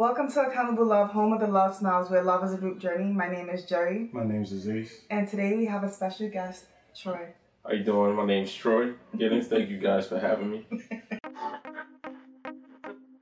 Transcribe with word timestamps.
Welcome 0.00 0.32
to 0.32 0.40
Accountable 0.40 0.86
Love, 0.86 1.10
home 1.10 1.34
of 1.34 1.40
the 1.40 1.46
Love 1.46 1.76
Snobs, 1.76 2.08
where 2.08 2.22
love 2.22 2.42
is 2.42 2.54
a 2.54 2.56
group 2.56 2.78
journey. 2.78 3.12
My 3.12 3.28
name 3.28 3.50
is 3.50 3.66
Jerry, 3.66 4.08
My 4.14 4.24
name 4.24 4.44
is 4.44 4.50
Aziz. 4.50 5.02
and 5.10 5.28
today 5.28 5.58
we 5.58 5.66
have 5.66 5.84
a 5.84 5.92
special 5.92 6.30
guest, 6.30 6.64
Troy. 6.96 7.34
How 7.66 7.72
you 7.72 7.84
doing? 7.84 8.16
My 8.16 8.24
name's 8.24 8.54
Troy 8.54 8.94
Giddens. 9.14 9.48
Thank 9.48 9.68
you 9.68 9.76
guys 9.76 10.06
for 10.06 10.18
having 10.18 10.52
me. 10.52 10.66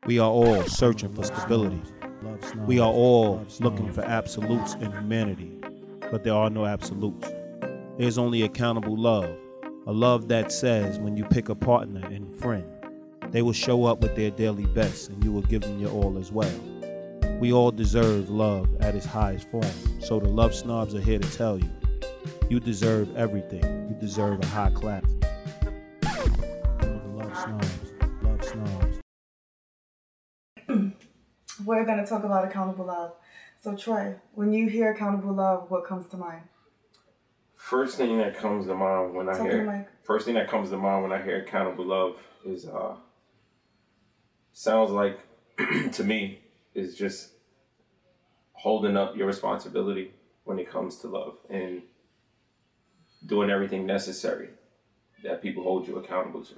We 0.07 0.21
are 0.21 0.31
all 0.31 0.63
searching 0.67 1.13
for 1.17 1.25
stability. 1.25 1.83
We 2.65 2.79
are 2.79 2.93
all 2.93 3.45
looking 3.59 3.93
for 3.93 4.03
absolutes 4.03 4.75
in 4.75 4.93
humanity, 4.93 5.59
but 6.13 6.23
there 6.23 6.35
are 6.35 6.49
no 6.49 6.65
absolutes. 6.65 7.29
There's 7.99 8.19
only 8.19 8.43
accountable 8.43 8.97
love, 8.97 9.37
a 9.89 9.93
love 9.93 10.29
that 10.29 10.53
says 10.53 11.01
when 11.01 11.17
you 11.17 11.25
pick 11.25 11.49
a 11.49 11.57
partner 11.57 12.07
and 12.07 12.33
friend, 12.37 12.65
they 13.31 13.43
will 13.43 13.53
show 13.53 13.85
up 13.85 14.01
with 14.01 14.17
their 14.17 14.31
daily 14.31 14.67
best 14.67 15.11
and 15.11 15.23
you 15.23 15.33
will 15.33 15.43
give 15.43 15.63
them 15.63 15.79
your 15.79 15.91
all 15.91 16.17
as 16.17 16.33
well. 16.33 16.51
We 17.39 17.53
all 17.53 17.71
deserve 17.71 18.31
love 18.31 18.69
at 18.81 18.95
its 18.97 19.07
highest 19.07 19.49
form, 19.51 19.65
so 20.01 20.19
the 20.19 20.29
love 20.29 20.55
snobs 20.55 20.95
are 20.95 21.01
here 21.01 21.21
to 21.21 21.37
tell 21.37 21.59
you 21.59 21.71
you 22.51 22.59
deserve 22.61 23.15
everything. 23.17 23.63
You 23.89 23.97
deserve 24.01 24.43
a 24.43 24.47
high 24.47 24.71
class. 24.71 25.05
The 26.01 27.01
love 27.15 27.37
snobs, 27.37 27.93
love 28.23 28.45
snobs. 28.45 29.01
We're 31.65 31.85
going 31.85 31.99
to 31.99 32.07
talk 32.07 32.25
about 32.25 32.45
accountable 32.45 32.87
love. 32.87 33.13
So, 33.63 33.77
Troy, 33.77 34.17
when 34.35 34.53
you 34.53 34.69
hear 34.69 34.91
accountable 34.91 35.35
love, 35.35 35.71
what 35.71 35.85
comes 35.85 36.07
to 36.09 36.17
mind? 36.17 36.43
First 37.55 37.97
thing 37.99 38.19
that 38.19 38.37
comes 38.37 38.67
to 38.67 38.75
mind 38.75 39.15
when 39.15 39.29
I 39.29 39.33
Talk 39.33 39.47
to 39.47 39.53
hear 39.53 39.65
mic. 39.65 39.89
first 40.03 40.25
thing 40.27 40.35
that 40.35 40.49
comes 40.49 40.71
to 40.71 40.77
mind 40.77 41.03
when 41.03 41.13
I 41.13 41.23
hear 41.23 41.43
accountable 41.43 41.85
love 41.85 42.17
is 42.47 42.67
uh 42.67 42.95
sounds 44.53 44.91
like 44.91 45.19
to 45.93 46.05
me 46.05 46.41
is 46.75 46.97
just 46.97 47.31
holding 48.59 48.97
up 48.97 49.17
your 49.17 49.27
responsibility 49.27 50.13
when 50.45 50.59
it 50.59 50.69
comes 50.69 50.99
to 50.99 51.09
love 51.09 51.37
and 51.49 51.83
doing 53.27 53.51
everything 53.51 53.87
necessary 53.87 54.51
that 55.23 55.43
people 55.43 55.63
hold 55.63 55.87
you 55.87 55.97
accountable 55.97 56.45
to 56.45 56.55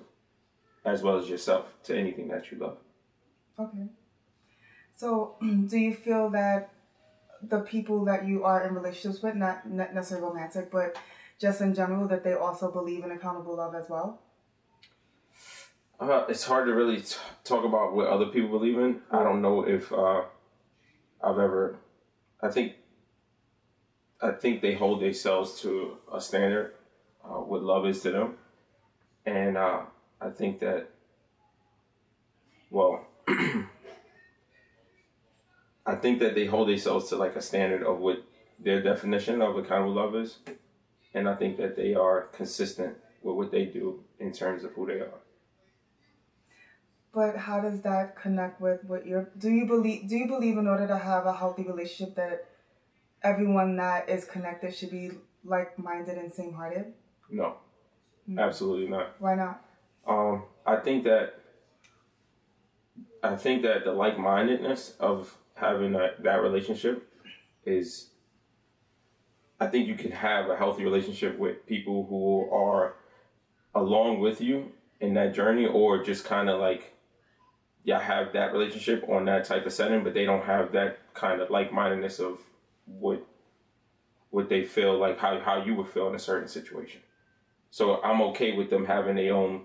as 0.85 1.03
well 1.03 1.19
as 1.19 1.29
yourself 1.29 1.67
to 1.85 1.97
anything 1.97 2.29
that 2.29 2.51
you 2.51 2.59
love. 2.59 2.79
Okay. 3.59 3.87
So, 4.97 5.37
do 5.41 5.79
you 5.79 5.95
feel 5.95 6.31
that 6.31 6.73
the 7.43 7.61
people 7.61 8.05
that 8.05 8.27
you 8.27 8.45
are 8.45 8.67
in 8.67 8.75
relationships 8.75 9.23
with, 9.23 9.35
not, 9.35 9.69
necessarily 9.69 10.27
romantic, 10.27 10.71
but 10.71 10.97
just 11.39 11.61
in 11.61 11.75
general, 11.75 12.07
that 12.09 12.23
they 12.23 12.35
also 12.35 12.71
believe 12.71 13.05
in 13.05 13.11
accountable 13.11 13.57
love 13.57 13.75
as 13.75 13.89
well? 13.89 14.21
Uh, 15.99 16.25
it's 16.29 16.45
hard 16.45 16.67
to 16.67 16.75
really 16.75 17.01
t- 17.01 17.17
talk 17.45 17.65
about 17.65 17.95
what 17.95 18.07
other 18.07 18.27
people 18.27 18.49
believe 18.49 18.79
in. 18.79 19.01
I 19.11 19.23
don't 19.23 19.43
know 19.43 19.67
if 19.67 19.93
uh, 19.93 20.23
I've 21.23 21.39
ever. 21.39 21.77
I 22.43 22.49
think. 22.49 22.75
I 24.23 24.33
think 24.33 24.61
they 24.61 24.75
hold 24.75 25.01
themselves 25.01 25.63
to 25.63 25.97
a 26.13 26.21
standard, 26.21 26.75
uh, 27.25 27.39
what 27.39 27.63
love 27.63 27.87
is 27.87 28.03
to 28.03 28.11
them, 28.11 28.37
and 29.25 29.57
uh, 29.57 29.83
I 30.21 30.31
think 30.31 30.61
that. 30.61 30.91
Well, 32.71 33.07
I 33.29 33.65
think 35.97 36.21
that 36.21 36.35
they 36.35 36.47
hold 36.47 36.69
themselves 36.69 37.09
to 37.09 37.17
like 37.17 37.35
a 37.35 37.43
standard 37.43 37.83
of 37.83 37.99
what 37.99 38.23
their 38.59 38.83
definition 38.83 39.41
of 39.41 39.57
accountable 39.57 39.95
love 39.95 40.15
is, 40.15 40.39
and 41.15 41.29
I 41.29 41.35
think 41.35 41.57
that 41.57 41.77
they 41.77 41.95
are 41.95 42.23
consistent 42.33 42.97
with 43.23 43.37
what 43.37 43.51
they 43.51 43.65
do 43.65 44.05
in 44.19 44.33
terms 44.33 44.65
of 44.65 44.73
who 44.73 44.87
they 44.87 45.01
are. 45.01 45.21
But 47.13 47.37
how 47.37 47.61
does 47.61 47.83
that 47.83 48.15
connect 48.15 48.61
with 48.61 48.85
what 48.85 49.07
you're? 49.07 49.31
Do 49.37 49.51
you 49.51 49.67
believe? 49.67 50.09
Do 50.09 50.17
you 50.17 50.29
believe 50.29 50.59
in 50.59 50.69
order 50.69 50.87
to 50.87 50.97
have 50.97 51.27
a 51.27 51.33
healthy 51.33 51.65
relationship 51.65 52.15
that 52.17 52.47
everyone 53.23 53.77
that 53.77 54.09
is 54.09 54.25
connected 54.25 54.75
should 54.75 54.91
be 54.91 55.11
like-minded 55.45 56.17
and 56.17 56.33
same-hearted? 56.33 56.93
No, 57.31 57.57
absolutely 58.39 58.89
not. 58.89 59.17
Why 59.19 59.35
not? 59.35 59.65
Um, 60.07 60.45
I 60.65 60.77
think 60.77 61.05
that 61.05 61.41
I 63.23 63.37
think 63.37 63.63
that 63.63 63.85
the 63.85 63.93
like 63.93 64.19
mindedness 64.19 64.95
of 65.01 65.37
having 65.55 65.93
that, 65.93 66.23
that 66.23 66.43
relationship 66.43 67.07
is 67.65 68.11
I 69.61 69.67
think 69.67 69.87
you 69.87 69.95
can 69.95 70.11
have 70.11 70.49
a 70.49 70.57
healthy 70.57 70.85
relationship 70.85 71.39
with 71.39 71.67
people 71.67 72.07
who 72.09 72.51
are 72.51 72.95
along 73.75 74.21
with 74.21 74.41
you 74.41 74.73
in 75.01 75.15
that 75.15 75.35
journey 75.35 75.67
or 75.67 76.03
just 76.03 76.25
kind 76.25 76.49
of 76.49 76.61
like 76.61 76.95
yeah 77.85 78.01
have 78.01 78.33
that 78.33 78.53
relationship 78.53 79.05
on 79.09 79.25
that 79.25 79.45
type 79.45 79.67
of 79.67 79.73
setting 79.73 80.05
but 80.05 80.15
they 80.15 80.25
don't 80.25 80.45
have 80.45 80.73
that 80.73 80.99
kind 81.15 81.41
of 81.41 81.51
like 81.51 81.73
mindedness 81.73 82.19
of 82.19 82.39
what 82.87 83.27
what 84.31 84.49
they 84.49 84.63
feel 84.63 84.99
like 84.99 85.19
how 85.19 85.39
how 85.41 85.63
you 85.63 85.75
would 85.75 85.89
feel 85.89 86.09
in 86.09 86.15
a 86.15 86.19
certain 86.19 86.49
situation. 86.49 87.01
So 87.71 88.03
i'm 88.03 88.21
okay 88.23 88.53
with 88.53 88.71
them 88.71 88.85
having 88.85 89.17
their 89.17 89.35
own 89.35 89.63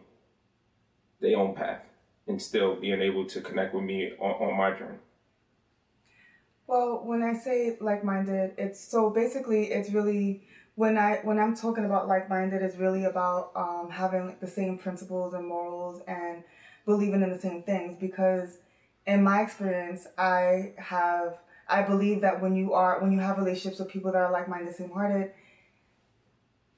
their 1.21 1.37
own 1.37 1.55
path 1.55 1.81
and 2.27 2.41
still 2.41 2.75
being 2.75 3.01
able 3.01 3.25
to 3.25 3.41
connect 3.41 3.73
with 3.73 3.83
me 3.83 4.11
on, 4.19 4.31
on 4.49 4.57
my 4.57 4.71
journey. 4.71 4.97
Well, 6.67 7.03
when 7.03 7.21
I 7.21 7.33
say 7.33 7.77
like-minded, 7.79 8.53
it's 8.57 8.79
so 8.79 9.09
basically 9.11 9.71
it's 9.71 9.91
really 9.91 10.43
when 10.75 10.97
I 10.97 11.19
when 11.23 11.39
I'm 11.39 11.55
talking 11.55 11.85
about 11.85 12.07
like-minded, 12.07 12.61
it's 12.61 12.77
really 12.77 13.05
about 13.05 13.51
um, 13.55 13.89
having 13.91 14.25
like, 14.27 14.39
the 14.39 14.47
same 14.47 14.77
principles 14.77 15.33
and 15.33 15.47
morals 15.47 16.01
and 16.07 16.43
believing 16.85 17.21
in 17.21 17.31
the 17.31 17.39
same 17.39 17.63
things. 17.63 17.97
Because 17.99 18.57
in 19.05 19.23
my 19.23 19.41
experience, 19.41 20.07
I 20.17 20.73
have 20.77 21.37
I 21.67 21.81
believe 21.81 22.21
that 22.21 22.41
when 22.41 22.55
you 22.55 22.73
are 22.73 22.99
when 22.99 23.11
you 23.11 23.19
have 23.19 23.37
relationships 23.37 23.79
with 23.79 23.89
people 23.89 24.11
that 24.11 24.21
are 24.21 24.31
like-minded, 24.31 24.75
same-hearted, 24.75 25.31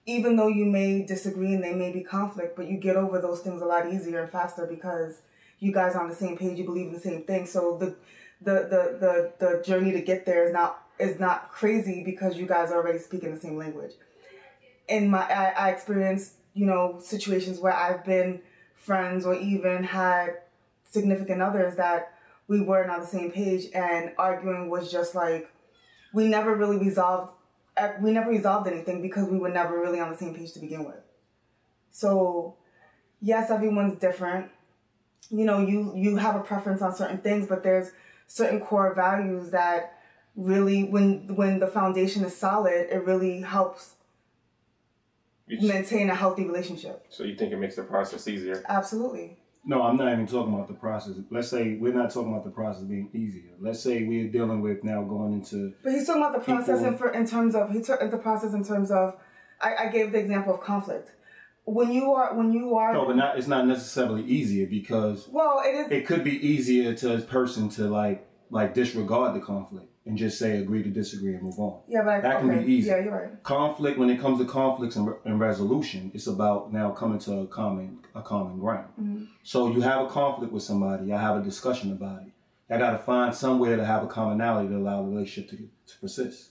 even 0.06 0.38
though 0.38 0.48
you 0.48 0.66
may 0.66 1.04
disagree 1.04 1.54
and 1.54 1.64
there 1.64 1.76
may 1.76 1.92
be 1.92 2.02
conflict, 2.02 2.56
but 2.56 2.68
you 2.68 2.78
get 2.78 2.96
over 2.96 3.20
those 3.20 3.42
things 3.42 3.62
a 3.62 3.66
lot 3.66 3.92
easier 3.92 4.22
and 4.22 4.32
faster 4.32 4.66
because 4.66 5.22
you 5.60 5.74
guys 5.74 5.96
are 5.96 6.04
on 6.04 6.10
the 6.10 6.16
same 6.16 6.38
page, 6.38 6.58
you 6.58 6.64
believe 6.64 6.88
in 6.88 6.94
the 6.94 7.00
same 7.00 7.24
thing. 7.24 7.46
So 7.46 7.78
the 7.78 7.96
the 8.42 8.68
the 8.70 8.98
the, 9.00 9.32
the 9.40 9.64
journey 9.64 9.92
to 9.92 10.02
get 10.02 10.26
there 10.26 10.46
is 10.46 10.54
not 10.54 10.84
is 11.00 11.20
not 11.20 11.52
crazy 11.52 12.04
because 12.04 12.38
you 12.38 12.46
guys 12.46 12.72
are 12.72 12.78
already 12.78 13.00
speaking 13.00 13.34
the 13.34 13.40
same 13.40 13.58
language. 13.58 13.92
In 14.88 15.10
my 15.10 15.24
I, 15.30 15.68
I 15.68 15.70
experienced, 15.72 16.34
you 16.54 16.66
know, 16.66 17.00
situations 17.04 17.60
where 17.60 17.74
I've 17.74 18.06
been 18.06 18.42
friends 18.78 19.26
or 19.26 19.36
even 19.36 19.84
had 19.84 20.38
significant 20.84 21.42
others 21.42 21.76
that 21.76 22.14
we 22.48 22.62
weren't 22.62 22.90
on 22.90 23.02
the 23.02 23.08
same 23.08 23.30
page 23.30 23.66
and 23.74 24.14
arguing 24.18 24.70
was 24.70 24.90
just 24.92 25.14
like 25.14 25.50
we 26.14 26.28
never 26.28 26.56
really 26.56 26.78
resolved 26.78 27.32
we 28.02 28.12
never 28.12 28.30
resolved 28.30 28.68
anything 28.68 29.02
because 29.02 29.28
we 29.28 29.38
were 29.38 29.50
never 29.50 29.80
really 29.80 30.00
on 30.00 30.12
the 30.12 30.18
same 30.18 30.34
page 30.34 30.52
to 30.54 30.60
begin 30.60 30.84
with. 30.84 31.02
So, 31.92 32.56
yes, 33.22 33.52
everyone's 33.52 34.00
different. 34.00 34.50
You 35.30 35.46
know, 35.46 35.60
you 35.60 35.94
you 35.96 36.18
have 36.18 36.36
a 36.36 36.40
preference 36.40 36.82
on 36.82 36.96
certain 36.96 37.20
things, 37.20 37.48
but 37.48 37.64
there's 37.64 37.92
certain 38.28 38.60
core 38.60 38.94
values 38.94 39.52
that 39.52 40.00
really 40.36 40.84
when 40.86 41.36
when 41.36 41.60
the 41.60 41.68
foundation 41.68 42.24
is 42.24 42.36
solid, 42.36 42.88
it 42.90 43.04
really 43.06 43.42
helps 43.42 43.96
just- 45.56 45.68
maintain 45.68 46.10
a 46.10 46.16
healthy 46.16 46.46
relationship. 46.46 47.06
so 47.10 47.24
you 47.24 47.36
think 47.36 47.52
it 47.52 47.58
makes 47.58 47.76
the 47.76 47.84
process 47.84 48.28
easier 48.28 48.64
Absolutely. 48.68 49.38
No, 49.68 49.84
I'm 49.84 49.98
not 49.98 50.14
even 50.14 50.26
talking 50.26 50.54
about 50.54 50.70
the 50.70 50.74
process. 50.74 51.16
Let's 51.30 51.50
say 51.50 51.76
we're 51.76 51.94
not 51.94 52.10
talking 52.10 52.32
about 52.32 52.46
the 52.46 52.52
process 52.52 52.84
being 52.84 53.10
easier. 53.14 53.52
Let's 53.60 53.82
say 53.82 54.06
we're 54.06 54.30
dealing 54.30 54.62
with 54.62 54.86
now 54.86 55.04
going 55.04 55.34
into 55.34 55.74
But 55.84 55.92
he's 55.92 56.08
talking 56.08 56.22
about 56.22 56.34
the 56.36 56.40
process 56.40 56.82
in, 56.84 56.98
for, 56.98 57.12
in 57.12 57.28
terms 57.28 57.54
of 57.54 57.70
he 57.72 57.82
took 57.82 58.00
the 58.10 58.18
process 58.18 58.54
in 58.54 58.64
terms 58.64 58.92
of 58.92 59.18
I, 59.60 59.76
I 59.76 59.90
gave 59.90 60.14
the 60.14 60.20
example 60.20 60.54
of 60.54 60.62
conflict. 60.62 61.12
When 61.66 61.92
you 61.92 62.14
are 62.14 62.34
when 62.34 62.54
you 62.54 62.76
are 62.76 62.94
no, 62.94 63.06
but 63.06 63.18
not. 63.18 63.38
It's 63.38 63.48
not 63.48 63.68
necessarily 63.68 64.24
easier 64.24 64.68
because 64.68 65.28
well, 65.28 65.62
it 65.66 65.76
is 65.76 65.92
it 65.92 66.08
could 66.08 66.24
be 66.24 66.48
easier 66.48 66.94
to 66.94 67.16
a 67.16 67.20
person 67.20 67.68
to 67.72 67.90
like 67.90 68.26
like 68.50 68.74
disregard 68.74 69.36
the 69.36 69.42
conflict 69.42 69.92
and 70.08 70.18
just 70.18 70.40
say 70.40 70.58
agree 70.60 70.82
to 70.84 70.90
disagree 70.90 71.34
and 71.34 71.44
move 71.44 71.60
on. 71.60 71.82
yeah, 71.88 72.02
but 72.04 72.16
I, 72.16 72.22
that 72.22 72.40
can 72.40 72.50
okay. 72.50 72.64
be 72.64 72.74
easy. 72.74 72.90
Yeah, 72.90 73.04
you're 73.04 73.14
right. 73.14 73.44
Conflict 73.44 73.98
when 73.98 74.10
it 74.10 74.20
comes 74.20 74.40
to 74.40 74.46
conflicts 74.46 74.96
and, 74.96 75.08
re- 75.08 75.18
and 75.26 75.40
resolution, 75.40 76.12
it's 76.14 76.28
about 76.28 76.74
now 76.74 76.92
coming 76.92 77.20
to 77.20 77.40
a 77.40 77.48
common 77.48 78.00
a 78.16 78.22
common 78.22 78.60
ground. 78.60 78.90
Mm-hmm. 79.00 79.26
So 79.44 79.72
you 79.72 79.82
have 79.82 80.06
a 80.06 80.10
conflict 80.10 80.52
with 80.52 80.64
somebody, 80.64 81.14
I 81.14 81.22
have 81.22 81.38
a 81.38 81.44
discussion 81.44 81.92
about 81.92 82.24
it. 82.24 82.32
I 82.70 82.78
got 82.78 82.92
to 82.92 82.98
find 82.98 83.34
somewhere 83.34 83.78
to 83.78 83.86
have 83.86 84.04
a 84.04 84.08
commonality 84.08 84.70
to 84.70 84.78
allow 84.78 85.04
the 85.04 85.10
relationship 85.10 85.52
to 85.52 85.58
to 85.58 86.00
persist. 86.00 86.50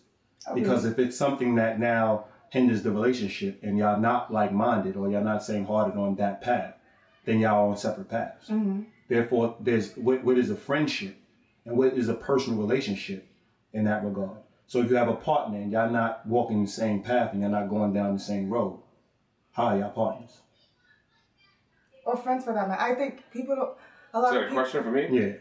Okay. 0.49 0.61
Because 0.61 0.85
if 0.85 0.99
it's 0.99 1.17
something 1.17 1.57
that 1.57 1.81
now 1.81 2.27
hinders 2.51 2.83
the 2.83 2.91
relationship 2.91 3.59
and 3.63 3.77
y'all 3.77 4.01
not 4.01 4.33
like 4.33 4.53
minded 4.53 4.97
or 4.97 5.11
y'all 5.11 5.25
not 5.25 5.43
same 5.43 5.65
hearted 5.65 5.99
on 5.99 6.15
that 6.17 6.41
path, 6.41 6.75
then 7.25 7.41
y'all 7.41 7.71
on 7.71 7.77
separate 7.77 8.09
paths. 8.09 8.51
Therefore, 9.09 9.57
there's 9.61 9.97
what, 9.97 10.25
what 10.25 10.39
is 10.39 10.51
a 10.51 10.57
friendship 10.57 11.17
and 11.65 11.77
what 11.77 11.95
is 11.95 12.09
a 12.09 12.15
personal 12.15 12.59
relationship 12.59 13.26
in 13.77 13.85
that 13.85 14.03
regard. 14.05 14.39
So 14.67 14.81
if 14.81 14.91
you 14.91 14.97
have 14.97 15.09
a 15.09 15.15
partner 15.15 15.59
and 15.59 15.71
y'all 15.71 15.91
not 15.91 16.27
walking 16.27 16.65
the 16.65 16.71
same 16.71 17.03
path 17.03 17.33
and 17.33 17.41
you're 17.43 17.51
not 17.51 17.69
going 17.69 17.93
down 17.93 18.15
the 18.15 18.19
same 18.19 18.49
road, 18.51 18.81
how 19.53 19.67
are 19.67 19.79
y'all 19.79 19.91
partners? 19.91 20.41
Or 22.05 22.17
friends 22.17 22.45
for 22.45 22.55
that 22.55 22.69
matter. 22.69 22.81
I 22.81 22.95
think 22.95 23.23
people 23.33 23.55
don't. 23.55 23.77
A 24.15 24.21
lot 24.21 24.29
is 24.29 24.33
that 24.35 24.39
of 24.39 24.43
a 24.43 24.49
people, 24.49 24.63
question 24.63 24.83
for 24.83 24.91
me 24.91 25.09
Yeah. 25.21 25.33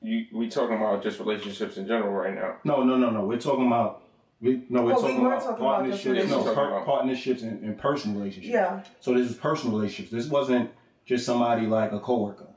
you 0.00 0.26
we 0.32 0.48
talking 0.48 0.76
about 0.76 1.02
just 1.02 1.18
relationships 1.20 1.76
in 1.76 1.86
general 1.86 2.12
right 2.12 2.34
now. 2.34 2.56
No, 2.64 2.82
no, 2.82 2.96
no, 2.96 3.10
no. 3.10 3.24
We're 3.26 3.38
talking 3.40 3.66
about. 3.66 4.02
We, 4.40 4.64
no, 4.68 4.82
we're 4.82 4.92
Well, 4.92 5.00
talking 5.02 5.20
were 5.22 5.32
about 5.34 5.42
talking 5.44 5.64
about 5.64 5.86
just 5.86 6.04
partnerships. 6.04 6.30
no, 6.30 6.36
relationships. 6.38 6.54
par- 6.54 6.84
partnerships 6.84 7.42
and, 7.42 7.62
and 7.64 7.78
personal 7.78 8.18
relationships. 8.18 8.52
Yeah. 8.52 8.82
So 9.00 9.14
this 9.14 9.30
is 9.30 9.36
personal 9.36 9.76
relationships. 9.76 10.10
This 10.10 10.26
wasn't 10.28 10.70
just 11.04 11.24
somebody 11.26 11.66
like 11.66 11.92
a 11.92 12.00
coworker. 12.00 12.48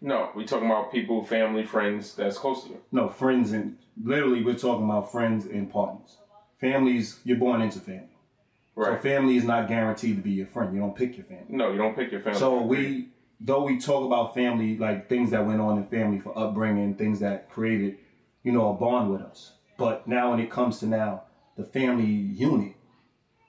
No, 0.00 0.30
we 0.34 0.44
talking 0.44 0.66
about 0.66 0.92
people, 0.92 1.24
family, 1.24 1.64
friends 1.64 2.14
that's 2.14 2.38
close 2.38 2.64
to 2.64 2.70
you. 2.70 2.80
No, 2.92 3.08
friends 3.08 3.52
and 3.52 3.78
literally 4.02 4.44
we're 4.44 4.54
talking 4.54 4.84
about 4.84 5.10
friends 5.10 5.46
and 5.46 5.70
partners. 5.70 6.18
Families, 6.60 7.20
you're 7.24 7.38
born 7.38 7.60
into 7.60 7.80
family. 7.80 8.08
So 8.76 8.96
family 8.96 9.36
is 9.36 9.44
not 9.44 9.66
guaranteed 9.66 10.16
to 10.16 10.22
be 10.22 10.30
your 10.30 10.46
friend. 10.46 10.72
You 10.72 10.80
don't 10.80 10.94
pick 10.94 11.16
your 11.16 11.26
family. 11.26 11.46
No, 11.48 11.72
you 11.72 11.78
don't 11.78 11.96
pick 11.96 12.12
your 12.12 12.20
family. 12.20 12.38
So 12.38 12.62
we, 12.62 13.08
though 13.40 13.64
we 13.64 13.78
talk 13.78 14.04
about 14.04 14.34
family, 14.34 14.78
like 14.78 15.08
things 15.08 15.32
that 15.32 15.44
went 15.44 15.60
on 15.60 15.78
in 15.78 15.84
family 15.84 16.20
for 16.20 16.36
upbringing, 16.38 16.94
things 16.94 17.18
that 17.18 17.50
created, 17.50 17.98
you 18.44 18.52
know, 18.52 18.70
a 18.70 18.74
bond 18.74 19.10
with 19.10 19.20
us. 19.20 19.54
But 19.78 20.06
now 20.06 20.30
when 20.30 20.38
it 20.38 20.48
comes 20.48 20.78
to 20.80 20.86
now 20.86 21.24
the 21.56 21.64
family 21.64 22.06
unit, 22.06 22.74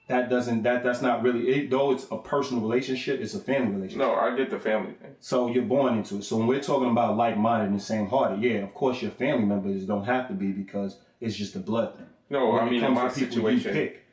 that 0.09 0.27
doesn't 0.29 0.63
that 0.63 0.83
that's 0.83 1.01
not 1.01 1.21
really 1.23 1.47
it. 1.49 1.69
Though 1.69 1.91
it's 1.91 2.07
a 2.11 2.17
personal 2.17 2.61
relationship, 2.63 3.21
it's 3.21 3.35
a 3.35 3.39
family 3.39 3.75
relationship. 3.75 3.99
No, 3.99 4.15
I 4.15 4.35
get 4.35 4.49
the 4.49 4.59
family 4.59 4.93
thing. 4.93 5.15
So 5.19 5.47
you're 5.47 5.63
born 5.63 5.97
into 5.97 6.17
it. 6.17 6.23
So 6.23 6.35
when 6.37 6.47
we're 6.47 6.61
talking 6.61 6.89
about 6.89 7.15
like-minded 7.15 7.69
and 7.69 7.81
same-hearted, 7.81 8.41
yeah, 8.41 8.57
of 8.63 8.73
course 8.73 9.01
your 9.01 9.11
family 9.11 9.45
members 9.45 9.85
don't 9.85 10.03
have 10.05 10.27
to 10.27 10.33
be 10.33 10.51
because 10.51 10.97
it's 11.21 11.35
just 11.35 11.55
a 11.55 11.59
blood 11.59 11.95
thing. 11.95 12.07
No, 12.31 12.49
When 12.49 12.59
I 12.63 12.67
it 12.67 12.71
mean 12.71 12.79
in 12.83 12.85
comes 12.87 12.95
my 12.95 13.07
to 13.09 13.13
people 13.15 13.35
situation. 13.35 13.75
you 13.75 13.81
pick, 13.81 14.05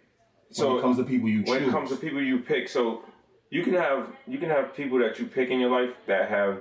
so 0.50 0.68
when 0.68 0.78
it 0.78 0.82
comes 0.82 0.96
to 0.98 1.04
people 1.04 1.28
you 1.30 1.42
when 1.44 1.58
choose, 1.60 1.68
it 1.68 1.72
comes 1.72 1.90
to 1.90 1.96
people 1.96 2.22
you 2.22 2.38
pick, 2.40 2.68
so 2.68 3.02
you 3.50 3.62
can 3.62 3.74
have 3.74 4.08
you 4.28 4.38
can 4.38 4.50
have 4.50 4.74
people 4.76 4.98
that 4.98 5.18
you 5.18 5.26
pick 5.26 5.48
in 5.50 5.58
your 5.60 5.70
life 5.70 5.94
that 6.06 6.28
have 6.28 6.60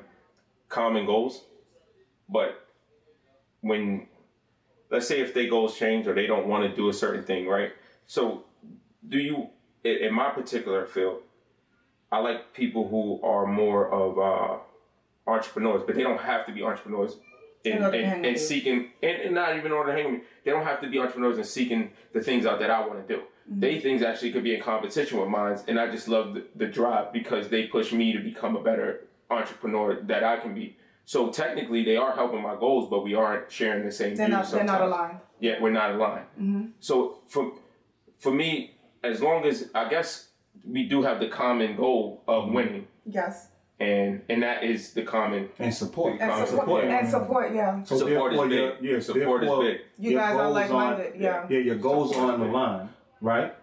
common 0.70 1.06
goals, 1.06 1.44
but 2.30 2.66
when 3.62 4.08
let's 4.92 5.08
say 5.08 5.20
if 5.20 5.34
their 5.34 5.50
goals 5.50 5.78
change 5.78 6.08
or 6.08 6.14
they 6.14 6.26
don't 6.28 6.48
want 6.48 6.70
to 6.70 6.74
do 6.76 6.88
a 6.90 6.94
certain 6.94 7.24
thing, 7.24 7.48
right? 7.48 7.72
So 8.08 8.44
do 9.08 9.18
you 9.20 9.50
in 9.86 10.14
my 10.14 10.32
particular 10.32 10.86
field, 10.86 11.22
I 12.12 12.20
like 12.20 12.54
people 12.54 12.88
who 12.88 13.22
are 13.24 13.46
more 13.46 13.92
of 13.92 14.18
uh, 14.18 15.32
entrepreneurs, 15.32 15.84
but 15.86 15.96
they 15.96 16.04
don't 16.04 16.22
have 16.22 16.46
to 16.48 16.52
be 16.52 16.64
entrepreneurs. 16.64 17.18
In 17.64 17.74
And, 17.74 17.86
order 17.86 17.98
to 17.98 18.06
hang 18.06 18.14
and, 18.14 18.22
with 18.22 18.30
and 18.30 18.40
seeking, 18.40 18.92
and, 19.02 19.22
and 19.24 19.36
not 19.36 19.58
even 19.58 19.72
order 19.72 19.92
to 19.92 19.98
hang 19.98 20.12
with 20.12 20.22
me, 20.22 20.28
they 20.44 20.52
don't 20.52 20.66
have 20.66 20.82
to 20.82 20.90
be 20.90 21.00
entrepreneurs 21.00 21.38
and 21.38 21.46
seeking 21.46 21.92
the 22.14 22.22
things 22.22 22.46
out 22.46 22.60
that 22.60 22.70
I 22.70 22.86
want 22.86 23.08
to 23.08 23.16
do. 23.16 23.22
Mm-hmm. 23.22 23.60
They 23.60 23.80
things 23.80 24.02
actually 24.02 24.32
could 24.32 24.44
be 24.44 24.56
in 24.56 24.62
competition 24.62 25.20
with 25.20 25.30
mine, 25.30 25.58
and 25.68 25.80
I 25.80 25.90
just 25.90 26.08
love 26.08 26.36
the, 26.36 26.46
the 26.56 26.68
drive 26.68 27.12
because 27.12 27.50
they 27.50 27.68
push 27.68 27.92
me 27.92 28.14
to 28.14 28.20
become 28.20 28.56
a 28.56 28.62
better 28.62 29.08
entrepreneur 29.30 30.02
that 30.02 30.24
I 30.24 30.38
can 30.38 30.54
be. 30.54 30.78
So 31.06 31.30
technically, 31.30 31.84
they 31.84 31.98
are 31.98 32.14
helping 32.14 32.42
my 32.42 32.56
goals, 32.56 32.90
but 32.90 33.04
we 33.04 33.14
aren't 33.14 33.52
sharing 33.52 33.86
the 33.86 33.92
same 33.92 34.16
They're 34.16 34.28
not. 34.28 34.50
They're 34.50 34.64
not 34.64 34.82
aligned. 34.82 35.20
Yeah, 35.40 35.60
we're 35.60 35.72
not 35.72 35.92
aligned. 35.92 36.74
So 36.80 37.20
for 37.28 37.52
for 38.18 38.32
me, 38.32 38.75
as 39.06 39.22
long 39.22 39.46
as 39.46 39.70
I 39.74 39.90
guess 39.90 40.30
we 40.64 40.88
do 40.88 41.02
have 41.04 41.20
the 41.20 41.28
common 41.28 41.76
goal 41.76 42.24
of 42.28 42.50
winning, 42.52 42.88
Yes. 43.06 43.50
and 43.80 44.22
and 44.30 44.42
that 44.44 44.64
is 44.64 44.94
the 44.94 45.04
common. 45.04 45.50
and 45.60 45.74
support. 45.74 46.12
And 46.20 46.32
Common 46.32 46.48
support. 46.48 46.66
support. 46.66 46.84
And 46.86 47.08
support. 47.10 47.56
Yeah. 47.56 47.84
So 47.84 47.98
Support 47.98 48.34
is 48.34 48.40
therefore, 48.40 48.48
big. 48.50 48.58
your- 48.84 48.94
yeah, 48.96 49.00
Support 49.00 49.44
is 49.44 49.50
big. 49.60 49.78
You 50.00 50.12
your 50.12 50.20
guys 50.22 50.36
are 50.36 50.52
like-minded, 50.52 51.14
yeah. 51.20 51.46
Yeah, 51.50 51.60
your 51.60 51.76
goals 51.76 52.12
Support 52.12 52.30
are 52.30 52.34
on 52.34 52.40
the 52.40 52.48
line, 52.48 52.90
right? 53.22 53.54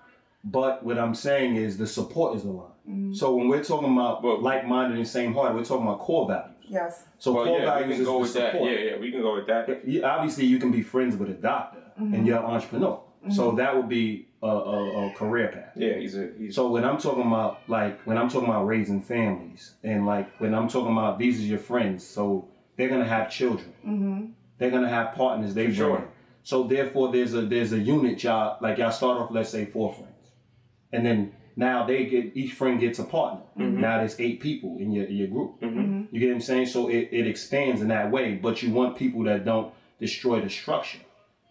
But 0.45 0.85
what 0.85 0.99
I'm 0.99 1.15
saying 1.15 1.57
is 1.57 1.79
the 1.79 1.87
support 1.87 2.37
is 2.37 2.43
the 2.43 2.51
line. 2.51 2.67
Mm-hmm. 2.89 3.13
So 3.15 3.35
when 3.37 3.49
we're 3.49 3.63
talking 3.65 3.93
about 3.93 4.23
Well- 4.25 4.41
like-minded 4.41 4.99
and 4.99 5.07
same-hearted, 5.07 5.55
we're 5.57 5.65
talking 5.65 5.87
about 5.87 6.01
core 6.01 6.27
values. 6.27 6.49
Yes. 6.69 7.05
So 7.19 7.33
Well, 7.33 7.45
core 7.45 7.59
yeah, 7.61 7.65
we 7.65 7.67
values 7.71 7.93
can 7.93 8.01
is 8.01 8.07
go 8.07 8.13
the 8.15 8.19
with 8.21 8.35
that. 8.35 8.53
support. 8.53 8.71
Yeah, 8.73 8.79
yeah, 8.79 8.99
we 8.99 9.11
can 9.13 9.23
go 9.23 9.35
with 9.37 9.47
that. 9.47 9.87
You- 9.87 10.05
obviously, 10.05 10.47
you 10.47 10.59
can 10.59 10.73
be 10.73 10.83
friends 10.83 11.17
with 11.17 11.31
a 11.31 11.35
doctor 11.35 11.79
Mm-hmm. 12.01 12.15
and 12.15 12.27
you're 12.27 12.39
an 12.39 12.45
entrepreneur. 12.45 12.99
So 13.31 13.49
mm-hmm. 13.49 13.57
that 13.59 13.77
would 13.77 13.89
be 13.89 14.29
a, 14.43 14.47
a, 14.47 15.07
a 15.07 15.11
career 15.13 15.49
path. 15.49 15.73
Yeah, 15.77 15.95
he's 15.95 16.17
a 16.17 16.31
he's. 16.37 16.57
So 16.57 16.69
when 16.69 16.85
I'm 16.85 16.99
talking 16.99 17.23
about 17.23 17.61
like 17.69 18.01
when 18.03 18.19
I'm 18.19 18.29
talking 18.29 18.49
about 18.49 18.67
raising 18.67 19.01
families 19.01 19.75
and 19.85 20.07
like 20.07 20.41
when 20.41 20.55
I'm 20.55 20.69
talking 20.69 20.93
about 20.93 21.19
these 21.19 21.39
are 21.39 21.45
your 21.45 21.61
friends, 21.61 22.05
so 22.05 22.49
they're 22.77 22.89
gonna 22.89 23.07
have 23.07 23.31
children. 23.31 23.73
Mm-hmm. 23.87 24.27
They're 24.59 24.71
gonna 24.71 24.89
have 24.89 25.15
partners. 25.15 25.55
They 25.55 25.69
For 25.69 25.75
sure. 25.75 25.97
bring. 25.99 26.09
So 26.43 26.65
therefore, 26.65 27.13
there's 27.13 27.35
a 27.35 27.43
there's 27.43 27.73
a 27.73 27.79
unit 27.79 28.23
y'all 28.25 28.59
like 28.61 28.79
y'all 28.79 28.91
start 28.91 29.19
off 29.19 29.31
let's 29.31 29.51
say 29.51 29.67
four 29.67 29.93
friends, 29.93 30.33
and 30.93 31.07
then 31.07 31.33
now 31.55 31.87
they 31.87 32.07
get 32.07 32.33
each 32.37 32.55
friend 32.55 32.81
gets 32.81 32.99
a 32.99 33.05
partner. 33.05 33.43
Mm-hmm. 33.57 33.81
Now 33.81 33.99
there's 33.99 34.19
eight 34.19 34.41
people 34.41 34.79
in 34.79 34.91
your 34.91 35.07
your 35.07 35.29
group. 35.29 35.61
Mm-hmm. 35.61 36.07
You 36.11 36.21
get 36.21 36.29
what 36.31 36.35
I'm 36.35 36.41
saying? 36.41 36.67
So 36.67 36.89
it, 36.89 37.09
it 37.13 37.29
expands 37.29 37.81
in 37.83 37.89
that 37.89 38.11
way, 38.11 38.35
but 38.35 38.65
you 38.65 38.73
want 38.73 38.97
people 38.97 39.23
that 39.25 39.45
don't 39.45 39.73
destroy 40.01 40.41
the 40.41 40.51
structure 40.51 40.99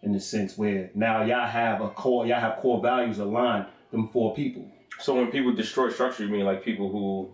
in 0.02 0.12
the 0.12 0.20
sense 0.20 0.58
where 0.58 0.90
now 0.94 1.22
y'all 1.24 1.46
have 1.46 1.80
a 1.80 1.88
core 1.88 2.26
y'all 2.26 2.40
have 2.40 2.58
core 2.58 2.80
values 2.82 3.18
aligned 3.18 3.66
them 3.92 4.08
four 4.08 4.34
people. 4.34 4.66
so 4.98 5.14
when 5.14 5.30
people 5.30 5.52
destroy 5.52 5.90
structure, 5.90 6.24
you 6.24 6.30
mean 6.30 6.44
like 6.44 6.64
people 6.64 6.90
who, 6.90 7.30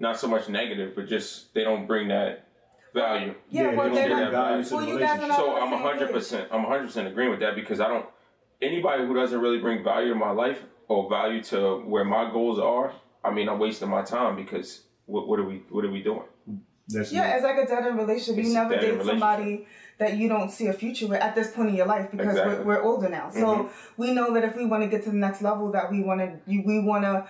not 0.00 0.18
so 0.18 0.26
much 0.26 0.48
negative, 0.48 0.94
but 0.94 1.08
just 1.08 1.54
they 1.54 1.62
don't 1.64 1.86
bring 1.86 2.08
that 2.08 2.46
value. 2.92 3.34
Yeah. 3.48 3.70
they 3.70 3.76
well, 3.76 3.86
don't 3.86 3.94
they're 3.94 4.08
bring 4.08 4.20
not. 4.20 4.32
values 4.32 4.68
to 4.68 4.74
Well, 4.74 4.86
the 4.86 4.92
you 4.92 4.98
guys 4.98 5.10
are 5.10 5.22
relationship. 5.22 5.36
So 5.36 5.56
I'm 5.56 5.70
same 5.70 5.80
hundred 5.80 6.12
percent, 6.12 6.48
I'm 6.52 6.64
hundred 6.64 6.86
percent 6.86 7.08
agreeing 7.08 7.30
with 7.30 7.40
that 7.40 7.54
because 7.54 7.80
I 7.80 7.88
don't. 7.88 8.06
Anybody 8.60 9.06
who 9.06 9.14
doesn't 9.14 9.40
really 9.40 9.58
bring 9.58 9.84
value 9.84 10.12
in 10.12 10.18
my 10.18 10.30
life 10.30 10.62
or 10.88 11.08
value 11.08 11.42
to 11.44 11.78
where 11.86 12.04
my 12.04 12.30
goals 12.30 12.58
are, 12.58 12.92
I 13.22 13.30
mean, 13.30 13.48
I'm 13.48 13.58
wasting 13.58 13.88
my 13.88 14.02
time 14.02 14.36
because 14.36 14.82
what, 15.06 15.28
what 15.28 15.38
are 15.38 15.44
we 15.44 15.62
what 15.70 15.84
are 15.84 15.90
we 15.90 16.02
doing? 16.02 16.22
That's 16.88 17.12
Yeah, 17.12 17.34
it's 17.34 17.44
like 17.44 17.56
a 17.56 17.66
dead 17.66 17.86
end 17.86 17.98
relationship. 17.98 18.38
It's 18.38 18.48
you 18.48 18.54
a 18.54 18.62
never 18.62 18.74
dead-end 18.74 18.98
date 18.98 19.06
somebody 19.06 19.66
that 19.98 20.16
you 20.16 20.28
don't 20.28 20.50
see 20.50 20.66
a 20.66 20.72
future 20.72 21.06
with 21.06 21.20
at 21.20 21.34
this 21.34 21.50
point 21.52 21.68
in 21.68 21.74
your 21.76 21.86
life 21.86 22.10
because 22.10 22.28
Exactly. 22.36 22.64
we're, 22.64 22.76
we're 22.78 22.82
older 22.82 23.08
now. 23.08 23.30
So 23.30 23.40
Mhm. 23.46 23.68
we 23.96 24.12
know 24.12 24.32
that 24.34 24.44
if 24.44 24.56
we 24.56 24.64
want 24.66 24.82
to 24.82 24.88
get 24.88 25.04
to 25.04 25.10
the 25.10 25.16
next 25.16 25.40
level, 25.42 25.70
that 25.72 25.90
we 25.90 26.02
want 26.02 26.20
to 26.20 26.38
we 26.46 26.80
want 26.80 27.04
to 27.04 27.26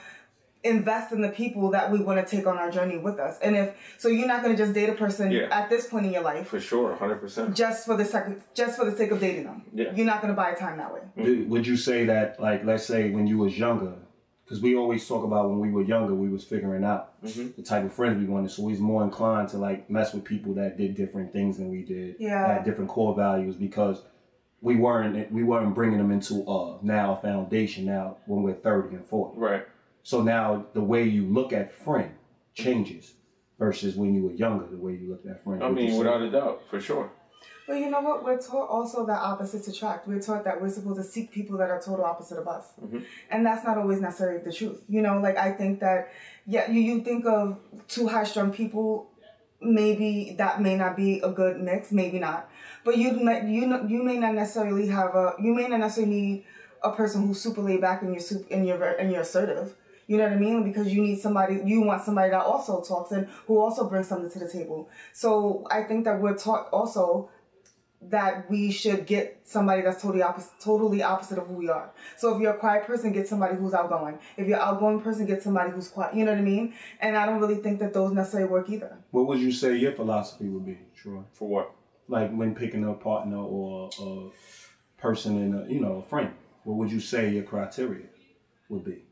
invest 0.62 1.12
in 1.12 1.20
the 1.20 1.28
people 1.28 1.70
that 1.72 1.92
we 1.92 2.00
want 2.00 2.18
to 2.26 2.36
take 2.36 2.46
on 2.46 2.56
our 2.56 2.70
journey 2.70 2.96
with 2.96 3.18
us. 3.18 3.38
And 3.42 3.54
if 3.54 3.74
so, 3.98 4.08
you're 4.08 4.26
not 4.26 4.42
going 4.42 4.56
to 4.56 4.62
just 4.62 4.72
date 4.72 4.88
a 4.88 4.94
person 4.94 5.30
Yeah. 5.30 5.48
at 5.50 5.68
this 5.68 5.86
point 5.88 6.06
in 6.06 6.12
your 6.12 6.22
life 6.22 6.46
For 6.48 6.58
sure, 6.58 6.94
hundred 6.94 7.16
percent. 7.20 7.54
just 7.54 7.84
for 7.84 7.96
the 7.98 8.04
sec- 8.06 8.54
just 8.54 8.78
for 8.78 8.86
the 8.86 8.96
sake 8.96 9.10
of 9.10 9.20
dating 9.20 9.44
them. 9.44 9.64
Yeah. 9.74 9.92
You're 9.94 10.06
not 10.06 10.22
going 10.22 10.32
to 10.32 10.36
buy 10.36 10.54
time 10.54 10.78
that 10.78 10.90
way. 10.94 11.00
Do- 11.22 11.44
Would 11.48 11.66
you 11.66 11.76
say 11.76 12.06
that, 12.06 12.40
like, 12.40 12.64
let's 12.64 12.86
say 12.86 13.10
when 13.10 13.26
you 13.26 13.36
was 13.36 13.58
younger, 13.58 13.92
because 14.44 14.60
we 14.60 14.76
always 14.76 15.06
talk 15.08 15.24
about 15.24 15.48
when 15.48 15.58
we 15.58 15.70
were 15.70 15.82
younger, 15.82 16.14
we 16.14 16.28
was 16.28 16.44
figuring 16.44 16.84
out 16.84 17.20
the 17.22 17.62
type 17.64 17.84
of 17.84 17.92
friends 17.94 18.18
we 18.18 18.26
wanted, 18.26 18.50
so 18.50 18.62
we 18.62 18.72
was 18.72 18.80
more 18.80 19.02
inclined 19.02 19.48
to 19.50 19.56
like 19.58 19.88
mess 19.88 20.12
with 20.12 20.24
people 20.24 20.54
that 20.54 20.76
did 20.76 20.94
different 20.94 21.32
things 21.32 21.56
than 21.56 21.70
we 21.70 21.82
did, 21.82 22.16
Yeah. 22.18 22.54
had 22.54 22.64
different 22.64 22.90
core 22.90 23.14
values 23.14 23.56
because 23.56 24.02
we 24.60 24.76
weren't 24.76 25.30
we 25.32 25.44
weren't 25.44 25.74
bringing 25.74 25.98
them 25.98 26.10
into 26.10 26.42
uh 26.48 26.78
now 26.82 27.12
a 27.12 27.16
foundation 27.16 27.84
now 27.84 28.16
when 28.26 28.42
we're 28.42 28.54
thirty 28.54 28.94
and 28.96 29.06
forty. 29.06 29.38
Right. 29.38 29.66
So 30.02 30.22
now 30.22 30.66
the 30.74 30.82
way 30.82 31.04
you 31.04 31.24
look 31.26 31.52
at 31.52 31.72
friend 31.72 32.12
changes 32.54 33.14
versus 33.58 33.96
when 33.96 34.14
you 34.14 34.22
were 34.22 34.32
younger, 34.32 34.66
the 34.66 34.76
way 34.78 34.92
you 34.92 35.10
looked 35.10 35.26
at 35.26 35.42
friend. 35.44 35.62
I 35.62 35.70
mean, 35.70 35.96
without 35.96 36.22
a 36.22 36.30
doubt, 36.30 36.62
for 36.68 36.80
sure. 36.80 37.10
But 37.66 37.74
you 37.74 37.90
know 37.90 38.00
what? 38.00 38.22
We're 38.24 38.40
taught 38.40 38.68
also 38.68 39.06
that 39.06 39.18
opposites 39.18 39.68
attract. 39.68 40.06
We're 40.06 40.20
taught 40.20 40.44
that 40.44 40.60
we're 40.60 40.68
supposed 40.68 40.96
to 40.96 41.02
seek 41.02 41.32
people 41.32 41.56
that 41.58 41.70
are 41.70 41.80
total 41.80 42.04
opposite 42.04 42.38
of 42.38 42.46
us. 42.46 42.66
Mm-hmm. 42.82 42.98
And 43.30 43.46
that's 43.46 43.64
not 43.64 43.78
always 43.78 44.00
necessarily 44.00 44.42
the 44.42 44.52
truth. 44.52 44.82
You 44.88 45.00
know, 45.00 45.18
like 45.18 45.38
I 45.38 45.50
think 45.52 45.80
that, 45.80 46.12
yeah, 46.46 46.70
you, 46.70 46.80
you 46.80 47.00
think 47.00 47.24
of 47.24 47.58
two 47.88 48.06
high 48.06 48.24
strung 48.24 48.52
people, 48.52 49.08
maybe 49.62 50.34
that 50.36 50.60
may 50.60 50.76
not 50.76 50.94
be 50.94 51.20
a 51.20 51.30
good 51.30 51.58
mix, 51.58 51.90
maybe 51.90 52.18
not. 52.18 52.50
But 52.84 52.98
you 52.98 53.12
may, 53.12 53.48
you 53.48 53.62
you 53.88 54.02
may 54.02 54.18
not 54.18 54.34
necessarily 54.34 54.88
have 54.88 55.14
a, 55.14 55.34
you 55.40 55.54
may 55.54 55.66
not 55.66 55.80
necessarily 55.80 56.12
need 56.12 56.44
a 56.82 56.92
person 56.92 57.26
who's 57.26 57.40
super 57.40 57.62
laid 57.62 57.80
back 57.80 58.02
and 58.02 58.12
you're 58.12 58.20
super, 58.20 58.52
and 58.52 58.66
you're, 58.66 58.84
and 58.84 59.10
you're 59.10 59.22
assertive. 59.22 59.74
You 60.06 60.16
know 60.18 60.24
what 60.24 60.32
I 60.32 60.36
mean? 60.36 60.64
Because 60.64 60.92
you 60.92 61.02
need 61.02 61.20
somebody, 61.20 61.60
you 61.64 61.82
want 61.82 62.04
somebody 62.04 62.30
that 62.30 62.40
also 62.40 62.82
talks 62.82 63.12
and 63.12 63.28
who 63.46 63.58
also 63.58 63.88
brings 63.88 64.08
something 64.08 64.30
to 64.30 64.38
the 64.38 64.48
table. 64.48 64.88
So 65.12 65.66
I 65.70 65.82
think 65.82 66.04
that 66.04 66.20
we're 66.20 66.36
taught 66.36 66.68
also 66.72 67.30
that 68.10 68.50
we 68.50 68.70
should 68.70 69.06
get 69.06 69.40
somebody 69.44 69.80
that's 69.80 70.02
totally 70.02 70.20
opposite, 70.20 70.52
totally 70.60 71.02
opposite 71.02 71.38
of 71.38 71.46
who 71.46 71.54
we 71.54 71.70
are. 71.70 71.90
So 72.18 72.34
if 72.34 72.42
you're 72.42 72.52
a 72.52 72.58
quiet 72.58 72.86
person, 72.86 73.12
get 73.12 73.26
somebody 73.26 73.56
who's 73.56 73.72
outgoing. 73.72 74.18
If 74.36 74.46
you're 74.46 74.58
an 74.58 74.62
outgoing 74.62 75.00
person, 75.00 75.24
get 75.24 75.42
somebody 75.42 75.70
who's 75.70 75.88
quiet. 75.88 76.14
You 76.14 76.26
know 76.26 76.32
what 76.32 76.40
I 76.40 76.42
mean? 76.42 76.74
And 77.00 77.16
I 77.16 77.24
don't 77.24 77.40
really 77.40 77.62
think 77.62 77.80
that 77.80 77.94
those 77.94 78.12
necessarily 78.12 78.50
work 78.50 78.68
either. 78.68 78.98
What 79.10 79.26
would 79.26 79.38
you 79.38 79.52
say 79.52 79.76
your 79.76 79.92
philosophy 79.92 80.48
would 80.48 80.66
be, 80.66 80.78
Troy? 80.94 81.22
For 81.32 81.48
what? 81.48 81.74
like 82.08 82.34
when 82.34 82.54
picking 82.54 82.84
a 82.84 82.94
partner 82.94 83.38
or 83.38 83.90
a 84.00 85.00
person 85.00 85.38
in 85.38 85.54
a 85.54 85.72
you 85.72 85.80
know 85.80 85.96
a 85.96 86.02
friend 86.02 86.30
what 86.64 86.76
would 86.76 86.90
you 86.90 87.00
say 87.00 87.30
your 87.30 87.42
criteria 87.42 88.06
would 88.68 88.84
be 88.84 89.04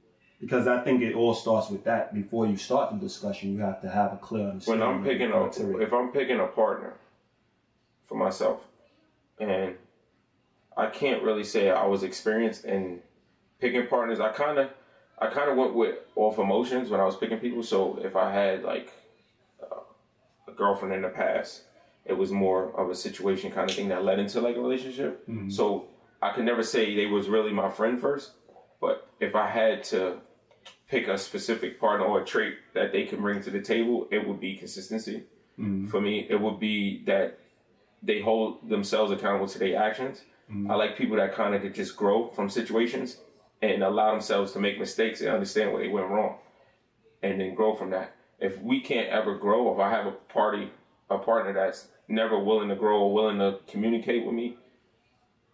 because 0.43 0.67
i 0.67 0.79
think 0.85 1.01
it 1.01 1.15
all 1.15 1.33
starts 1.33 1.71
with 1.71 1.85
that 1.85 2.13
before 2.13 2.47
you 2.47 2.57
start 2.57 2.93
the 2.93 2.99
discussion 2.99 3.55
you 3.55 3.61
have 3.61 3.81
to 3.81 3.89
have 3.89 4.13
a 4.13 4.17
clear 4.17 4.49
understanding 4.49 4.87
when 4.87 4.97
I'm 4.97 5.05
picking 5.05 5.31
a 5.33 5.45
if 5.81 5.93
I'm 5.93 6.09
picking 6.13 6.41
a 6.41 6.47
partner 6.47 6.95
for 8.13 8.19
myself, 8.19 8.61
and 9.41 9.75
I 10.77 10.87
can't 10.89 11.23
really 11.23 11.45
say 11.45 11.71
I 11.71 11.87
was 11.87 12.03
experienced 12.03 12.65
in 12.67 13.01
picking 13.59 13.87
partners. 13.87 14.21
I 14.21 14.31
kind 14.33 14.59
of 14.59 14.71
I 15.19 15.29
kind 15.29 15.51
of 15.51 15.57
went 15.57 15.75
with 15.75 15.97
off 16.17 16.39
emotions 16.39 16.91
when 16.91 17.01
I 17.01 17.05
was 17.05 17.17
picking 17.17 17.39
people. 17.39 17.63
So 17.63 17.99
if 18.03 18.15
I 18.17 18.31
had 18.33 18.65
like 18.65 18.93
uh, 19.63 19.81
a 20.49 20.53
girlfriend 20.53 20.93
in 20.95 21.03
the 21.03 21.09
past, 21.09 21.63
it 22.05 22.13
was 22.15 22.31
more 22.33 22.71
of 22.79 22.91
a 22.91 22.95
situation 22.95 23.51
kind 23.51 23.71
of 23.71 23.75
thing 23.77 23.89
that 23.89 24.05
led 24.05 24.19
into 24.19 24.41
like 24.41 24.57
a 24.57 24.61
relationship. 24.61 25.25
So 25.51 25.87
I 26.21 26.33
could 26.35 26.45
never 26.45 26.63
say 26.63 26.95
they 26.95 27.07
was 27.07 27.29
really 27.29 27.53
my 27.53 27.71
friend 27.71 27.99
first, 28.01 28.33
but 28.81 29.09
if 29.21 29.35
I 29.35 29.49
had 29.49 29.85
to 29.85 30.19
pick 30.93 31.09
a 31.09 31.17
specific 31.17 31.81
partner 31.81 32.05
or 32.05 32.21
a 32.21 32.25
trait 32.25 32.57
that 32.75 32.93
they 32.93 33.05
can 33.05 33.19
bring 33.23 33.43
to 33.43 33.51
the 33.51 33.63
table, 33.63 34.07
it 34.11 34.29
would 34.29 34.39
be 34.39 34.55
consistency. 34.55 35.25
Mm-hmm. 35.59 35.89
For 35.89 36.03
me, 36.03 36.27
it 36.29 36.39
would 36.39 36.61
be 36.61 37.03
that 37.07 37.39
they 38.03 38.21
hold 38.21 38.69
themselves 38.69 39.11
accountable 39.11 39.49
to 39.49 39.59
their 39.59 39.83
actions. 39.83 40.21
Mm-hmm. 40.51 40.71
I 40.71 40.75
like 40.75 40.99
people 40.99 41.17
that 41.17 41.35
kind 41.35 41.55
of 41.55 41.63
could 41.63 41.75
just 41.75 41.97
grow 41.97 42.29
from 42.29 42.51
situations 42.51 43.17
and 43.63 43.83
allow 43.83 44.11
themselves 44.11 44.53
to 44.53 44.59
make 44.61 44.79
mistakes 44.79 45.23
and 45.23 45.31
understand 45.31 45.73
where 45.73 45.83
they 45.83 45.89
went 45.89 46.11
wrong, 46.11 46.37
and 47.23 47.41
then 47.41 47.55
grow 47.55 47.75
from 47.75 47.89
that. 47.91 48.15
If 48.39 48.61
we 48.61 48.81
can't 48.81 49.09
ever 49.09 49.39
grow, 49.39 49.73
if 49.73 49.81
I 49.81 49.89
have 49.89 50.07
a 50.07 50.11
party, 50.11 50.71
a 51.09 51.17
partner 51.17 51.55
that's 51.55 51.89
never 52.07 52.39
willing 52.39 52.69
to 52.69 52.75
grow 52.75 53.05
or 53.05 53.15
willing 53.15 53.39
to 53.39 53.61
communicate 53.67 54.27
with 54.27 54.35
me, 54.35 54.59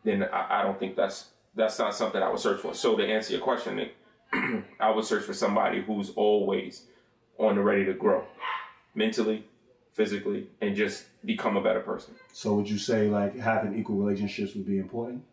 then 0.02 0.24
I, 0.24 0.60
I 0.60 0.62
don't 0.62 0.80
think 0.80 0.96
that's 0.96 1.26
that's 1.54 1.78
not 1.78 1.94
something 1.94 2.20
I 2.20 2.28
would 2.28 2.40
search 2.40 2.60
for. 2.60 2.74
So 2.74 2.96
to 2.96 3.06
answer 3.06 3.34
your 3.34 3.42
question, 3.42 3.88
I 4.80 4.90
would 4.90 5.04
search 5.04 5.24
for 5.24 5.34
somebody 5.34 5.82
who's 5.82 6.10
always 6.10 6.84
on 7.38 7.54
the 7.54 7.62
ready 7.62 7.84
to 7.86 7.94
grow, 7.94 8.24
mentally, 8.94 9.44
physically, 9.92 10.48
and 10.60 10.76
just 10.76 11.04
become 11.24 11.56
a 11.56 11.62
better 11.62 11.80
person. 11.80 12.14
So 12.32 12.54
would 12.54 12.68
you 12.68 12.78
say 12.78 13.08
like 13.08 13.36
having 13.36 13.78
equal 13.78 13.96
relationships 13.96 14.54
would 14.54 14.66
be 14.66 14.78
important? 14.78 15.24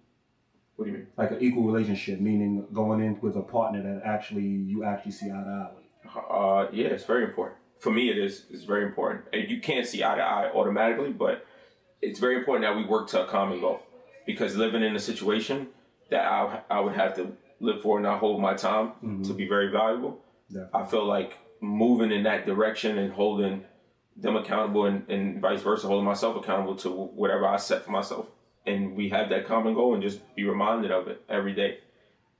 What 0.75 0.85
do 0.85 0.91
you 0.91 0.97
mean? 0.97 1.07
Like 1.17 1.31
an 1.31 1.41
equal 1.41 1.63
relationship, 1.63 2.19
meaning 2.19 2.65
going 2.73 3.01
in 3.01 3.19
with 3.21 3.35
a 3.37 3.41
partner 3.41 3.81
that 3.81 4.05
actually 4.05 4.43
you 4.43 4.83
actually 4.83 5.13
see 5.13 5.27
eye 5.27 5.43
to 5.43 5.49
eye 5.49 5.69
with. 5.75 6.15
Uh, 6.29 6.67
yeah, 6.73 6.87
it's 6.87 7.05
very 7.05 7.23
important. 7.23 7.57
For 7.79 7.91
me, 7.91 8.09
it 8.09 8.17
is. 8.17 8.45
It's 8.49 8.63
very 8.63 8.85
important. 8.85 9.25
And 9.33 9.49
you 9.49 9.59
can't 9.59 9.85
see 9.85 10.03
eye 10.03 10.15
to 10.15 10.21
eye 10.21 10.51
automatically, 10.53 11.11
but 11.11 11.45
it's 12.01 12.19
very 12.19 12.37
important 12.37 12.65
that 12.65 12.75
we 12.75 12.85
work 12.85 13.07
to 13.09 13.23
a 13.23 13.27
common 13.27 13.61
goal. 13.61 13.81
Because 14.25 14.55
living 14.55 14.83
in 14.83 14.95
a 14.95 14.99
situation 14.99 15.67
that 16.09 16.25
I, 16.25 16.61
I 16.69 16.79
would 16.79 16.95
have 16.95 17.15
to 17.15 17.33
live 17.59 17.81
for 17.81 17.97
and 17.97 18.03
not 18.03 18.19
hold 18.19 18.41
my 18.41 18.53
time 18.53 18.91
to 19.01 19.07
mm-hmm. 19.07 19.33
be 19.35 19.47
very 19.47 19.71
valuable, 19.71 20.21
Definitely. 20.49 20.81
I 20.81 20.85
feel 20.85 21.05
like 21.05 21.37
moving 21.61 22.11
in 22.11 22.23
that 22.23 22.45
direction 22.45 22.97
and 22.97 23.11
holding 23.13 23.63
them 24.15 24.35
accountable 24.35 24.85
and, 24.85 25.09
and 25.09 25.41
vice 25.41 25.61
versa, 25.61 25.87
holding 25.87 26.05
myself 26.05 26.37
accountable 26.37 26.75
to 26.77 26.89
whatever 26.89 27.45
I 27.45 27.57
set 27.57 27.83
for 27.83 27.91
myself. 27.91 28.27
And 28.65 28.95
we 28.95 29.09
have 29.09 29.29
that 29.29 29.45
common 29.45 29.73
goal 29.73 29.93
and 29.93 30.01
just 30.01 30.35
be 30.35 30.43
reminded 30.43 30.91
of 30.91 31.07
it 31.07 31.21
every 31.29 31.53
day. 31.53 31.79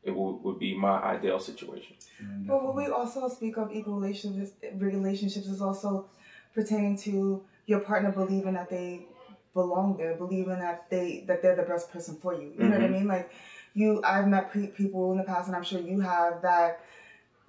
It 0.03 0.15
would, 0.15 0.43
would 0.43 0.60
be 0.60 0.77
my 0.77 1.01
ideal 1.01 1.39
situation. 1.39 1.95
Mm-hmm. 2.22 2.48
But 2.48 2.63
when 2.63 2.75
we 2.75 2.91
also 2.91 3.27
speak 3.27 3.57
of 3.57 3.72
equal 3.74 3.95
relationships, 3.95 4.51
relationships 4.75 5.48
is 5.48 5.62
also 5.62 6.10
pertaining 6.53 6.98
to 7.00 7.43
your 7.65 7.79
partner 7.79 8.12
believing 8.12 8.53
that 8.53 8.69
they 8.69 9.07
belong 9.53 9.98
there, 9.98 10.15
believing 10.15 10.60
that 10.60 10.89
they 10.89 11.24
that 11.27 11.41
they're 11.41 11.55
the 11.55 11.63
best 11.63 11.91
person 11.91 12.17
for 12.17 12.34
you. 12.34 12.53
You 12.57 12.65
know 12.65 12.72
what 12.72 12.81
I 12.81 12.84
mm-hmm. 12.84 12.93
mean? 12.93 13.07
Like 13.07 13.31
you, 13.75 14.01
I've 14.03 14.27
met 14.27 14.51
pe- 14.53 14.67
people 14.67 15.12
in 15.12 15.17
the 15.20 15.24
past, 15.24 15.48
and 15.48 15.55
I'm 15.55 15.63
sure 15.63 15.79
you 15.79 16.00
have 16.00 16.41
that 16.41 16.79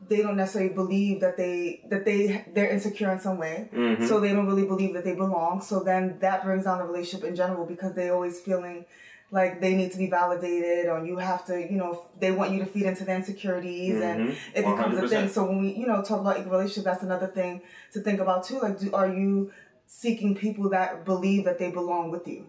they 0.09 0.19
don't 0.21 0.37
necessarily 0.37 0.75
believe 0.75 1.21
that 1.21 1.39
they 1.39 1.81
that 1.89 2.05
they 2.05 2.45
they're 2.53 2.69
insecure 2.69 3.11
in 3.13 3.19
some 3.19 3.39
way, 3.39 3.71
so 4.07 4.21
they 4.21 4.33
don't 4.35 4.47
really 4.47 4.67
believe 4.67 4.93
that 4.95 5.05
they 5.05 5.15
belong. 5.15 5.63
So 5.63 5.81
then 5.81 6.19
that 6.21 6.45
brings 6.45 6.65
down 6.65 6.79
the 6.79 6.85
relationship 6.85 7.27
in 7.27 7.35
general 7.35 7.65
because 7.65 7.95
they 7.95 8.11
always 8.11 8.39
feeling 8.41 8.85
like 9.33 9.61
they 9.61 9.75
need 9.75 9.91
to 9.91 9.99
be 9.99 10.09
validated 10.09 10.87
or 10.89 11.05
you 11.05 11.17
have 11.17 11.45
to, 11.47 11.59
you 11.61 11.77
know, 11.77 12.03
they 12.21 12.31
want 12.31 12.53
you 12.53 12.61
to 12.61 12.67
feed 12.67 12.85
into 12.85 13.05
their 13.05 13.17
insecurities 13.17 14.01
and 14.01 14.29
it 14.55 14.65
becomes 14.77 14.99
a 14.99 15.09
thing. 15.09 15.29
So 15.29 15.45
when 15.47 15.61
we, 15.63 15.73
you 15.75 15.87
know, 15.87 16.01
talk 16.03 16.21
about 16.21 16.39
equal 16.39 16.53
relationship, 16.53 16.85
that's 16.85 17.03
another 17.03 17.27
thing 17.27 17.63
to 17.93 18.01
think 18.01 18.21
about 18.21 18.45
too. 18.45 18.61
Like, 18.61 18.79
do, 18.79 18.93
are 18.93 19.09
you 19.13 19.51
seeking 19.87 20.37
people 20.37 20.69
that 20.71 21.05
believe 21.05 21.45
that 21.47 21.59
they 21.59 21.71
belong 21.73 22.11
with 22.13 22.29
you? 22.29 22.47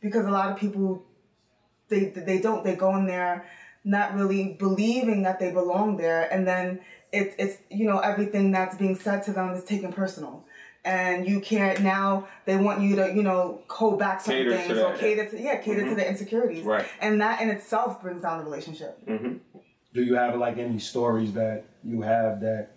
Because 0.00 0.24
a 0.26 0.30
lot 0.30 0.52
of 0.52 0.56
people, 0.56 1.04
they 1.90 2.06
they 2.06 2.40
don't. 2.40 2.64
They 2.64 2.76
go 2.76 2.96
in 2.96 3.06
there 3.06 3.44
not 3.84 4.14
really 4.14 4.56
believing 4.58 5.22
that 5.22 5.38
they 5.38 5.50
belong 5.50 5.96
there, 5.96 6.32
and 6.32 6.46
then 6.46 6.80
it, 7.12 7.34
it's 7.38 7.58
you 7.70 7.86
know 7.86 7.98
everything 7.98 8.52
that's 8.52 8.76
being 8.76 8.96
said 8.96 9.22
to 9.24 9.32
them 9.32 9.50
is 9.50 9.64
taken 9.64 9.92
personal. 9.92 10.44
And 10.82 11.28
you 11.28 11.40
can't 11.40 11.82
now. 11.82 12.26
They 12.46 12.56
want 12.56 12.80
you 12.80 12.96
to, 12.96 13.12
you 13.14 13.22
know, 13.22 13.60
hold 13.68 13.98
back 13.98 14.22
some 14.22 14.32
Cater 14.32 14.50
to 14.50 14.56
things 14.56 14.70
or 14.70 14.74
that, 14.76 14.94
yeah. 14.94 14.96
cater 14.96 15.26
to, 15.26 15.38
yeah, 15.38 15.56
cater 15.56 15.80
to 15.80 15.86
mm-hmm. 15.88 15.94
their 15.96 16.08
insecurities, 16.08 16.64
Right. 16.64 16.86
And 17.02 17.20
that 17.20 17.42
in 17.42 17.50
itself 17.50 18.00
brings 18.00 18.22
down 18.22 18.38
the 18.38 18.44
relationship. 18.44 18.98
Mm-hmm. 19.06 19.58
Do 19.92 20.02
you 20.02 20.14
have 20.14 20.36
like 20.36 20.56
any 20.56 20.78
stories 20.78 21.34
that 21.34 21.64
you 21.84 22.00
have 22.00 22.40
that, 22.40 22.68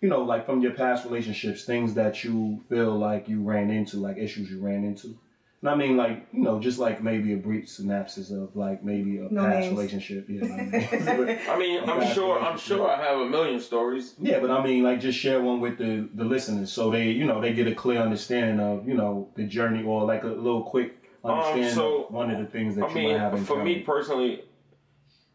you 0.00 0.08
know, 0.08 0.22
like 0.22 0.46
from 0.46 0.62
your 0.62 0.72
past 0.72 1.04
relationships, 1.04 1.66
things 1.66 1.92
that 1.94 2.24
you 2.24 2.64
feel 2.70 2.96
like 2.96 3.28
you 3.28 3.42
ran 3.42 3.70
into, 3.70 3.98
like 3.98 4.16
issues 4.16 4.50
you 4.50 4.64
ran 4.64 4.82
into? 4.82 5.18
And 5.62 5.68
I 5.68 5.74
mean, 5.74 5.96
like, 5.98 6.26
you 6.32 6.40
know, 6.42 6.58
just 6.58 6.78
like 6.78 7.02
maybe 7.02 7.34
a 7.34 7.36
brief 7.36 7.68
synopsis 7.68 8.30
of 8.30 8.56
like 8.56 8.82
maybe 8.82 9.18
a 9.18 9.28
No 9.30 9.44
past 9.44 9.58
names. 9.60 9.72
relationship. 9.72 10.26
Yeah, 10.28 10.44
I 10.44 10.46
mean, 10.56 11.38
I 11.50 11.58
mean, 11.58 11.88
I'm 11.88 12.14
sure. 12.14 12.40
I'm 12.40 12.56
sure 12.58 12.88
I 12.90 12.96
have 12.96 13.20
a 13.20 13.26
million 13.28 13.60
stories. 13.60 14.14
yeah, 14.18 14.40
but 14.40 14.50
I 14.50 14.64
mean, 14.64 14.82
like, 14.82 15.00
just 15.00 15.18
share 15.18 15.42
one 15.42 15.60
with 15.60 15.76
the 15.76 16.08
the 16.14 16.24
listeners 16.24 16.72
so 16.72 16.90
they, 16.90 17.10
you 17.10 17.26
know, 17.26 17.40
they 17.42 17.52
get 17.52 17.66
a 17.66 17.74
clear 17.74 18.00
understanding 18.00 18.58
of, 18.58 18.88
you 18.88 18.94
know, 18.94 19.28
the 19.36 19.44
journey 19.44 19.82
or 19.84 20.04
like 20.06 20.24
a 20.24 20.28
little 20.28 20.62
quick 20.62 20.96
understanding 21.22 21.64
Um, 21.68 21.74
so, 21.74 22.04
of 22.04 22.12
one 22.12 22.30
of 22.30 22.38
the 22.38 22.46
things 22.46 22.76
that 22.76 22.84
I 22.86 22.88
you 22.88 22.94
mean, 22.94 23.12
might 23.12 23.18
have 23.20 23.34
in 23.34 23.44
for 23.44 23.62
me 23.62 23.80
personally, 23.80 24.44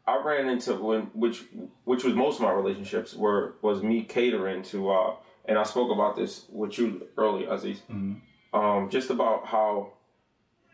I 0.07 0.19
ran 0.23 0.49
into 0.49 0.73
when 0.75 1.01
which 1.13 1.43
which 1.83 2.03
was 2.03 2.15
most 2.15 2.37
of 2.37 2.41
my 2.41 2.51
relationships 2.51 3.13
were 3.13 3.55
was 3.61 3.83
me 3.83 4.01
catering 4.03 4.63
to, 4.63 4.89
uh, 4.89 5.15
and 5.45 5.59
I 5.59 5.63
spoke 5.63 5.91
about 5.91 6.15
this 6.15 6.45
with 6.49 6.79
you 6.79 7.07
earlier, 7.15 7.51
Aziz. 7.53 7.81
Mm-hmm. 7.91 8.59
Um, 8.59 8.89
just 8.89 9.09
about 9.11 9.45
how 9.45 9.93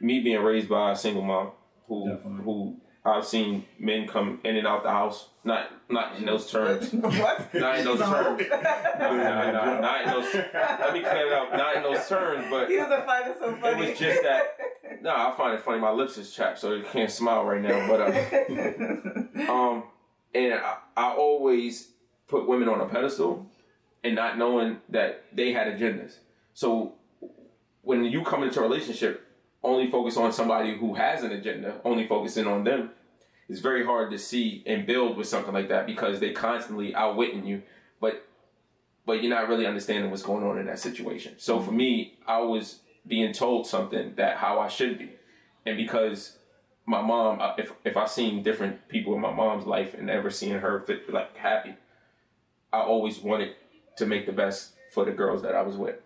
me 0.02 0.20
being 0.22 0.42
raised 0.42 0.70
by 0.70 0.92
a 0.92 0.96
single 0.96 1.24
mom 1.24 1.52
who 1.88 2.10
Definitely. 2.10 2.44
who 2.44 2.78
I've 3.04 3.26
seen 3.26 3.66
men 3.80 4.08
come 4.08 4.40
in 4.44 4.58
and 4.58 4.68
out 4.68 4.84
the 4.84 4.92
house, 4.92 5.30
not 5.44 5.70
not 5.90 6.18
in 6.18 6.26
those 6.26 6.50
terms. 6.52 6.92
what? 6.94 7.54
Not 7.54 7.80
in 7.80 7.86
those 7.86 8.00
No. 8.00 8.06
terms. 8.12 8.44
Nah, 8.50 9.12
nah, 9.18 9.52
nah, 9.52 9.80
not 9.80 10.02
in 10.04 10.10
those. 10.12 10.34
Let 10.34 10.94
me 10.94 11.00
clear 11.02 11.28
it 11.28 11.34
up. 11.34 11.52
Not 11.54 11.78
in 11.78 11.84
those 11.84 12.08
terms, 12.08 12.46
but 12.50 12.70
He 12.70 12.76
doesn't 12.78 13.06
find 13.06 13.28
it 13.32 13.38
so 13.40 13.50
it 13.56 13.78
was 13.90 14.00
just 14.00 14.24
that. 14.24 14.58
No, 15.02 15.10
I 15.16 15.34
find 15.36 15.56
it 15.56 15.62
funny. 15.64 15.80
My 15.80 15.90
lips 15.90 16.18
is 16.20 16.32
chapped, 16.32 16.60
so 16.60 16.74
you 16.74 16.84
can't 16.84 17.10
smile 17.10 17.44
right 17.44 17.62
now. 17.62 17.88
But 17.88 18.02
uh, 18.02 19.52
um, 19.52 19.84
and 20.36 20.54
I, 20.54 20.76
I 20.96 21.16
always 21.16 21.88
put 22.28 22.48
women 22.48 22.70
on 22.70 22.82
a 22.82 22.86
pedestal, 22.86 23.50
and 24.04 24.14
not 24.16 24.38
knowing 24.38 24.78
that 24.90 25.24
they 25.34 25.54
had 25.54 25.66
agendas. 25.68 26.18
So 26.54 26.96
when 27.82 28.04
you 28.06 28.24
come 28.24 28.44
into 28.44 28.60
a 28.60 28.64
relationship, 28.64 29.26
only 29.64 29.90
focus 29.90 30.18
on 30.18 30.32
somebody 30.32 30.78
who 30.78 30.96
has 30.96 31.24
an 31.24 31.32
agenda, 31.32 31.80
only 31.84 32.08
focusing 32.08 32.48
on 32.48 32.64
them, 32.64 32.92
it's 33.48 33.60
very 33.60 33.86
hard 33.86 34.12
to 34.12 34.18
see 34.18 34.64
and 34.66 34.88
build 34.88 35.18
with 35.18 35.28
something 35.28 35.54
like 35.54 35.70
that 35.70 35.86
because 35.86 36.20
they 36.20 36.32
constantly 36.32 36.96
outwitting 36.96 37.46
you, 37.46 37.62
but 38.00 38.26
but 39.06 39.22
you're 39.22 39.30
not 39.30 39.50
really 39.50 39.66
understanding 39.66 40.10
what's 40.10 40.24
going 40.24 40.44
on 40.44 40.58
in 40.58 40.68
that 40.68 40.80
situation. 40.80 41.34
So 41.38 41.60
for 41.60 41.72
me, 41.72 42.18
I 42.28 42.40
was 42.40 42.80
being 43.06 43.34
told 43.34 43.68
something 43.68 44.14
that 44.16 44.38
how 44.38 44.60
I 44.60 44.68
should 44.68 44.98
be, 44.98 45.12
and 45.66 45.76
because 45.76 46.38
my 46.86 47.02
mom, 47.02 47.42
uh, 47.42 47.56
if 47.58 47.74
if 47.84 47.98
I 47.98 48.06
seen 48.06 48.42
different 48.42 48.88
people 48.88 49.14
in 49.16 49.22
my 49.22 49.34
mom's 49.34 49.66
life 49.66 49.94
and 49.94 50.08
never 50.08 50.30
seeing 50.30 50.60
her 50.60 50.80
fit, 50.80 51.12
like 51.12 51.36
happy, 51.36 51.76
I 52.72 52.80
always 52.80 53.20
wanted 53.20 53.56
to 53.98 54.06
make 54.06 54.26
the 54.26 54.32
best 54.32 54.74
for 54.94 55.04
the 55.04 55.12
girls 55.12 55.42
that 55.42 55.56
I 55.56 55.62
was 55.62 55.76
with. 55.76 55.98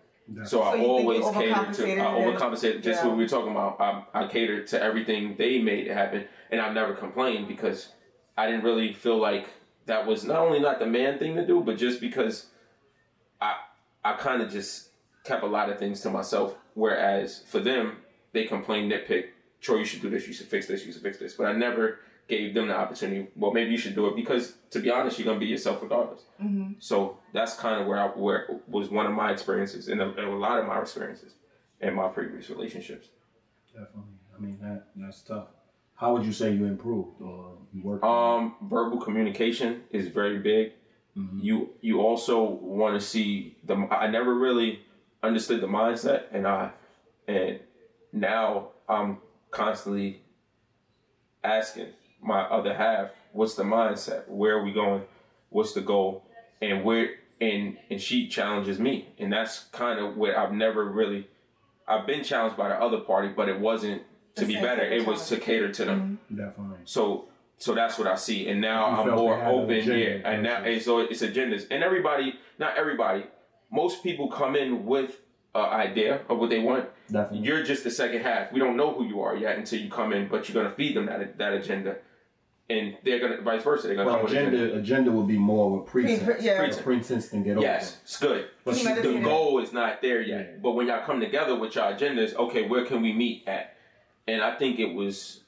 So 0.44 0.62
I 0.62 0.72
So 0.72 0.74
you 0.74 0.82
think 0.82 0.82
you 0.82 1.22
always 1.24 1.34
catered 1.34 1.74
to, 1.74 1.82
overcompensated 1.82 2.00
I 2.00 2.16
and- 2.16 2.38
overcompensated. 2.38 2.82
Just 2.82 3.02
yeah. 3.02 3.06
what 3.06 3.16
we 3.16 3.22
were 3.24 3.28
talking 3.28 3.52
about. 3.52 3.80
I, 3.80 4.24
I 4.24 4.26
catered 4.26 4.66
to 4.68 4.82
everything 4.82 5.36
they 5.36 5.60
made 5.60 5.86
happen, 5.86 6.24
and 6.50 6.60
I 6.60 6.72
never 6.72 6.94
complained 6.94 7.48
because 7.48 7.88
I 8.36 8.46
didn't 8.46 8.64
really 8.64 8.92
feel 8.92 9.18
like 9.18 9.48
that 9.86 10.06
was 10.06 10.24
not 10.24 10.38
only 10.40 10.58
not 10.58 10.78
the 10.80 10.86
man 10.86 11.18
thing 11.18 11.36
to 11.36 11.46
do, 11.46 11.60
but 11.60 11.78
just 11.78 12.00
because 12.00 12.46
I 13.40 13.56
I 14.04 14.14
kind 14.14 14.42
of 14.42 14.50
just 14.50 14.88
kept 15.24 15.42
a 15.44 15.46
lot 15.46 15.70
of 15.70 15.78
things 15.78 16.00
to 16.02 16.10
myself. 16.10 16.56
Whereas 16.74 17.42
for 17.46 17.60
them, 17.60 17.98
they 18.32 18.44
complained, 18.44 18.90
nitpick. 18.92 19.26
Troy, 19.60 19.78
you 19.78 19.84
should 19.84 20.02
do 20.02 20.10
this. 20.10 20.26
You 20.26 20.34
should 20.34 20.46
fix 20.48 20.66
this. 20.66 20.84
You 20.84 20.92
should 20.92 21.02
fix 21.02 21.18
this. 21.18 21.34
But 21.34 21.46
I 21.46 21.52
never 21.52 22.00
gave 22.28 22.54
them 22.54 22.68
the 22.68 22.76
opportunity. 22.76 23.28
Well, 23.36 23.52
maybe 23.52 23.70
you 23.70 23.78
should 23.78 23.94
do 23.94 24.06
it 24.08 24.16
because, 24.16 24.54
to 24.70 24.80
be 24.80 24.90
honest, 24.90 25.18
you're 25.18 25.26
gonna 25.26 25.38
be 25.38 25.46
yourself 25.46 25.82
regardless. 25.82 26.22
So 26.78 27.18
that's 27.32 27.54
kind 27.56 27.80
of 27.80 27.86
where 27.86 27.98
I 27.98 28.06
where 28.08 28.60
was 28.66 28.90
one 28.90 29.06
of 29.06 29.12
my 29.12 29.32
experiences 29.32 29.88
and 29.88 30.00
a, 30.00 30.08
and 30.08 30.28
a 30.28 30.36
lot 30.36 30.58
of 30.58 30.66
my 30.66 30.80
experiences 30.80 31.34
in 31.80 31.94
my 31.94 32.08
previous 32.08 32.50
relationships. 32.50 33.08
Definitely. 33.72 34.02
I 34.36 34.40
mean, 34.40 34.58
that 34.62 34.86
that's 34.96 35.22
tough. 35.22 35.48
How 35.94 36.12
would 36.12 36.24
you 36.24 36.32
say 36.32 36.52
you 36.52 36.66
improved 36.66 37.22
or 37.22 37.56
you 37.72 37.82
worked? 37.82 38.04
Um, 38.04 38.56
verbal 38.62 38.98
communication 38.98 39.82
is 39.90 40.08
very 40.08 40.38
big. 40.38 40.72
You 41.40 41.70
you 41.80 42.02
also 42.02 42.42
want 42.42 43.00
to 43.00 43.06
see 43.06 43.56
the. 43.64 43.74
I 43.90 44.06
never 44.08 44.34
really 44.34 44.80
understood 45.22 45.62
the 45.62 45.66
mindset, 45.66 46.24
and 46.30 46.46
I 46.46 46.72
and 47.26 47.60
now 48.12 48.68
I'm 48.86 49.18
constantly 49.50 50.20
asking 51.42 51.88
my 52.22 52.42
other 52.42 52.74
half, 52.74 53.10
"What's 53.32 53.54
the 53.54 53.62
mindset? 53.64 54.28
Where 54.28 54.56
are 54.58 54.62
we 54.64 54.72
going? 54.72 55.02
What's 55.50 55.72
the 55.74 55.80
goal?" 55.80 56.24
And 56.60 56.84
where 56.84 57.10
and 57.40 57.76
and 57.90 58.00
she 58.00 58.28
challenges 58.28 58.78
me, 58.78 59.08
and 59.18 59.32
that's 59.32 59.64
kind 59.72 59.98
of 60.00 60.16
where 60.16 60.38
I've 60.38 60.52
never 60.52 60.84
really 60.84 61.28
I've 61.88 62.06
been 62.06 62.24
challenged 62.24 62.56
by 62.56 62.68
the 62.68 62.74
other 62.74 62.98
party, 62.98 63.28
but 63.28 63.48
it 63.48 63.60
wasn't 63.60 64.02
to 64.36 64.44
The 64.44 64.54
be 64.54 64.60
better. 64.60 64.82
type 64.82 64.92
of 64.92 64.98
It 64.98 65.06
was 65.06 65.28
to 65.28 65.36
cater 65.36 65.70
to 65.70 65.84
them. 65.84 66.18
Mm-hmm. 66.30 66.36
Definitely. 66.36 66.78
So 66.84 67.26
so 67.58 67.74
that's 67.74 67.98
what 67.98 68.06
I 68.08 68.16
see, 68.16 68.48
and 68.48 68.60
now 68.60 68.90
You 69.04 69.10
I'm 69.10 69.16
more 69.16 69.34
they 69.36 69.40
had 69.42 69.54
an 69.54 69.60
open. 69.60 69.70
agenda 69.76 69.98
Yeah, 69.98 70.30
and 70.30 70.42
now 70.42 70.60
versus- 70.60 70.72
and 70.74 70.82
so 70.82 70.98
it's 71.00 71.22
agendas, 71.22 71.66
and 71.70 71.82
everybody, 71.84 72.34
not 72.58 72.76
everybody, 72.76 73.24
most 73.70 74.02
people 74.02 74.28
come 74.28 74.56
in 74.56 74.84
with 74.84 75.20
an 75.54 75.64
idea 75.64 76.20
of 76.28 76.38
what 76.38 76.50
they 76.50 76.58
want. 76.58 76.86
Definitely. 77.10 77.46
You're 77.46 77.62
just 77.62 77.82
the 77.84 77.90
second 77.90 78.20
half. 78.22 78.52
We 78.52 78.60
don't 78.60 78.76
know 78.76 78.92
who 78.92 79.06
you 79.06 79.22
are 79.22 79.34
yet 79.36 79.56
until 79.56 79.80
you 79.80 79.88
come 79.88 80.12
in, 80.12 80.28
but 80.28 80.48
you're 80.48 80.62
gonna 80.62 80.74
feed 80.74 80.96
them 80.96 81.06
that 81.06 81.38
that 81.38 81.52
agenda, 81.54 81.96
and 82.68 82.96
they're 83.04 83.20
gonna 83.20 83.40
vice 83.42 83.62
versa. 83.62 83.86
They're 83.86 83.96
gonna 83.96 84.08
well, 84.08 84.16
come 84.16 84.24
with 84.24 84.32
agenda 84.32 84.56
agenda. 84.56 84.78
agenda 84.78 85.12
would 85.12 85.28
be 85.28 85.38
more 85.38 85.66
of 85.66 85.82
a 85.82 85.84
pretense. 85.84 86.22
Pre- 86.22 86.44
yeah. 86.44 86.62
A 86.62 86.82
pretense 86.82 87.32
and 87.32 87.44
get 87.44 87.56
over. 87.56 87.66
Yes, 87.66 87.98
it's 88.02 88.18
good. 88.18 88.48
But 88.64 88.74
the 88.74 89.20
goal 89.22 89.60
is 89.60 89.72
not 89.72 90.02
there 90.02 90.20
yet. 90.20 90.50
Yeah. 90.52 90.58
But 90.62 90.72
when 90.72 90.88
y'all 90.88 91.04
come 91.04 91.20
together 91.20 91.54
with 91.54 91.74
your 91.74 91.84
agendas, 91.84 92.34
okay, 92.34 92.66
where 92.66 92.84
can 92.84 93.02
we 93.02 93.12
meet 93.12 93.46
at? 93.46 93.76
And 94.26 94.42
I 94.42 94.56
think 94.56 94.80
it 94.80 94.92
was, 94.92 95.42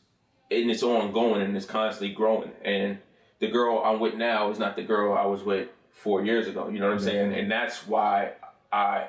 and 0.50 0.70
it's 0.70 0.84
ongoing 0.84 1.42
and 1.42 1.56
it's 1.56 1.66
constantly 1.66 2.14
growing. 2.14 2.52
And 2.64 2.98
the 3.40 3.48
girl 3.48 3.82
I'm 3.84 3.98
with 3.98 4.14
now 4.14 4.50
is 4.50 4.58
not 4.58 4.76
the 4.76 4.84
girl 4.84 5.16
I 5.16 5.26
was 5.26 5.42
with 5.42 5.68
four 5.90 6.24
years 6.24 6.46
ago. 6.46 6.68
You 6.68 6.78
know 6.78 6.86
what 6.86 6.94
I'm 6.94 7.00
saying? 7.00 7.34
And 7.34 7.50
that's 7.50 7.86
why 7.88 8.34
I 8.72 9.08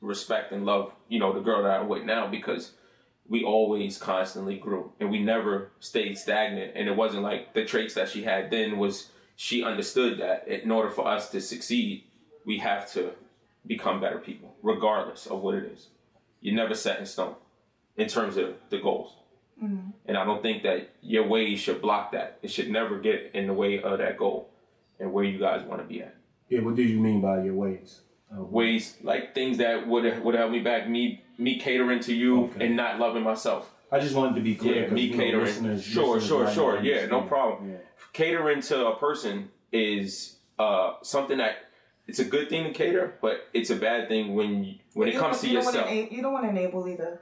respect 0.00 0.52
and 0.52 0.66
love, 0.66 0.92
you 1.08 1.20
know, 1.20 1.32
the 1.32 1.40
girl 1.40 1.62
that 1.62 1.80
I'm 1.80 1.88
with 1.88 2.02
now 2.02 2.26
because 2.26 2.72
we 3.28 3.42
always 3.44 3.98
constantly 3.98 4.56
grew 4.56 4.92
and 5.00 5.10
we 5.10 5.20
never 5.22 5.70
stayed 5.80 6.16
stagnant. 6.16 6.72
And 6.76 6.88
it 6.88 6.96
wasn't 6.96 7.22
like 7.22 7.54
the 7.54 7.64
traits 7.64 7.94
that 7.94 8.08
she 8.08 8.22
had 8.22 8.50
then 8.50 8.78
was 8.78 9.10
she 9.34 9.62
understood 9.62 10.18
that 10.20 10.46
in 10.48 10.70
order 10.70 10.90
for 10.90 11.06
us 11.06 11.30
to 11.30 11.40
succeed, 11.40 12.04
we 12.44 12.58
have 12.58 12.90
to 12.92 13.10
become 13.66 14.00
better 14.00 14.18
people, 14.18 14.54
regardless 14.62 15.26
of 15.26 15.40
what 15.40 15.54
it 15.56 15.64
is. 15.72 15.88
You're 16.40 16.54
never 16.54 16.74
set 16.74 17.00
in 17.00 17.06
stone 17.06 17.34
in 17.96 18.06
terms 18.08 18.36
of 18.36 18.54
the 18.70 18.78
goals. 18.78 19.12
And 20.06 20.16
I 20.18 20.24
don't 20.24 20.42
think 20.42 20.62
that 20.64 20.90
your 21.00 21.26
ways 21.26 21.60
should 21.60 21.80
block 21.80 22.12
that. 22.12 22.38
It 22.42 22.50
should 22.50 22.70
never 22.70 22.98
get 22.98 23.30
in 23.32 23.46
the 23.46 23.54
way 23.54 23.80
of 23.82 23.98
that 23.98 24.18
goal 24.18 24.50
and 25.00 25.12
where 25.14 25.24
you 25.24 25.38
guys 25.38 25.64
want 25.66 25.80
to 25.80 25.88
be 25.88 26.02
at. 26.02 26.14
Yeah. 26.50 26.60
What 26.60 26.76
do 26.76 26.82
you 26.82 27.00
mean 27.00 27.22
by 27.22 27.42
your 27.42 27.54
ways? 27.54 28.00
Uh, 28.30 28.42
Ways 28.42 28.96
like 29.02 29.34
things 29.34 29.56
that 29.58 29.86
would 29.86 30.22
would 30.22 30.34
help 30.34 30.50
me 30.50 30.58
back, 30.60 30.88
me 30.88 31.22
me 31.38 31.58
catering 31.58 32.00
to 32.00 32.14
you 32.14 32.44
Okay. 32.44 32.66
and 32.66 32.76
not 32.76 32.98
loving 32.98 33.22
myself. 33.22 33.72
I 33.92 34.00
just 34.00 34.14
wanted 34.14 34.34
to 34.36 34.40
be 34.40 34.54
clear. 34.54 34.74
Yeah, 34.76 34.82
'cause, 34.84 34.92
me 34.92 35.02
you 35.02 35.10
know, 35.16 35.22
catering. 35.22 35.44
listeners- 35.44 35.84
Sure, 35.84 36.14
listeners 36.16 36.26
sure, 36.28 36.44
might 36.44 36.54
sure. 36.54 36.74
not 36.74 36.84
Yeah, 36.84 37.06
no 37.06 37.20
problem. 37.22 37.70
Yeah. 37.70 37.76
Catering 38.12 38.60
to 38.62 38.86
a 38.88 38.96
person 38.96 39.50
is 39.72 40.36
uh 40.58 40.94
something 41.02 41.38
that 41.38 41.56
it's 42.08 42.18
a 42.18 42.24
good 42.24 42.48
thing 42.48 42.64
to 42.64 42.70
cater, 42.72 43.14
but 43.20 43.46
it's 43.52 43.70
a 43.70 43.76
bad 43.76 44.08
thing 44.08 44.34
when 44.34 44.64
you, 44.64 44.74
when 44.94 45.08
it 45.08 45.16
comes 45.16 45.40
to 45.40 45.48
you 45.48 45.54
don't 45.54 45.64
wanna 45.66 45.78
yourself. 45.78 46.12
you 46.12 46.22
don't 46.22 46.32
want 46.32 46.44
to 46.44 46.50
enable 46.50 46.88
either. 46.88 47.20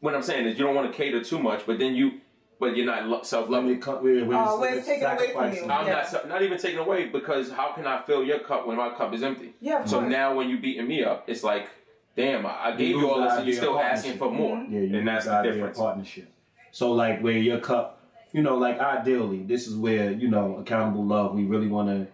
what 0.00 0.14
I'm 0.14 0.22
saying 0.22 0.46
is 0.46 0.58
you 0.58 0.64
don't 0.64 0.74
want 0.76 0.90
to 0.92 0.96
cater 0.96 1.24
too 1.24 1.38
much, 1.40 1.66
but 1.66 1.78
then 1.80 1.94
you, 1.96 2.20
but 2.60 2.76
you're 2.76 2.86
not 2.86 3.26
self 3.26 3.48
Let 3.48 3.62
me 3.64 3.70
loving. 3.70 3.80
cut. 3.80 4.02
Where, 4.02 4.24
where 4.24 4.38
Oh, 4.38 4.60
where 4.60 4.74
it's 4.76 4.86
taken 4.86 5.06
away 5.10 5.32
from 5.32 5.52
you. 5.52 5.62
I'm 5.64 5.86
Yeah. 5.86 6.08
not 6.12 6.28
not 6.28 6.42
even 6.42 6.56
taking 6.58 6.78
away 6.78 7.06
because 7.06 7.50
how 7.50 7.72
can 7.72 7.86
I 7.86 8.02
fill 8.02 8.22
your 8.22 8.38
cup 8.40 8.66
when 8.66 8.76
my 8.76 8.90
cup 8.90 9.12
is 9.14 9.22
empty? 9.24 9.54
Yeah, 9.60 9.82
of 9.82 9.88
So 9.88 9.98
course. 10.00 10.10
now 10.10 10.34
when 10.34 10.48
you 10.50 10.58
beating 10.58 10.86
me 10.86 11.02
up, 11.02 11.24
it's 11.26 11.42
like, 11.42 11.68
damn, 12.18 12.44
I, 12.44 12.66
I 12.66 12.76
gave 12.76 12.96
lose 12.96 13.04
you 13.04 13.10
all 13.10 13.22
this 13.22 13.32
and 13.34 13.46
you're 13.46 13.56
still 13.56 13.78
asking 13.78 14.18
for 14.18 14.30
more. 14.30 14.56
Yeah, 14.68 14.80
you 14.80 14.98
and 14.98 15.08
that's 15.08 15.24
use 15.24 15.32
the 15.32 15.42
difference. 15.42 15.78
Partnership. 15.78 16.32
So 16.72 16.92
like 16.92 17.22
where 17.22 17.38
your 17.38 17.60
cup, 17.60 18.02
you 18.32 18.42
know, 18.42 18.58
like 18.58 18.78
ideally, 18.78 19.44
this 19.44 19.66
is 19.66 19.76
where 19.76 20.10
you 20.10 20.28
know 20.28 20.56
accountable 20.56 21.06
love. 21.06 21.34
We 21.34 21.44
really 21.44 21.68
want 21.68 21.88
to 21.88 22.06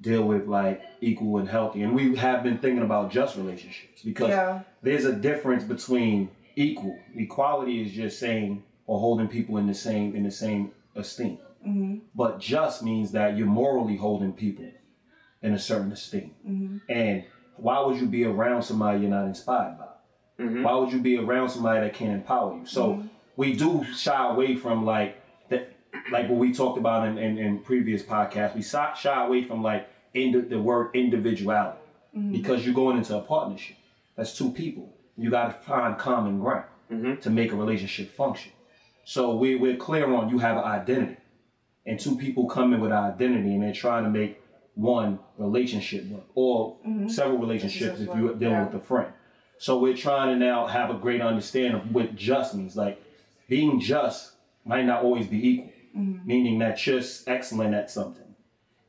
deal 0.00 0.22
with 0.24 0.46
like 0.46 0.82
equal 1.00 1.38
and 1.38 1.48
healthy, 1.48 1.82
and 1.82 1.94
we 1.94 2.14
have 2.16 2.42
been 2.42 2.58
thinking 2.58 2.82
about 2.82 3.10
just 3.10 3.36
relationships 3.36 4.02
because 4.02 4.28
Yeah. 4.28 4.60
there's 4.82 5.06
a 5.06 5.12
difference 5.12 5.64
between 5.64 6.28
equal. 6.54 6.98
Equality 7.14 7.82
is 7.82 7.92
just 7.92 8.18
saying 8.20 8.62
or 8.86 9.00
holding 9.00 9.26
people 9.26 9.56
in 9.56 9.66
the 9.66 9.74
same 9.74 10.14
in 10.14 10.22
the 10.22 10.30
same 10.30 10.72
esteem. 10.94 11.38
Mm-hmm. 11.66 11.98
But 12.14 12.38
just 12.38 12.82
means 12.82 13.10
that 13.12 13.36
you're 13.36 13.46
morally 13.46 13.96
holding 13.96 14.32
people 14.32 14.66
in 15.42 15.54
a 15.54 15.58
certain 15.58 15.90
esteem. 15.92 16.30
Mm-hmm. 16.46 16.76
And 16.88 17.24
why 17.56 17.80
would 17.84 17.98
you 18.00 18.06
be 18.06 18.24
around 18.24 18.62
somebody 18.62 19.00
you're 19.00 19.10
not 19.10 19.26
inspired 19.26 19.76
by? 19.78 20.44
Mhm. 20.44 20.62
Why 20.62 20.74
would 20.74 20.92
you 20.92 21.00
be 21.00 21.18
around 21.18 21.48
somebody 21.48 21.80
that 21.80 21.94
can't 21.94 22.12
empower 22.12 22.54
you? 22.58 22.66
So 22.66 22.82
Mm-hmm. 22.94 23.06
we 23.36 23.54
do 23.56 23.84
shy 23.94 24.30
away 24.32 24.54
from 24.56 24.84
like 24.84 25.20
that, 25.48 25.72
like 26.10 26.28
what 26.28 26.38
we 26.38 26.52
talked 26.52 26.78
about 26.78 27.08
in, 27.08 27.18
in, 27.18 27.38
in 27.38 27.58
previous 27.60 28.02
podcasts. 28.02 28.54
We 28.54 28.62
shy, 28.62 28.92
shy 28.98 29.24
away 29.26 29.42
from 29.44 29.62
like 29.62 29.88
indi- 30.14 30.48
the 30.48 30.60
word 30.60 30.90
individuality 30.94 31.78
Mm-hmm. 32.16 32.32
because 32.32 32.64
you're 32.64 32.74
going 32.74 32.96
into 32.96 33.14
a 33.16 33.20
partnership. 33.20 33.76
That's 34.16 34.36
two 34.36 34.50
people. 34.50 34.90
You 35.18 35.28
got 35.30 35.46
to 35.48 35.52
find 35.66 35.98
common 35.98 36.40
ground 36.40 36.64
Mhm. 36.90 37.20
to 37.22 37.30
make 37.30 37.52
a 37.52 37.56
relationship 37.56 38.10
function. 38.10 38.52
So 39.04 39.36
we, 39.36 39.54
we're 39.56 39.76
clear 39.76 40.10
on 40.14 40.28
you 40.30 40.38
have 40.38 40.56
an 40.56 40.64
identity, 40.64 41.16
and 41.84 41.98
two 42.00 42.16
people 42.16 42.46
come 42.48 42.72
in 42.74 42.80
with 42.80 42.90
an 42.92 42.98
identity, 42.98 43.52
and 43.54 43.62
they're 43.62 43.72
trying 43.72 44.04
to 44.04 44.10
make 44.10 44.40
one 44.76 45.18
relationship 45.38 46.04
work, 46.06 46.24
or 46.34 46.76
several 47.08 47.38
relationships 47.38 47.98
if 48.00 48.06
you're 48.14 48.34
dealing 48.34 48.54
yeah. 48.54 48.64
with 48.66 48.74
a 48.74 48.84
friend. 48.84 49.12
So 49.58 49.78
we're 49.78 49.96
trying 49.96 50.38
to 50.38 50.44
now 50.44 50.66
have 50.66 50.90
a 50.90 50.94
great 50.94 51.22
understanding 51.22 51.80
of 51.80 51.92
what 51.94 52.14
just 52.14 52.54
means. 52.54 52.76
Like 52.76 53.02
being 53.48 53.80
just 53.80 54.32
might 54.64 54.84
not 54.84 55.02
always 55.02 55.26
be 55.26 55.48
equal, 55.48 55.72
meaning 55.94 56.58
that 56.60 56.86
you're 56.86 57.00
excellent 57.26 57.74
at 57.74 57.90
something, 57.90 58.34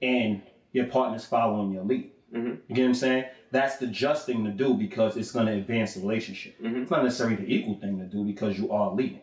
and 0.01 0.41
your 0.73 0.87
partner's 0.87 1.25
following 1.25 1.71
your 1.71 1.83
lead. 1.83 2.11
Mhm. 2.33 2.59
You 2.67 2.75
get 2.75 2.81
what 2.81 2.87
I'm 2.89 2.93
saying? 2.93 3.25
That's 3.51 3.77
the 3.77 3.87
just 3.87 4.25
thing 4.25 4.43
to 4.43 4.51
do 4.51 4.73
because 4.73 5.15
it's 5.15 5.31
going 5.31 5.45
to 5.45 5.53
advance 5.53 5.93
the 5.93 6.01
relationship. 6.01 6.61
Mhm. 6.61 6.81
It's 6.81 6.91
not 6.91 7.03
necessarily 7.05 7.37
the 7.37 7.53
equal 7.53 7.75
thing 7.75 7.97
to 7.99 8.05
do 8.05 8.25
because 8.25 8.59
you 8.59 8.69
are 8.71 8.93
leading, 8.93 9.21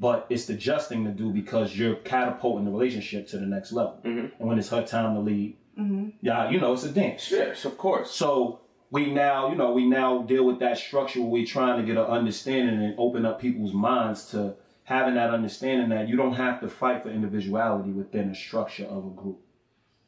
but 0.00 0.26
it's 0.28 0.46
the 0.46 0.54
just 0.54 0.88
thing 0.88 1.04
to 1.04 1.12
do 1.12 1.30
because 1.30 1.78
you're 1.78 1.94
catapulting 1.94 2.64
the 2.64 2.72
relationship 2.72 3.28
to 3.28 3.38
the 3.38 3.46
next 3.46 3.72
level. 3.72 4.00
Mhm. 4.02 4.32
And 4.40 4.48
when 4.48 4.58
it's 4.58 4.70
her 4.70 4.82
time 4.82 5.14
to 5.14 5.20
lead, 5.20 5.56
Mm-hmm. 5.78 6.10
yeah, 6.20 6.50
you 6.50 6.60
know, 6.60 6.72
it's 6.74 6.84
a 6.84 6.90
dance. 6.90 7.30
Yes, 7.30 7.64
of 7.64 7.78
course. 7.78 8.10
So 8.10 8.60
we 8.90 9.10
now, 9.10 9.48
you 9.50 9.56
know, 9.56 9.72
we 9.72 9.86
now 9.86 10.22
deal 10.22 10.44
with 10.44 10.58
that 10.60 10.76
structure 10.78 11.20
where 11.20 11.30
we're 11.30 11.46
trying 11.46 11.80
to 11.80 11.86
get 11.86 11.96
an 11.96 12.04
understanding 12.04 12.82
and 12.82 12.94
open 12.98 13.24
up 13.24 13.40
people's 13.40 13.72
minds 13.72 14.26
to 14.32 14.54
having 14.84 15.14
that 15.14 15.30
understanding 15.30 15.88
that 15.88 16.08
you 16.08 16.16
don't 16.16 16.34
have 16.34 16.60
to 16.60 16.68
fight 16.68 17.02
for 17.02 17.08
individuality 17.10 17.90
within 17.90 18.28
a 18.28 18.34
structure 18.34 18.84
of 18.84 19.06
a 19.06 19.10
group. 19.10 19.40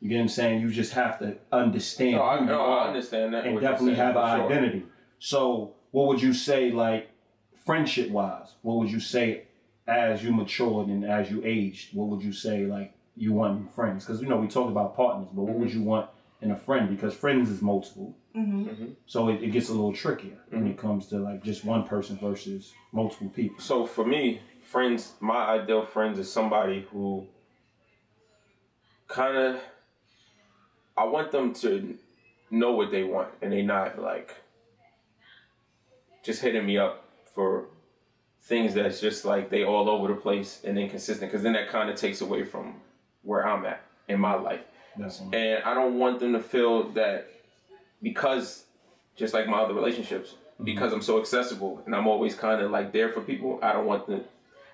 You 0.01 0.11
get 0.11 0.17
what 0.17 0.23
I'm 0.23 0.29
saying? 0.29 0.61
You 0.61 0.71
just 0.71 0.93
have 0.93 1.19
to 1.21 1.39
understand 1.51 2.17
No, 2.17 2.23
I, 2.25 2.41
no, 2.45 2.61
I 2.61 2.89
understand 2.89 3.33
that. 3.33 3.47
and 3.47 3.59
definitely 3.59 3.95
have 3.95 4.17
an 4.17 4.37
sure. 4.39 4.47
identity. 4.53 4.83
So, 5.19 5.75
what 5.93 6.09
would 6.09 6.21
you 6.21 6.35
say, 6.35 6.71
like 6.71 7.09
friendship 7.65 8.11
wise? 8.11 8.49
What 8.61 8.79
would 8.81 8.91
you 8.91 9.01
say 9.01 9.45
as 9.87 10.23
you 10.23 10.33
matured 10.33 10.89
and 10.89 11.05
as 11.07 11.31
you 11.31 11.41
aged? 11.43 11.95
What 11.97 12.09
would 12.09 12.23
you 12.23 12.33
say, 12.33 12.67
like 12.67 12.93
you 13.17 13.33
want 13.33 13.59
in 13.61 13.67
friends? 13.69 14.05
Because 14.05 14.21
you 14.23 14.29
know 14.29 14.37
we 14.39 14.49
talk 14.49 14.69
about 14.69 14.97
partners, 14.97 15.29
but 15.33 15.43
what 15.43 15.55
would 15.59 15.69
Mm-hmm. 15.69 15.79
you 15.79 15.85
want 15.85 16.11
in 16.41 16.51
a 16.51 16.57
friend? 16.57 16.89
Because 16.89 17.15
friends 17.15 17.49
is 17.51 17.63
multiple, 17.63 18.17
Mm-hmm. 18.37 18.87
so 19.07 19.29
it, 19.29 19.43
it 19.43 19.53
gets 19.53 19.69
a 19.69 19.73
little 19.73 19.93
trickier 19.93 20.39
when 20.51 20.63
Mm-hmm. 20.63 20.71
it 20.73 20.79
comes 20.79 21.07
to 21.09 21.19
like 21.19 21.43
just 21.45 21.65
one 21.65 21.85
person 21.87 22.19
versus 22.19 22.73
multiple 22.93 23.29
people. 23.29 23.61
So 23.61 23.87
for 23.87 24.05
me, 24.05 24.41
friends, 24.61 25.13
my 25.21 25.45
ideal 25.47 25.85
friends 25.85 26.19
is 26.19 26.31
somebody 26.33 26.87
who 26.91 27.27
kind 29.09 29.37
of 29.37 29.61
I 30.97 31.05
want 31.05 31.33
them 31.33 31.53
to 31.55 31.97
know 32.51 32.73
what 32.73 32.91
they 32.91 33.03
want 33.05 33.29
and 33.43 33.53
they 33.53 33.63
not 33.63 33.99
like 34.01 34.35
just 36.23 36.41
hitting 36.43 36.65
me 36.65 36.79
up 36.79 37.05
for 37.35 37.67
things 38.43 38.75
that's 38.75 39.01
just 39.01 39.25
like 39.25 39.51
they 39.51 39.65
all 39.65 39.89
over 39.89 40.09
the 40.09 40.15
place 40.21 40.61
and 40.65 40.79
inconsistent 40.79 41.31
because 41.31 41.43
then 41.43 41.55
that 41.55 41.69
kind 41.69 41.91
of 41.91 41.97
takes 41.97 42.21
away 42.21 42.45
from 42.45 42.75
where 43.25 43.47
I'm 43.47 43.65
at 43.65 43.83
in 44.09 44.21
my 44.21 44.35
life. 44.35 44.61
All. 45.21 45.31
And 45.33 45.63
I 45.65 45.75
don't 45.75 45.99
want 45.99 46.21
them 46.21 46.33
to 46.35 46.41
feel 46.41 46.91
that 46.93 47.29
because, 48.03 48.65
just 49.17 49.35
like 49.35 49.49
my 49.49 49.59
other 49.59 49.75
relationships, 49.75 50.31
mm-hmm. 50.31 50.65
because 50.65 50.93
I'm 50.93 51.03
so 51.03 51.21
accessible 51.21 51.83
and 51.87 51.95
I'm 51.95 52.07
always 52.07 52.35
kind 52.35 52.63
of 52.63 52.71
like 52.71 52.93
there 52.93 53.11
for 53.11 53.21
people. 53.21 53.59
I 53.63 53.73
don't 53.73 53.87
want 53.87 54.07
the, 54.07 54.25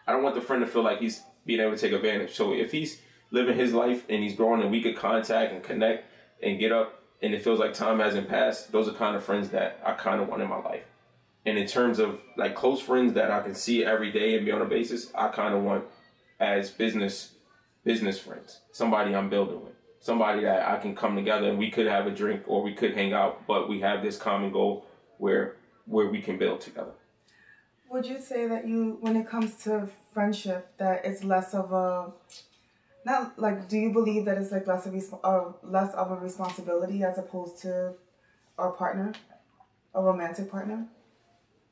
I 0.06 0.12
don't 0.12 0.22
want 0.22 0.34
the 0.34 0.40
friend 0.40 0.64
to 0.64 0.70
feel 0.70 0.82
like 0.82 1.00
he's 1.00 1.22
being 1.46 1.60
able 1.60 1.72
to 1.72 1.78
take 1.78 1.92
advantage. 1.92 2.34
So 2.34 2.52
if 2.52 2.72
he's 2.72 3.00
living 3.30 3.56
his 3.56 3.72
life 3.72 4.04
and 4.08 4.22
he's 4.22 4.34
growing 4.34 4.60
and 4.60 4.70
we 4.70 4.82
could 4.82 4.96
contact 4.96 5.52
and 5.52 5.62
connect 5.62 6.04
and 6.42 6.58
get 6.58 6.72
up 6.72 7.02
and 7.22 7.34
it 7.34 7.42
feels 7.42 7.58
like 7.58 7.72
time 7.72 8.00
hasn't 8.00 8.28
passed, 8.28 8.72
those 8.72 8.88
are 8.88 8.92
kind 8.92 9.16
of 9.16 9.24
friends 9.24 9.50
that 9.50 9.80
I 9.84 9.92
kind 9.92 10.20
of 10.20 10.28
want 10.28 10.42
in 10.42 10.48
my 10.48 10.60
life. 10.60 10.84
And 11.46 11.56
in 11.56 11.66
terms 11.66 11.98
of 11.98 12.20
like 12.36 12.54
close 12.54 12.80
friends 12.80 13.14
that 13.14 13.30
I 13.30 13.40
can 13.40 13.54
see 13.54 13.84
every 13.84 14.12
day 14.12 14.36
and 14.36 14.44
be 14.44 14.52
on 14.52 14.60
a 14.60 14.66
basis, 14.66 15.10
I 15.14 15.28
kind 15.28 15.54
of 15.54 15.62
want 15.62 15.84
as 16.38 16.70
business 16.70 17.32
business 17.84 18.18
friends, 18.18 18.60
somebody 18.72 19.14
I'm 19.14 19.30
building 19.30 19.62
with, 19.64 19.74
somebody 20.00 20.42
that 20.42 20.68
I 20.68 20.76
can 20.78 20.94
come 20.94 21.16
together 21.16 21.48
and 21.48 21.58
we 21.58 21.70
could 21.70 21.86
have 21.86 22.06
a 22.06 22.10
drink 22.10 22.42
or 22.46 22.62
we 22.62 22.74
could 22.74 22.94
hang 22.94 23.12
out, 23.12 23.46
but 23.46 23.68
we 23.68 23.80
have 23.80 24.02
this 24.02 24.16
common 24.16 24.52
goal 24.52 24.86
where 25.18 25.56
where 25.86 26.08
we 26.08 26.20
can 26.22 26.38
build 26.38 26.60
together. 26.60 26.92
Would 27.90 28.06
you 28.06 28.20
say 28.20 28.46
that 28.46 28.68
you, 28.68 28.98
when 29.00 29.16
it 29.16 29.28
comes 29.28 29.54
to 29.64 29.88
friendship, 30.12 30.68
that 30.78 31.04
it's 31.04 31.24
less 31.24 31.54
of 31.54 31.72
a, 31.72 32.12
not 33.04 33.36
like, 33.36 33.68
do 33.68 33.76
you 33.76 33.92
believe 33.92 34.24
that 34.26 34.38
it's 34.38 34.52
like 34.52 34.68
less 34.68 34.86
of 34.86 34.92
resp- 34.92 35.18
or 35.24 35.56
less 35.64 35.92
of 35.94 36.12
a 36.12 36.14
responsibility 36.14 37.02
as 37.02 37.18
opposed 37.18 37.58
to 37.62 37.94
a 38.56 38.70
partner, 38.70 39.12
a 39.92 40.00
romantic 40.00 40.48
partner? 40.48 40.86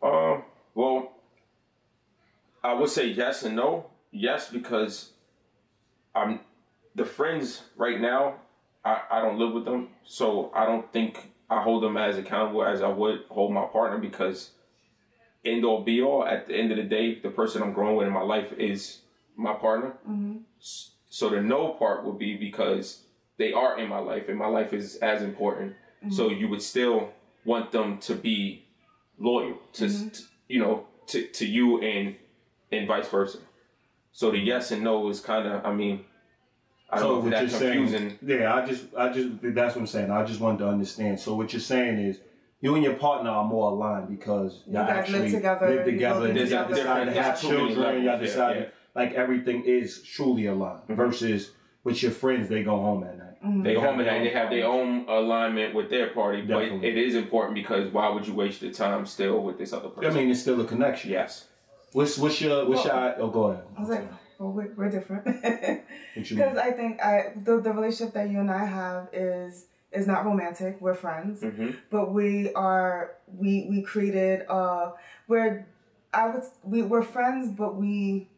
Um, 0.03 0.43
Well, 0.75 1.13
I 2.65 2.73
would 2.75 2.91
say 2.91 3.07
yes 3.07 3.45
and 3.45 3.55
no. 3.55 3.87
Yes, 4.11 4.51
because 4.51 5.13
I'm 6.15 6.41
the 6.95 7.05
friends 7.05 7.63
right 7.77 8.01
now. 8.01 8.37
I, 8.85 9.03
I 9.11 9.21
don't 9.21 9.39
live 9.39 9.53
with 9.53 9.65
them, 9.65 9.89
so 10.05 10.51
I 10.55 10.65
don't 10.65 10.91
think 10.93 11.33
I 11.51 11.63
hold 11.63 11.83
them 11.83 11.97
as 11.97 12.17
accountable 12.19 12.65
as 12.65 12.83
I 12.83 12.89
would 12.89 13.25
hold 13.29 13.53
my 13.53 13.65
partner 13.67 13.99
because 13.99 14.51
end 15.45 15.65
all 15.65 15.83
be 15.83 16.01
all 16.03 16.25
at 16.27 16.47
the 16.49 16.55
end 16.57 16.71
of 16.71 16.77
the 16.77 16.85
day, 16.85 17.19
the 17.21 17.31
person 17.31 17.63
I'm 17.63 17.73
growing 17.73 17.97
with 17.97 18.07
in 18.07 18.13
my 18.13 18.23
life 18.23 18.53
is 18.53 19.01
my 19.37 19.55
partner. 19.55 19.95
Mm-hmm. 20.09 20.39
S- 20.61 20.91
So 21.11 21.29
the 21.31 21.41
no 21.41 21.71
part 21.71 22.05
would 22.05 22.19
be 22.19 22.37
because 22.37 23.03
they 23.37 23.53
are 23.53 23.79
in 23.79 23.89
my 23.89 23.99
life 23.99 24.29
and 24.29 24.39
my 24.39 24.47
life 24.49 24.73
is 24.73 24.97
as 24.97 25.23
important. 25.23 25.73
Mm-hmm. 25.73 26.11
So 26.13 26.31
you 26.31 26.49
would 26.49 26.63
still 26.63 27.11
want 27.45 27.73
them 27.73 27.99
to 27.99 28.15
be 28.15 28.65
loyal 29.19 29.59
to, 29.75 29.87
mm-hmm. 29.87 30.09
to 30.09 30.23
you 30.49 30.61
know 30.61 30.87
to, 31.09 31.27
to 31.27 31.47
you 31.47 31.81
and 31.81 32.17
and 32.71 32.87
vice 32.87 33.09
versa. 33.09 33.39
So 34.13 34.31
the 34.31 34.39
yes 34.39 34.71
and 34.71 34.83
no 34.83 35.09
is 35.09 35.21
kind 35.21 35.47
of 35.47 35.65
I 35.65 35.73
mean 35.73 36.05
I 36.91 36.99
don't 37.01 37.21
know 37.21 37.25
if 37.27 37.31
that's 37.51 37.59
confusing. 37.59 38.17
saying, 38.23 38.41
yeah, 38.41 38.55
I 38.55 38.65
just, 38.65 38.85
I 38.97 39.13
just, 39.13 39.29
that's 39.43 39.75
what 39.75 39.83
I'm 39.83 39.87
saying. 39.87 40.11
I 40.11 40.25
just 40.25 40.41
wanted 40.41 40.61
to 40.61 40.69
understand. 40.69 41.21
So 41.21 41.35
what 41.35 41.53
you're 41.53 41.61
saying 41.61 41.99
is, 41.99 42.19
you 42.61 42.75
and 42.75 42.83
your 42.83 42.95
partner 42.95 43.31
are 43.31 43.45
more 43.45 43.71
aligned 43.73 44.09
because 44.09 44.63
y'all 44.67 44.87
guys 44.87 45.09
live 45.11 45.21
actually 45.23 45.31
together, 45.33 45.69
live 45.69 45.85
together, 45.85 46.21
build 46.27 46.37
and 46.39 46.49
y'all 46.51 46.63
together. 46.67 46.75
decide 46.75 47.05
to 47.05 47.11
There's 47.13 47.27
have 47.27 47.41
children. 47.41 47.79
levels, 47.79 48.05
Y'all 48.05 48.15
yeah, 48.15 48.17
decide 48.17 48.57
yeah. 48.57 48.67
like 48.95 49.13
everything 49.13 49.65
is 49.65 50.03
truly 50.03 50.47
aligned. 50.47 50.81
Mm-hmm. 50.85 50.95
Versus 50.95 51.51
with 51.85 52.03
your 52.03 52.11
friends, 52.11 52.49
they 52.49 52.65
go 52.65 52.77
home 52.77 53.05
at 53.05 53.19
night. 53.19 53.45
Mm-hmm. 53.45 53.63
They 53.63 53.75
have 53.75 53.83
home 53.83 54.01
and 54.01 54.09
their 54.09 54.25
they 54.25 54.31
have 54.31 54.51
their 54.51 54.67
own 54.67 55.09
alignment 55.09 55.75
with 55.75 55.91
their 55.91 56.09
party, 56.09 56.43
but 56.43 56.65
it 56.65 56.97
is 56.97 57.15
important 57.15 57.55
because 57.55 57.93
why 57.93 58.09
would 58.09 58.27
you 58.27 58.35
waste 58.35 58.63
your 58.63 58.73
time 58.73 59.07
still 59.07 59.43
with 59.43 59.59
this 59.59 59.73
other 59.73 59.91
person? 59.91 60.11
I 60.11 60.15
mean, 60.15 60.31
it's 60.31 60.41
still 60.41 60.61
a 60.61 60.65
connection. 60.65 61.11
yes. 61.11 61.45
What's 61.93 62.19
what's 62.19 62.41
your 62.41 62.67
what's 62.69 62.85
Well, 62.85 62.95
your 63.05 63.23
oh 63.23 63.29
go 63.31 63.43
ahead. 63.49 63.65
I 63.77 63.81
was 63.81 63.89
like, 63.91 64.09
well, 64.39 64.53
we're, 64.53 64.73
we're 64.77 64.91
different. 64.91 65.25
Because? 66.15 66.57
I 66.57 66.73
think 66.73 67.01
I 67.01 67.33
the, 67.37 67.61
the 67.61 67.73
relationship 67.73 68.13
that 68.15 68.29
you 68.29 68.41
and 68.41 68.51
I 68.51 68.65
have 68.65 69.09
is 69.13 69.67
is 69.93 70.07
not 70.07 70.25
romantic. 70.25 70.81
We're 70.81 70.95
friends, 70.95 71.43
hmm 71.43 71.71
but 71.91 72.13
we 72.13 72.53
are 72.55 73.15
we 73.37 73.67
we 73.71 73.83
created 73.83 74.45
uh 74.49 74.93
we're 75.29 75.67
I 76.13 76.29
would 76.31 76.43
we 76.65 76.83
we're 76.83 77.03
friends, 77.03 77.55
but 77.57 77.77
we 77.77 78.29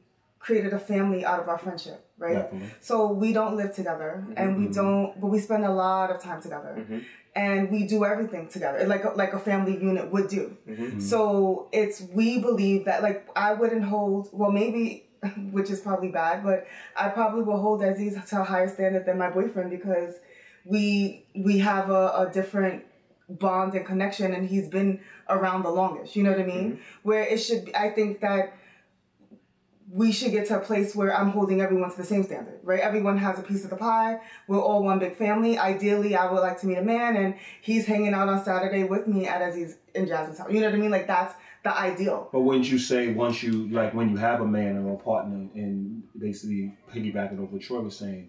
created 0.41 0.73
a 0.73 0.79
family 0.79 1.25
out 1.25 1.41
of 1.41 1.49
our 1.49 1.59
friendship, 1.59 2.05
right? 2.19 2.35
Definitely. 2.35 2.71
So 2.81 3.13
we 3.13 3.33
don't 3.33 3.57
live 3.57 3.75
together, 3.75 4.25
and 4.37 4.57
we 4.59 4.67
don't, 4.73 5.19
but 5.21 5.29
we 5.29 5.39
spend 5.39 5.65
a 5.65 5.73
lot 5.73 6.11
of 6.11 6.21
time 6.23 6.41
together, 6.43 6.75
Mhm. 6.79 7.05
And 7.35 7.71
we 7.71 7.87
do 7.87 8.05
everything 8.05 8.49
together, 8.49 8.85
like 8.87 9.05
a, 9.05 9.11
like 9.11 9.33
a 9.33 9.39
family 9.39 9.73
unit 9.75 10.11
would 10.11 10.29
do. 10.29 10.57
Mhm. 10.69 11.01
So 11.01 11.69
it's 11.73 12.01
we 12.13 12.41
believe 12.41 12.85
that 12.87 13.03
like 13.03 13.29
I 13.37 13.53
wouldn't 13.53 13.85
hold 13.85 14.29
well 14.33 14.51
maybe 14.51 15.05
which 15.51 15.71
is 15.71 15.81
probably 15.81 16.09
bad, 16.09 16.43
but 16.43 16.67
I 16.97 17.09
probably 17.09 17.43
will 17.43 17.61
hold 17.61 17.83
Aziz 17.83 18.17
to 18.31 18.41
a 18.41 18.45
higher 18.45 18.69
standard 18.69 19.05
than 19.07 19.19
my 19.19 19.31
boyfriend 19.31 19.71
because 19.71 20.15
we 20.65 21.25
we 21.35 21.59
have 21.59 21.91
a, 21.91 22.13
a 22.23 22.31
different 22.33 22.85
bond 23.29 23.75
and 23.75 23.87
connection 23.87 24.35
and 24.35 24.49
he's 24.49 24.69
been 24.69 25.01
around 25.29 25.63
the 25.63 25.71
longest. 25.71 26.17
You 26.17 26.25
know 26.25 26.31
what 26.33 26.41
I 26.41 26.45
mean? 26.47 26.81
Where 27.03 27.23
it 27.23 27.39
should 27.39 27.67
be 27.67 27.77
I 27.77 27.91
think 27.91 28.21
that 28.21 28.55
we 29.93 30.13
should 30.13 30.31
get 30.31 30.47
to 30.47 30.57
a 30.57 30.61
place 30.61 30.95
where 30.95 31.17
I'm 31.17 31.31
holding 31.31 31.61
everyone 31.61 31.91
to 31.91 31.97
the 31.97 32.05
same 32.05 32.23
standard, 32.23 32.61
right? 32.63 32.81
Everyone 32.81 33.19
has 33.19 33.39
a 33.39 33.43
piece 33.43 33.65
of 33.65 33.71
the 33.71 33.77
pie. 33.77 34.21
We're 34.47 34.61
all 34.61 34.85
one 34.85 34.99
big 35.01 35.17
family. 35.17 35.59
Ideally, 35.59 36.15
I 36.15 36.31
would 36.31 36.41
like 36.41 36.61
to 36.61 36.67
meet 36.67 36.79
a 36.79 36.83
man 36.83 37.17
and 37.17 37.35
he's 37.61 37.87
hanging 37.87 38.15
out 38.15 38.29
on 38.29 38.45
Saturday 38.45 38.85
with 38.85 39.09
me 39.09 39.27
at 39.27 39.43
Aziz 39.43 39.77
in 39.95 40.07
Jasmine's 40.07 40.39
house. 40.39 40.51
You 40.53 40.61
know 40.61 40.67
what 40.67 40.75
I 40.77 40.79
mean? 40.79 40.91
Like 40.93 41.07
that's 41.09 41.35
the 41.65 41.77
ideal. 41.77 42.29
But 42.33 42.41
wouldn't 42.43 42.71
you 42.71 42.79
say 42.79 43.13
once 43.13 43.43
you 43.43 43.69
like 43.69 43.93
when 43.93 44.09
you 44.11 44.17
have 44.17 44.41
a 44.41 44.47
man 44.47 44.79
or 44.79 44.95
a 44.95 44.99
partner 44.99 45.49
and 45.55 46.03
basically 46.19 46.73
piggybacking 46.95 47.43
off 47.43 47.51
what 47.51 47.61
Troy 47.61 47.81
was 47.81 47.97
saying, 47.97 48.29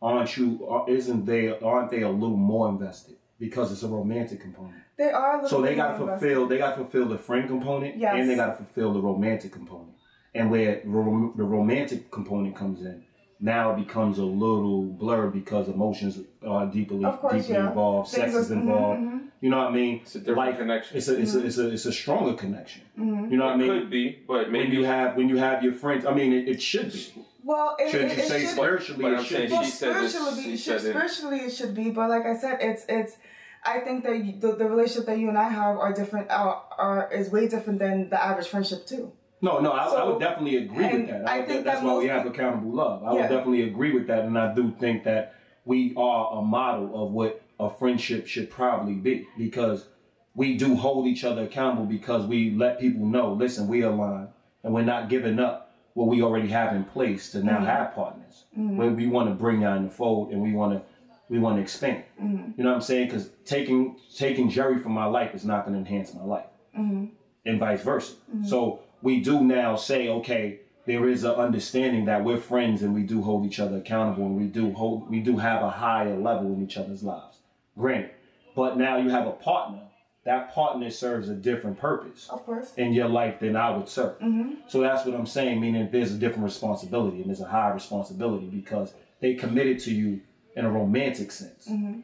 aren't 0.00 0.36
you? 0.36 0.66
are- 0.68 0.88
Isn't 0.88 1.26
they? 1.26 1.58
Aren't 1.60 1.90
they 1.90 2.02
a 2.02 2.08
little 2.08 2.36
more 2.36 2.68
invested 2.70 3.16
because 3.38 3.70
it's 3.72 3.82
a 3.82 3.88
romantic 3.88 4.40
component? 4.40 4.82
They 4.96 5.10
are 5.10 5.32
a 5.40 5.42
little 5.42 5.48
So 5.50 5.62
they 5.62 5.74
got 5.74 5.98
to 5.98 5.98
fulfill. 5.98 6.46
They 6.46 6.58
got 6.58 6.70
to 6.70 6.76
fulfill 6.76 7.06
the 7.08 7.18
friend 7.18 7.46
component, 7.46 7.96
Yes. 7.98 8.14
and 8.16 8.28
they 8.30 8.36
got 8.36 8.56
to 8.58 8.64
fulfill 8.64 8.92
the 8.94 9.00
romantic 9.02 9.52
component. 9.52 9.92
And 10.34 10.50
where 10.50 10.80
rom- 10.84 11.32
the 11.36 11.42
romantic 11.44 12.10
component 12.10 12.54
comes 12.54 12.80
in, 12.82 13.04
now 13.40 13.72
it 13.72 13.76
becomes 13.78 14.18
a 14.18 14.24
little 14.24 14.82
blurred 14.82 15.32
because 15.32 15.68
emotions 15.68 16.18
are 16.46 16.66
deeply 16.66 17.04
Of 17.04 17.20
course, 17.20 17.34
deeply 17.42 17.54
yeah. 17.54 17.68
involved. 17.68 18.10
Things 18.10 18.32
Sex 18.32 18.44
is 18.46 18.50
are- 18.50 18.54
mhm, 18.56 18.60
involved. 18.62 19.00
mhm. 19.00 19.20
You 19.40 19.50
know 19.50 19.58
what 19.58 19.68
I 19.68 19.72
mean? 19.74 20.00
It's 20.02 20.14
a 20.16 20.18
different 20.18 20.38
Like, 20.38 20.58
connection. 20.58 20.96
It's 20.96 21.08
a 21.08 21.18
it's 21.20 21.30
Mm-hmm. 21.32 21.44
a 21.44 21.46
it's 21.46 21.58
a 21.58 21.68
it's 21.70 21.86
a 21.86 21.92
stronger 21.92 22.34
connection. 22.34 22.82
You 22.96 23.04
know 23.36 23.44
what 23.46 23.52
I 23.52 23.54
it 23.54 23.58
mean? 23.58 23.68
could 23.80 23.90
be, 23.90 24.18
but 24.26 24.42
when 24.42 24.52
maybe 24.52 24.76
you 24.76 24.84
have 24.84 25.16
when 25.16 25.28
you 25.28 25.36
have 25.36 25.62
your 25.62 25.72
friends. 25.72 26.04
I 26.04 26.12
mean, 26.12 26.32
it, 26.32 26.48
it 26.48 26.60
should 26.60 26.92
be. 26.92 27.24
Well, 27.44 27.76
it, 27.78 27.90
Should 27.90 28.02
it, 28.02 28.16
you 28.18 28.22
it 28.24 28.28
say 28.28 28.40
should, 28.40 28.50
spiritually? 28.50 29.02
but 29.02 29.12
It 29.12 29.18
I'm 29.18 29.24
should 29.24 29.36
saying 29.36 29.48
be. 29.48 29.52
well, 29.54 29.62
she 29.62 29.70
said 29.70 29.94
this- 29.96 30.12
spiritually, 30.14 30.42
she 30.42 30.56
should, 30.56 30.80
said 30.80 30.90
it. 30.90 30.94
spiritually 30.94 31.38
it 31.46 31.50
should 31.58 31.74
be. 31.74 31.90
But 31.90 32.10
like 32.10 32.26
I 32.26 32.36
said, 32.36 32.58
it's 32.60 32.84
it's. 32.88 33.16
I 33.64 33.78
think 33.80 34.04
that 34.04 34.16
you, 34.24 34.32
the, 34.38 34.52
the 34.56 34.68
relationship 34.68 35.06
that 35.06 35.18
you 35.18 35.28
and 35.28 35.38
I 35.38 35.48
have 35.48 35.78
are 35.78 35.92
different. 35.92 36.30
Are, 36.30 36.62
are 36.76 37.10
is 37.12 37.30
way 37.30 37.48
different 37.48 37.78
than 37.78 38.10
the 38.10 38.22
average 38.22 38.48
friendship 38.48 38.84
too. 38.86 39.12
No, 39.40 39.60
no, 39.60 39.70
I, 39.72 39.84
I 39.86 40.04
would 40.04 40.18
definitely 40.20 40.56
agree 40.56 40.92
with 40.92 41.08
that. 41.08 41.28
I 41.28 41.38
I 41.38 41.42
think 41.42 41.64
that's 41.64 41.80
that 41.80 41.86
why 41.86 41.96
we 41.98 42.06
have 42.08 42.26
accountable 42.26 42.72
love. 42.72 43.04
I 43.04 43.12
would 43.12 43.22
definitely 43.22 43.62
agree 43.62 43.92
with 43.92 44.06
that, 44.08 44.24
and 44.24 44.36
I 44.38 44.52
do 44.54 44.72
think 44.72 45.04
that 45.04 45.34
we 45.64 45.94
are 45.96 46.38
a 46.38 46.42
model 46.42 47.04
of 47.04 47.12
what 47.12 47.42
a 47.60 47.70
friendship 47.70 48.26
should 48.26 48.50
probably 48.50 48.94
be 48.94 49.26
because 49.36 49.86
we 50.34 50.56
do 50.56 50.74
hold 50.76 51.06
each 51.06 51.24
other 51.24 51.42
accountable 51.42 51.84
because 51.84 52.26
we 52.26 52.50
let 52.50 52.80
people 52.80 53.06
know, 53.06 53.32
listen, 53.32 53.68
we 53.68 53.82
align, 53.82 54.28
and 54.62 54.72
we're 54.72 54.82
not 54.82 55.08
giving 55.08 55.38
up 55.38 55.74
what 55.94 56.06
we 56.08 56.22
already 56.22 56.48
have 56.48 56.74
in 56.74 56.84
place 56.84 57.30
to 57.32 57.38
Mm-hmm. 57.38 57.46
now 57.48 57.60
have 57.64 57.94
partners. 57.94 58.44
Where 58.54 58.90
we 58.90 59.06
want 59.08 59.28
to 59.28 59.34
bring 59.34 59.62
y'all 59.62 59.76
in 59.76 59.84
the 59.84 59.90
fold, 59.90 60.32
and 60.32 60.40
we 60.42 60.52
want 60.52 60.72
to 60.74 60.82
we 61.28 61.38
want 61.38 61.56
to 61.56 61.62
expand. 61.62 62.04
Mm-hmm. 62.22 62.52
You 62.56 62.64
know 62.64 62.70
what 62.70 62.76
I'm 62.76 62.80
saying? 62.82 63.06
Because 63.08 63.28
taking 63.44 63.96
taking 64.16 64.48
Jerry 64.48 64.78
from 64.78 64.92
my 64.92 65.04
life 65.04 65.34
is 65.34 65.44
not 65.44 65.64
going 65.64 65.74
to 65.74 65.78
enhance 65.80 66.12
my 66.14 66.24
life 66.24 66.46
and 66.74 67.58
vice 67.58 67.82
versa. 67.82 68.14
So 68.46 68.80
we 69.02 69.20
do 69.20 69.42
now 69.42 69.76
say, 69.76 70.08
okay, 70.08 70.60
there 70.86 71.08
is 71.08 71.22
an 71.24 71.32
understanding 71.32 72.06
that 72.06 72.24
we're 72.24 72.40
friends 72.40 72.82
and 72.82 72.94
we 72.94 73.02
do 73.02 73.22
hold 73.22 73.44
each 73.46 73.60
other 73.60 73.76
accountable 73.76 74.24
and 74.24 74.36
we 74.36 74.46
do 74.46 74.72
hold 74.72 75.10
we 75.10 75.20
do 75.20 75.36
have 75.36 75.62
a 75.62 75.70
higher 75.70 76.16
level 76.16 76.52
in 76.54 76.62
each 76.62 76.76
other's 76.76 77.02
lives. 77.02 77.38
Granted. 77.76 78.12
But 78.56 78.78
now 78.78 78.96
you 78.96 79.10
have 79.10 79.26
a 79.26 79.32
partner. 79.32 79.82
That 80.24 80.52
partner 80.52 80.90
serves 80.90 81.28
a 81.28 81.34
different 81.34 81.78
purpose 81.78 82.28
Of 82.28 82.44
course. 82.44 82.72
in 82.76 82.92
your 82.92 83.08
life 83.08 83.38
than 83.40 83.54
I 83.54 83.70
would 83.76 83.88
serve. 83.88 84.18
Mm-hmm. 84.18 84.54
So 84.66 84.80
that's 84.80 85.06
what 85.06 85.14
I'm 85.14 85.26
saying, 85.26 85.60
meaning 85.60 85.88
there's 85.92 86.12
a 86.12 86.18
different 86.18 86.44
responsibility 86.44 87.18
and 87.18 87.26
there's 87.26 87.40
a 87.40 87.46
higher 87.46 87.72
responsibility 87.72 88.46
because 88.46 88.94
they 89.20 89.34
committed 89.34 89.78
to 89.80 89.94
you 89.94 90.20
in 90.56 90.64
a 90.64 90.70
romantic 90.70 91.30
sense. 91.30 91.68
Mm-hmm. 91.70 92.00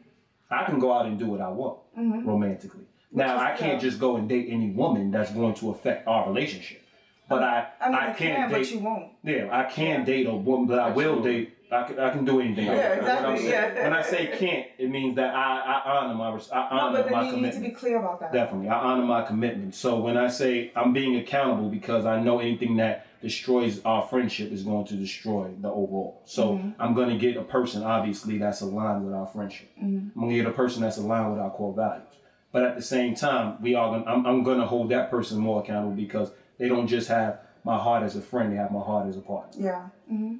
I 0.49 0.63
can 0.65 0.79
go 0.79 0.93
out 0.93 1.07
and 1.07 1.19
do 1.19 1.25
what 1.25 1.41
I 1.41 1.49
want 1.49 1.79
mm-hmm. 1.97 2.27
romantically. 2.27 2.85
Now 3.11 3.37
I 3.37 3.55
can't 3.55 3.81
yeah. 3.81 3.89
just 3.89 3.99
go 3.99 4.15
and 4.15 4.29
date 4.29 4.47
any 4.49 4.71
woman 4.71 5.11
that's 5.11 5.31
going 5.31 5.55
to 5.55 5.71
affect 5.71 6.07
our 6.07 6.27
relationship. 6.27 6.81
But 7.27 7.43
I, 7.43 7.67
I 7.81 7.89
mean, 7.89 7.95
I 7.95 8.05
can't 8.05 8.17
can, 8.17 8.49
date. 8.49 8.57
but 8.57 8.71
you 8.71 8.79
won't. 8.79 9.11
Yeah, 9.23 9.49
I 9.51 9.63
can 9.63 10.05
date 10.05 10.27
a 10.27 10.35
woman, 10.35 10.67
but 10.67 10.79
I 10.79 10.89
will 10.89 11.17
Absolutely. 11.17 11.45
date. 11.45 11.51
I 11.71 11.83
can, 11.83 11.99
I 11.99 12.09
can 12.11 12.25
do 12.25 12.39
anything. 12.39 12.65
Yeah, 12.67 13.01
What 13.01 13.25
I'm 13.25 13.35
exactly, 13.35 13.49
yeah. 13.49 13.83
When 13.83 13.93
I 13.93 14.01
say 14.03 14.37
can't, 14.37 14.67
it 14.77 14.89
means 14.89 15.15
that 15.15 15.33
I, 15.33 15.59
I 15.59 15.97
honor 15.97 16.13
my 16.13 16.31
res- 16.33 16.51
I 16.51 16.69
No, 16.69 16.79
honor 16.79 17.01
but 17.03 17.11
my 17.11 17.23
then 17.23 17.35
you 17.35 17.41
need 17.41 17.53
to 17.53 17.59
be 17.59 17.71
clear 17.71 17.97
about 17.97 18.19
that. 18.19 18.31
Definitely, 18.31 18.69
I 18.69 18.77
honor 18.77 19.03
my 19.03 19.23
commitment. 19.23 19.73
So 19.73 19.99
when 19.99 20.15
I 20.15 20.27
say 20.27 20.71
I'm 20.75 20.93
being 20.93 21.15
accountable 21.15 21.69
because 21.69 22.05
I 22.05 22.21
know 22.21 22.39
anything 22.39 22.77
that 22.77 23.07
destroys 23.21 23.81
our 23.83 24.03
friendship 24.03 24.51
is 24.51 24.61
going 24.61 24.85
to 24.85 24.93
destroy 24.93 25.49
the 25.59 25.69
overall. 25.69 26.21
So 26.25 26.51
mm-hmm. 26.51 26.79
I'm 26.79 26.93
going 26.93 27.09
to 27.09 27.17
get 27.17 27.35
a 27.35 27.43
person 27.43 27.81
obviously 27.81 28.37
that's 28.37 28.61
aligned 28.61 29.03
with 29.03 29.15
our 29.15 29.25
friendship. 29.25 29.69
Mm-hmm. 29.81 30.19
I'm 30.19 30.21
going 30.21 30.29
to 30.29 30.43
get 30.43 30.45
a 30.45 30.53
person 30.53 30.83
that's 30.83 30.97
aligned 30.97 31.31
with 31.31 31.41
our 31.41 31.49
core 31.49 31.73
values. 31.73 32.07
But 32.51 32.63
at 32.63 32.75
the 32.75 32.83
same 32.83 33.15
time, 33.15 33.61
we 33.61 33.73
are 33.75 33.89
going. 33.89 34.07
I'm, 34.07 34.25
I'm 34.25 34.43
going 34.43 34.59
to 34.59 34.65
hold 34.65 34.89
that 34.91 35.09
person 35.09 35.39
more 35.39 35.61
accountable 35.61 35.95
because 35.95 36.31
they 36.57 36.67
don't 36.69 36.87
just 36.87 37.07
have 37.09 37.39
my 37.63 37.77
heart 37.77 38.03
as 38.03 38.15
a 38.15 38.21
friend; 38.21 38.51
they 38.51 38.57
have 38.57 38.71
my 38.71 38.81
heart 38.81 39.07
as 39.07 39.17
a 39.17 39.21
partner. 39.21 39.61
Yeah. 39.63 39.87
hmm 40.07 40.35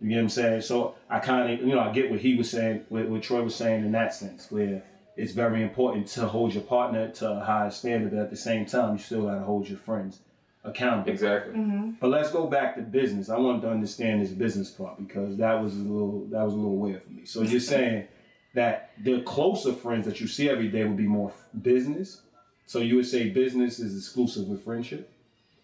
You 0.00 0.08
get 0.08 0.16
what 0.16 0.22
I'm 0.22 0.28
saying? 0.30 0.60
So 0.62 0.94
I 1.08 1.18
kind 1.18 1.52
of, 1.52 1.60
you 1.66 1.74
know, 1.74 1.80
I 1.80 1.92
get 1.92 2.10
what 2.10 2.20
he 2.20 2.34
was 2.36 2.50
saying, 2.50 2.84
what, 2.88 3.08
what 3.08 3.22
Troy 3.22 3.42
was 3.42 3.54
saying 3.54 3.84
in 3.84 3.92
that 3.92 4.14
sense, 4.14 4.50
where 4.50 4.82
it's 5.16 5.32
very 5.32 5.62
important 5.62 6.06
to 6.08 6.26
hold 6.26 6.54
your 6.54 6.62
partner 6.64 7.10
to 7.10 7.30
a 7.30 7.40
higher 7.40 7.70
standard, 7.70 8.10
but 8.12 8.18
at 8.20 8.30
the 8.30 8.36
same 8.36 8.64
time, 8.66 8.94
you 8.94 8.98
still 8.98 9.24
got 9.26 9.34
to 9.34 9.40
hold 9.44 9.68
your 9.68 9.78
friends 9.78 10.20
accountable. 10.64 11.10
exactly. 11.10 11.52
But 12.00 12.08
let's 12.08 12.30
go 12.30 12.46
back 12.46 12.76
to 12.76 12.82
business. 12.82 13.28
I 13.28 13.36
wanted 13.38 13.62
to 13.62 13.70
understand 13.70 14.22
this 14.22 14.30
business 14.30 14.70
part 14.70 14.96
because 14.98 15.36
that 15.36 15.62
was 15.62 15.74
a 15.74 15.78
little, 15.78 16.24
that 16.30 16.42
was 16.42 16.54
a 16.54 16.56
little 16.56 16.76
weird 16.76 17.02
for 17.02 17.10
me. 17.10 17.24
So 17.26 17.42
you're 17.42 17.60
saying 17.60 18.06
that 18.54 18.90
the 19.02 19.20
closer 19.22 19.72
friends 19.74 20.06
that 20.06 20.20
you 20.20 20.26
see 20.26 20.48
every 20.48 20.68
day 20.68 20.84
would 20.84 20.96
be 20.96 21.06
more 21.06 21.32
business. 21.60 22.22
So 22.66 22.78
you 22.78 22.96
would 22.96 23.06
say 23.06 23.28
business 23.28 23.78
is 23.80 23.94
exclusive 23.96 24.46
with 24.48 24.64
friendship. 24.64 25.11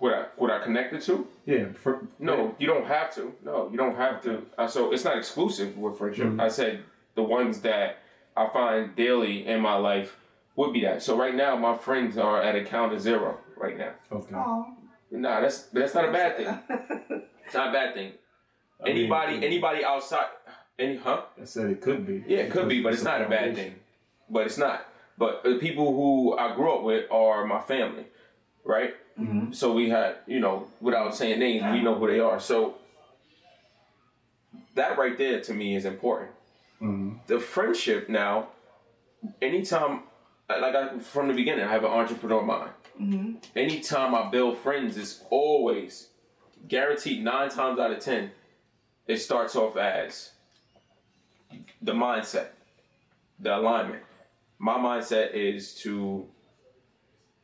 Would 0.01 0.13
I 0.15 0.27
would 0.37 0.51
I 0.51 0.61
connect 0.63 0.93
the 0.93 1.01
two? 1.01 1.27
Yeah. 1.45 1.67
fr- 1.75 2.05
No, 2.19 2.55
you 2.59 2.67
don't 2.67 2.87
have 2.87 3.13
to. 3.17 3.33
No, 3.45 3.69
you 3.71 3.77
don't 3.77 3.97
have 3.97 4.23
to. 4.23 4.43
Uh, 4.57 4.67
so 4.69 4.93
it's 4.93 5.05
not 5.05 5.19
exclusive 5.19 5.77
with 5.77 5.99
friendship. 5.99 6.39
I 6.39 6.49
said 6.49 6.85
the 7.17 7.23
ones 7.23 7.61
that 7.63 7.99
I 8.37 8.49
find 8.53 8.95
daily 8.95 9.47
in 9.47 9.61
my 9.61 9.75
life 9.75 10.17
would 10.55 10.73
be 10.73 10.83
that. 10.83 11.03
So 11.03 11.17
right 11.17 11.35
now, 11.35 11.57
my 11.57 11.77
friends 11.77 12.17
are 12.17 12.41
at 12.43 12.55
a 12.55 12.63
count 12.65 12.93
of 12.93 13.01
zero. 13.01 13.39
right 13.57 13.77
now. 13.77 13.93
Okay. 14.13 14.35
Oh. 14.37 14.67
Nah, 15.11 15.41
that's 15.41 15.63
that's 15.73 15.95
not 15.95 16.09
a 16.09 16.13
bad 16.13 16.37
thing. 16.37 16.59
It's 17.47 17.55
not 17.55 17.71
a 17.71 17.73
bad 17.73 17.95
thing. 17.95 18.13
I 18.85 18.91
Anybody 18.91 19.37
it- 19.37 19.43
anybody 19.45 19.83
outside 19.85 20.27
any 20.79 20.97
huh? 20.97 21.23
I 21.41 21.45
said 21.45 21.71
it 21.71 21.81
could 21.81 22.07
be. 22.07 22.23
Yeah, 22.29 22.41
it 22.45 22.53
could 22.53 22.69
be, 22.69 22.83
but 22.83 22.93
it's 22.93 23.03
not 23.03 23.21
a 23.23 23.29
bad 23.29 23.55
thing. 23.57 23.75
But 24.31 24.47
it's 24.47 24.59
not. 24.59 24.87
But 25.17 25.43
the 25.43 25.57
people 25.57 25.93
who 25.95 26.37
I 26.39 26.55
grew 26.55 26.71
up 26.77 26.83
with 26.85 27.11
are 27.11 27.45
my 27.47 27.61
family, 27.63 28.07
right? 28.65 28.95
Mm-hmm. 29.19 29.53
So 29.53 29.73
we 29.73 29.89
had, 29.91 30.17
you 30.27 30.41
know, 30.41 30.69
without 30.81 31.15
saying 31.15 31.39
names, 31.41 31.65
we 31.73 31.83
know 31.83 31.95
who 31.95 32.07
they 32.07 32.21
are. 32.21 32.39
So 32.39 32.77
that 34.75 34.97
right 34.97 35.17
there 35.19 35.41
to 35.41 35.55
me 35.55 35.77
is 35.77 35.85
important. 35.85 36.31
Mhm. 36.81 37.19
The 37.27 37.41
friendship 37.41 38.09
now, 38.09 38.49
anytime, 39.43 40.03
like 40.49 40.75
I, 40.75 40.99
from 41.01 41.29
the 41.29 41.35
beginning, 41.35 41.65
I 41.65 41.71
have 41.73 41.85
an 41.85 41.91
entrepreneur 41.91 42.43
mind. 42.43 42.71
Anytime 43.55 44.15
I 44.15 44.29
build 44.31 44.59
friends, 44.59 44.97
it's 44.97 45.23
always 45.31 46.09
guaranteed 46.67 47.23
nine 47.23 47.49
times 47.49 47.79
out 47.79 47.93
of 47.93 48.01
ten, 48.01 48.33
it 49.07 49.19
starts 49.19 49.55
off 49.57 49.77
as 49.77 50.33
the 51.81 51.93
mindset, 51.93 52.49
the 53.39 53.57
alignment. 53.57 54.03
My 54.59 54.77
mindset 54.77 55.33
is 55.35 55.75
to 55.77 56.27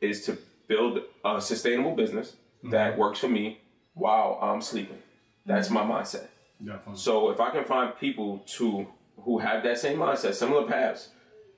is 0.01 0.25
to 0.25 0.37
build 0.67 1.01
a 1.23 1.41
sustainable 1.41 1.95
business 1.95 2.33
mm-hmm. 2.59 2.71
that 2.71 2.97
works 2.97 3.19
for 3.19 3.27
me 3.27 3.59
while 3.93 4.39
I'm 4.41 4.61
sleeping. 4.61 4.99
That's 5.45 5.69
my 5.69 5.83
mindset. 5.83 6.27
Definitely. 6.63 6.97
So 6.97 7.29
if 7.31 7.39
I 7.39 7.51
can 7.51 7.65
find 7.65 7.97
people 7.97 8.39
to 8.57 8.87
who 9.17 9.39
have 9.39 9.63
that 9.63 9.77
same 9.77 9.97
mindset, 9.97 10.33
similar 10.33 10.67
paths, 10.67 11.09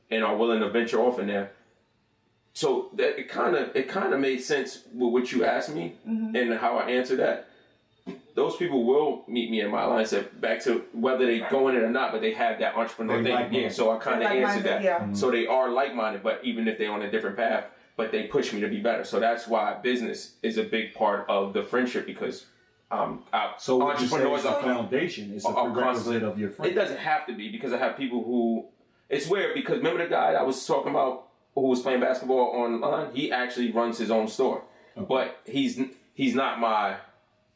and 0.09 0.23
are 0.23 0.35
willing 0.35 0.59
to 0.59 0.69
venture 0.69 0.99
off 0.99 1.19
in 1.19 1.27
there, 1.27 1.51
so 2.53 2.89
that 2.93 3.19
it 3.19 3.29
kind 3.29 3.55
of 3.55 3.75
it 3.75 3.87
kind 3.87 4.13
of 4.13 4.19
made 4.19 4.41
sense 4.41 4.83
with 4.93 5.13
what 5.13 5.31
you 5.31 5.45
asked 5.45 5.73
me 5.73 5.95
mm-hmm. 6.07 6.35
and 6.35 6.53
how 6.53 6.77
I 6.77 6.89
answered 6.89 7.19
that. 7.19 7.49
Those 8.35 8.55
people 8.55 8.85
will 8.85 9.23
meet 9.27 9.51
me 9.51 9.61
in 9.61 9.69
my 9.69 9.81
mindset 9.81 10.39
back 10.39 10.63
to 10.63 10.83
whether 10.93 11.25
they 11.25 11.39
go 11.39 11.67
in 11.67 11.75
it 11.75 11.83
or 11.83 11.89
not, 11.89 12.11
but 12.11 12.21
they 12.21 12.33
have 12.33 12.59
that 12.59 12.75
entrepreneur 12.75 13.17
They 13.17 13.23
thing. 13.25 13.33
like-minded. 13.33 13.61
yeah, 13.63 13.69
so 13.69 13.91
I 13.91 13.97
kind 13.97 14.23
of 14.23 14.29
They're 14.29 14.45
answered 14.45 14.63
that. 14.63 14.75
like-minded, 14.75 14.85
yeah. 14.85 14.99
Mm-hmm. 14.99 15.13
So 15.15 15.31
they 15.31 15.45
are 15.47 15.69
like 15.69 15.93
minded, 15.93 16.23
but 16.23 16.39
even 16.43 16.67
if 16.67 16.77
they're 16.77 16.91
on 16.91 17.01
a 17.01 17.11
different 17.11 17.35
path, 17.35 17.65
but 17.97 18.11
they 18.11 18.27
push 18.27 18.53
me 18.53 18.61
to 18.61 18.67
be 18.69 18.79
better. 18.79 19.03
So 19.03 19.19
that's 19.19 19.47
why 19.47 19.73
business 19.81 20.35
is 20.41 20.57
a 20.57 20.63
big 20.63 20.93
part 20.93 21.25
of 21.27 21.53
the 21.53 21.63
friendship 21.63 22.05
because 22.05 22.45
um, 22.91 23.23
I, 23.33 23.55
So 23.57 23.83
would 23.83 23.99
you 23.99 24.07
say 24.07 24.15
entrepreneurs 24.17 24.45
are 24.45 24.61
foundation? 24.61 25.33
It's 25.35 25.43
a 25.45 25.51
prerequisite 25.51 26.23
of 26.23 26.39
your 26.39 26.51
it 26.63 26.73
doesn't 26.75 26.99
have 26.99 27.27
to 27.27 27.33
be 27.35 27.49
because 27.49 27.73
I 27.73 27.77
have 27.77 27.97
people 27.97 28.23
who. 28.23 28.67
It's 29.09 29.27
weird 29.27 29.53
because 29.55 29.77
remember 29.77 30.03
the 30.03 30.09
guy 30.09 30.33
I 30.33 30.43
was 30.43 30.65
talking 30.65 30.91
about 30.91 31.27
who 31.55 31.61
was 31.61 31.81
playing 31.81 31.99
basketball 32.01 32.39
online? 32.39 33.13
He 33.13 33.31
actually 33.31 33.71
runs 33.71 33.97
his 33.97 34.11
own 34.11 34.27
store, 34.27 34.63
but 34.95 35.37
he's 35.45 35.81
he's 36.13 36.35
not 36.35 36.59
my 36.59 36.97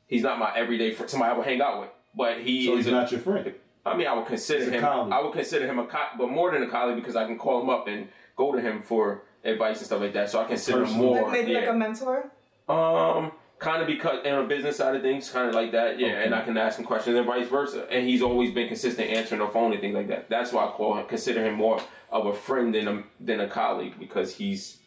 he's 0.07 0.23
not 0.23 0.39
my 0.39 0.53
everyday 0.55 0.91
friend. 0.93 1.09
Somebody 1.09 1.31
I 1.33 1.37
would 1.37 1.45
hang 1.45 1.61
out 1.61 1.81
with, 1.81 1.89
but 2.15 2.39
he 2.41 2.65
So 2.65 2.73
is. 2.73 2.85
he's 2.85 2.87
a- 2.87 2.91
not 2.91 3.11
your 3.11 3.21
friend. 3.21 3.53
I 3.85 3.97
mean, 3.97 4.05
I 4.07 4.13
would 4.13 4.27
consider 4.27 4.69
him. 4.69 4.83
I 4.85 5.21
would 5.21 5.33
consider 5.33 5.65
him 5.65 5.79
a 5.79 5.85
co- 5.87 6.09
but 6.17 6.29
more 6.29 6.51
than 6.51 6.61
a 6.63 6.69
colleague 6.69 6.97
because 6.97 7.15
I 7.15 7.25
can 7.25 7.37
call 7.37 7.61
him 7.61 7.69
up 7.69 7.87
and 7.87 8.09
go 8.35 8.51
to 8.53 8.61
him 8.61 8.81
for 8.83 9.23
advice 9.43 9.77
and 9.77 9.85
stuff 9.87 10.01
like 10.01 10.13
that. 10.13 10.29
So 10.29 10.39
I 10.41 10.45
consider 10.45 10.79
him 10.79 10.85
Personal. 10.85 11.05
more. 11.05 11.21
Like 11.23 11.31
maybe 11.31 11.51
yeah. 11.53 11.59
like 11.59 11.69
a 11.69 11.73
mentor. 11.73 12.31
Um, 12.69 13.31
kind 13.59 13.81
of 13.81 13.87
because 13.87 14.25
in 14.25 14.33
a 14.33 14.43
business 14.43 14.77
side 14.77 14.95
of 14.95 15.01
things, 15.01 15.29
kind 15.29 15.49
of 15.49 15.55
like 15.55 15.71
that, 15.73 15.99
yeah. 15.99 16.07
Okay. 16.07 16.23
And 16.25 16.35
I 16.35 16.41
can 16.43 16.57
ask 16.57 16.79
him 16.79 16.85
questions 16.85 17.15
and 17.17 17.25
vice 17.25 17.47
versa. 17.47 17.87
And 17.91 18.07
he's 18.07 18.21
always 18.21 18.51
been 18.53 18.67
consistent 18.67 19.09
answering 19.09 19.41
the 19.41 19.47
phone 19.47 19.71
and 19.71 19.81
things 19.81 19.95
like 19.95 20.07
that. 20.07 20.29
That's 20.29 20.51
why 20.51 20.65
I 20.65 20.71
call 20.71 20.97
him, 20.97 21.05
consider 21.07 21.45
him 21.45 21.55
more 21.55 21.79
of 22.11 22.25
a 22.25 22.33
friend 22.33 22.73
than 22.73 22.87
a 22.87 23.03
than 23.19 23.39
a 23.39 23.47
colleague 23.47 23.95
because 23.99 24.35
he's 24.35 24.77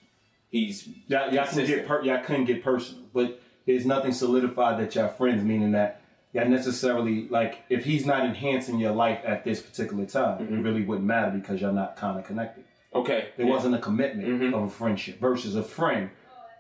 he's 0.51 0.87
Y'all, 1.09 1.21
y'all 1.23 1.31
can 1.31 1.37
consistent. 1.55 1.67
get 1.69 1.87
per, 1.87 2.03
y'all 2.03 2.23
couldn't 2.23 2.45
get 2.47 2.63
personal, 2.63 3.03
but 3.13 3.41
there's 3.67 3.87
nothing 3.87 4.13
solidified 4.13 4.79
that 4.81 4.95
y'all 4.95 5.09
friends, 5.09 5.43
meaning 5.43 5.73
that 5.73 6.01
y'all 6.33 6.49
necessarily 6.49 7.29
like 7.29 7.63
if 7.71 7.85
he's 7.85 8.05
not 8.07 8.25
enhancing 8.27 8.79
your 8.79 8.93
life 8.93 9.21
at 9.25 9.45
this 9.45 9.61
particular 9.63 10.05
time, 10.07 10.39
Mm-hmm. 10.39 10.55
it 10.59 10.63
really 10.63 10.83
wouldn't 10.85 11.07
matter 11.07 11.31
because 11.31 11.61
y'all 11.61 11.73
not 11.73 11.97
kind 11.97 12.19
of 12.19 12.25
connected. 12.27 12.65
Okay. 12.95 13.29
There 13.37 13.47
yeah. 13.47 13.53
wasn't 13.53 13.75
a 13.75 13.79
commitment 13.79 14.55
of 14.55 14.63
a 14.63 14.69
friendship 14.69 15.21
versus 15.21 15.57
a 15.57 15.63
friend 15.63 16.11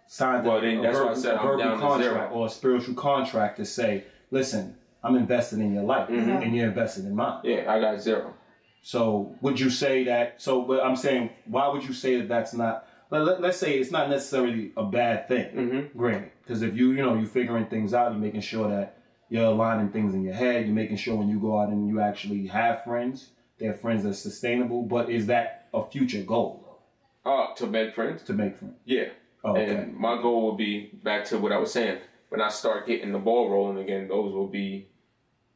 signed 0.06 0.46
Well, 0.46 0.58
a, 0.58 0.60
then 0.60 0.78
a 0.78 0.82
that's 0.82 0.96
why 0.96 1.02
I 1.02 1.08
verbal, 1.08 1.20
said 1.22 1.34
a 1.34 1.42
verbal 1.42 1.78
contract 1.78 2.32
or 2.32 2.46
a 2.46 2.50
spiritual 2.50 2.94
contract 2.94 3.56
to 3.58 3.64
say, 3.64 4.04
listen, 4.30 4.76
I'm 5.02 5.16
invested 5.16 5.58
in 5.60 5.74
your 5.74 5.84
life 5.84 6.08
Mm-hmm. 6.08 6.30
and 6.30 6.56
you're 6.56 6.68
invested 6.68 7.04
in 7.04 7.14
mine. 7.14 7.40
Yeah, 7.44 7.72
I 7.72 7.80
got 7.80 8.00
zero. 8.00 8.34
So 8.82 9.34
would 9.40 9.58
you 9.58 9.70
say 9.70 10.04
that? 10.04 10.42
So, 10.42 10.62
but 10.62 10.84
I'm 10.84 10.96
saying, 10.96 11.30
why 11.46 11.68
would 11.68 11.84
you 11.84 11.94
say 11.94 12.18
that 12.18 12.28
that's 12.28 12.52
not? 12.52 12.86
Let, 13.10 13.22
let, 13.24 13.40
let's 13.40 13.58
say 13.58 13.78
it's 13.78 13.90
not 13.90 14.10
necessarily 14.10 14.72
a 14.76 14.84
bad 14.84 15.28
thing. 15.28 15.50
Mm-hmm. 15.54 15.98
Granted, 15.98 16.32
because 16.42 16.60
if 16.62 16.74
you 16.76 16.90
you 16.92 17.02
know 17.02 17.14
you're 17.14 17.26
figuring 17.26 17.66
things 17.66 17.94
out, 17.94 18.12
you're 18.12 18.20
making 18.20 18.42
sure 18.42 18.68
that 18.68 18.98
you're 19.30 19.46
aligning 19.46 19.90
things 19.90 20.14
in 20.14 20.22
your 20.22 20.34
head. 20.34 20.66
You're 20.66 20.74
making 20.74 20.96
sure 20.96 21.16
when 21.16 21.28
you 21.28 21.38
go 21.40 21.58
out 21.58 21.70
and 21.70 21.88
you 21.88 22.00
actually 22.00 22.46
have 22.48 22.84
friends, 22.84 23.30
they're 23.58 23.72
friends 23.72 24.04
that's 24.04 24.18
sustainable. 24.18 24.82
But 24.82 25.08
is 25.08 25.26
that 25.26 25.63
a 25.74 25.82
future 25.90 26.22
goal 26.22 26.80
Uh, 27.24 27.54
to 27.54 27.66
make 27.66 27.94
friends. 27.94 28.22
to 28.24 28.32
make 28.32 28.56
friends? 28.56 28.76
Yeah. 28.84 29.08
Oh, 29.42 29.50
okay. 29.52 29.74
And 29.76 29.96
my 29.96 30.14
goal 30.22 30.42
will 30.42 30.56
be 30.56 30.90
back 31.02 31.24
to 31.26 31.38
what 31.38 31.52
I 31.52 31.58
was 31.58 31.72
saying. 31.72 31.98
When 32.30 32.40
I 32.40 32.48
start 32.48 32.86
getting 32.86 33.12
the 33.12 33.18
ball 33.18 33.50
rolling 33.50 33.78
again, 33.78 34.08
those 34.08 34.32
will 34.32 34.48
be 34.48 34.88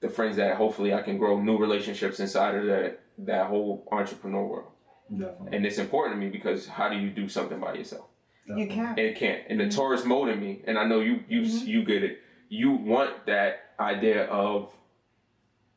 the 0.01 0.09
friends 0.09 0.37
that 0.37 0.57
hopefully 0.57 0.93
I 0.95 1.03
can 1.03 1.17
grow 1.19 1.41
new 1.41 1.57
relationships 1.59 2.21
inside 2.21 2.55
of 2.55 2.67
that 2.67 3.01
that 3.31 3.47
whole 3.47 3.87
entrepreneur 3.91 4.45
world. 4.53 4.73
Definitely. 5.11 5.57
And 5.57 5.67
it's 5.67 5.79
important 5.79 6.15
to 6.17 6.21
me 6.25 6.31
because 6.31 6.69
how 6.69 6.89
do 6.89 6.97
you 6.97 7.11
do 7.11 7.29
something 7.29 7.59
by 7.59 7.73
yourself? 7.75 8.07
You 8.47 8.67
can't. 8.69 8.99
It 8.99 9.17
can't. 9.17 9.43
And 9.49 9.59
the 9.61 9.69
Taurus 9.69 10.05
mode 10.05 10.29
in 10.29 10.39
me, 10.41 10.63
and 10.67 10.79
I 10.79 10.85
know 10.91 11.01
you 11.01 11.15
you 11.29 11.41
you 11.43 11.85
get 11.85 12.03
it. 12.05 12.19
You 12.49 12.71
want 12.73 13.27
that 13.27 13.53
idea 13.81 14.25
of, 14.27 14.71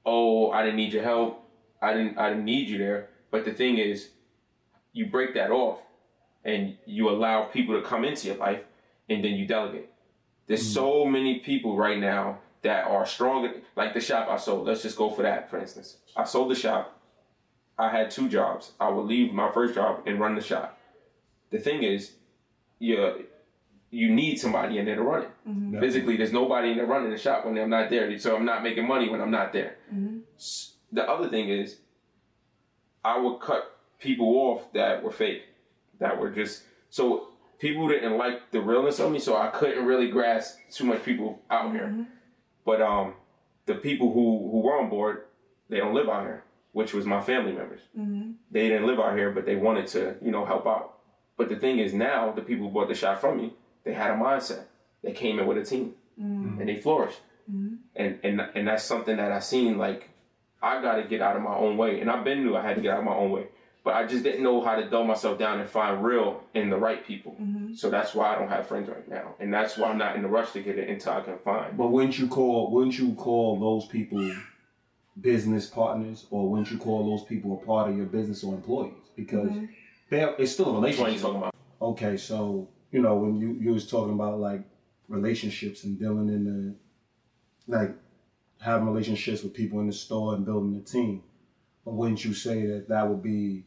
oh, 0.06 0.52
I 0.52 0.64
didn't 0.64 0.78
need 0.78 0.94
your 0.94 1.04
help. 1.04 1.44
I 1.82 1.94
didn't 1.94 2.18
I 2.18 2.30
didn't 2.30 2.46
need 2.46 2.70
you 2.70 2.78
there. 2.78 3.10
But 3.32 3.46
the 3.46 3.54
thing 3.54 3.78
is, 3.78 4.10
you 4.94 5.06
break 5.08 5.34
that 5.36 5.52
off, 5.52 5.80
and 6.44 6.78
you 6.86 7.10
allow 7.10 7.44
people 7.44 7.80
to 7.80 7.88
come 7.88 8.04
into 8.04 8.28
your 8.28 8.38
life, 8.38 8.64
and 9.10 9.24
then 9.24 9.34
you 9.34 9.46
delegate. 9.48 9.90
There's 10.48 10.68
mm. 10.70 10.74
so 10.74 11.06
many 11.06 11.40
people 11.40 11.78
right 11.78 12.00
now 12.00 12.40
that 12.62 12.86
are 12.86 13.06
strong. 13.06 13.50
Like 13.76 13.94
the 13.94 14.02
shop 14.02 14.28
I 14.30 14.38
sold. 14.38 14.68
Let's 14.68 14.82
just 14.84 14.98
go 14.98 15.10
for 15.10 15.22
that, 15.22 15.50
for 15.50 15.58
instance. 15.60 15.98
I 16.16 16.24
sold 16.26 16.52
the 16.52 16.56
shop. 16.56 16.98
I 17.78 17.90
had 17.90 18.12
two 18.12 18.28
jobs. 18.30 18.72
I 18.80 18.90
would 18.90 19.06
leave 19.06 19.34
my 19.34 19.52
first 19.52 19.76
job 19.76 20.04
and 20.06 20.20
run 20.20 20.36
the 20.36 20.42
shop. 20.42 20.78
The 21.50 21.60
thing 21.60 21.84
is, 21.84 22.12
you 22.80 23.26
you 23.90 24.10
need 24.10 24.38
somebody 24.38 24.78
in 24.78 24.86
there 24.86 24.96
to 24.96 25.02
run 25.04 25.24
it. 25.24 25.32
Mm-hmm. 25.48 25.80
Physically, 25.80 26.16
there's 26.16 26.32
nobody 26.32 26.72
in 26.72 26.78
there 26.78 26.86
running 26.86 27.12
the 27.12 27.18
shop 27.18 27.46
when 27.46 27.58
I'm 27.58 27.70
not 27.70 27.90
there, 27.90 28.18
so 28.20 28.36
I'm 28.36 28.46
not 28.46 28.64
making 28.64 28.88
money 28.88 29.10
when 29.10 29.22
I'm 29.22 29.32
not 29.32 29.52
there. 29.52 29.76
Mm-hmm. 29.94 30.20
S- 30.38 30.74
The 30.94 31.04
other 31.04 31.30
thing 31.30 31.50
is, 31.50 31.78
I 33.04 33.18
would 33.20 33.40
cut 33.40 33.78
people 34.02 34.28
off 34.36 34.74
that 34.74 35.02
were 35.02 35.12
fake, 35.12 35.44
that 36.00 36.20
were 36.20 36.30
just 36.30 36.64
so 36.90 37.30
people 37.60 37.88
didn't 37.88 38.18
like 38.18 38.52
the 38.52 38.60
realness 38.60 39.00
of 39.00 39.12
me, 39.12 39.20
so 39.20 39.38
I 39.38 39.48
couldn't 39.48 39.86
really 39.86 40.10
grasp 40.10 40.58
too 40.72 40.84
much 40.84 41.04
people 41.06 41.42
out 41.50 41.72
here. 41.72 41.88
Mm-hmm. 41.88 42.04
But 42.66 42.82
um, 42.82 43.14
the 43.68 43.76
people 43.76 44.12
who 44.12 44.50
who 44.52 44.60
were 44.62 44.80
on 44.82 44.90
board, 44.90 45.26
they 45.70 45.78
don't 45.78 45.94
live 45.94 46.10
out 46.10 46.24
here, 46.24 46.44
which 46.74 46.94
was 46.94 47.06
my 47.06 47.22
family 47.22 47.54
members. 47.54 47.82
Mm-hmm. 47.98 48.32
They 48.50 48.68
didn't 48.68 48.88
live 48.88 49.00
out 49.00 49.16
here, 49.16 49.32
but 49.32 49.46
they 49.46 49.56
wanted 49.56 49.88
to, 49.88 50.16
you 50.22 50.32
know, 50.32 50.46
help 50.46 50.68
out. 50.68 50.98
But 51.38 51.50
the 51.50 51.56
thing 51.56 51.80
is, 51.80 51.94
now 51.94 52.32
the 52.32 52.42
people 52.42 52.68
who 52.68 52.74
bought 52.74 52.90
the 52.90 52.96
shop 52.96 53.22
from 53.22 53.38
me, 53.38 53.54
they 53.84 53.94
had 53.94 54.12
a 54.12 54.16
mindset. 54.16 54.66
They 55.04 55.14
came 55.14 55.40
in 55.40 55.48
with 55.48 55.58
a 55.58 55.64
team, 55.64 55.94
mm-hmm. 56.20 56.60
and 56.60 56.70
they 56.70 56.76
flourished. 56.76 57.22
And 57.96 58.20
and 58.24 58.42
and 58.56 58.68
that's 58.68 58.84
something 58.84 59.18
that 59.18 59.32
I 59.32 59.40
seen. 59.40 59.78
Like 59.78 60.10
I 60.62 60.82
got 60.82 60.96
to 60.96 61.04
get 61.04 61.22
out 61.22 61.36
of 61.36 61.42
my 61.42 61.56
own 61.56 61.78
way, 61.78 62.02
and 62.02 62.10
I've 62.10 62.24
been 62.24 62.44
knew 62.44 62.56
I 62.56 62.62
had 62.62 62.76
to 62.76 62.82
get 62.82 62.92
out 62.92 63.00
of 63.00 63.06
my 63.06 63.16
own 63.16 63.32
way. 63.32 63.48
But 63.84 63.96
I 63.96 64.06
just 64.06 64.24
didn't 64.24 64.44
know 64.44 64.62
how 64.62 64.76
to 64.76 64.88
dull 64.88 65.06
myself 65.06 65.40
down 65.40 65.60
and 65.60 65.68
find 65.68 66.04
real 66.04 66.44
in 66.54 66.70
the 66.70 66.78
right 66.78 67.06
people. 67.06 67.36
Mm-hmm. 67.42 67.74
So 67.74 67.90
that's 67.90 68.14
why 68.14 68.36
I 68.36 68.38
don't 68.38 68.50
have 68.50 68.68
friends 68.68 68.88
right 68.90 69.08
now, 69.10 69.34
and 69.40 69.52
that's 69.52 69.76
why 69.76 69.90
I'm 69.90 69.98
not 69.98 70.16
in 70.16 70.22
the 70.22 70.28
rush 70.28 70.52
to 70.52 70.62
get 70.62 70.78
it 70.78 70.88
until 70.88 71.14
I 71.14 71.22
can 71.22 71.40
find. 71.40 71.78
But 71.78 71.88
wouldn't 71.88 72.20
you 72.20 72.28
call 72.28 72.72
wouldn't 72.72 73.00
you 73.00 73.14
call 73.16 73.60
those 73.60 73.88
people 73.88 74.36
business 75.20 75.68
partners, 75.68 76.28
or 76.30 76.48
wouldn't 76.50 76.70
you 76.70 76.78
call 76.78 77.10
those 77.10 77.26
people 77.28 77.60
a 77.62 77.66
part 77.66 77.90
of 77.90 77.98
your 77.98 78.06
business 78.06 78.44
or 78.44 78.54
employees? 78.54 78.94
Because 79.16 79.50
mm-hmm. 79.50 79.66
they're 80.10 80.36
it's 80.38 80.52
still 80.52 80.70
a 80.70 80.74
What 80.74 80.84
are 80.84 80.90
you 80.90 80.98
relationship. 80.98 81.22
talking 81.22 81.38
about? 81.38 81.56
Okay, 81.82 82.18
so 82.18 82.70
you 82.92 83.02
know 83.02 83.16
when 83.16 83.38
you 83.38 83.58
you 83.60 83.74
was 83.74 83.90
talking 83.90 84.14
about 84.14 84.40
like 84.40 84.62
relationships 85.08 85.84
and 85.84 86.00
dealing 86.00 86.30
in 86.30 86.44
the 86.46 87.76
like 87.76 87.96
having 88.60 88.88
relationships 88.88 89.42
with 89.42 89.56
people 89.56 89.80
in 89.80 89.88
the 89.88 89.94
store 89.94 90.36
and 90.36 90.46
building 90.46 90.80
a 90.80 90.84
team, 90.84 91.24
but 91.84 91.94
wouldn't 91.94 92.24
you 92.24 92.34
say 92.34 92.68
that 92.68 92.88
that 92.90 93.08
would 93.08 93.24
be 93.24 93.64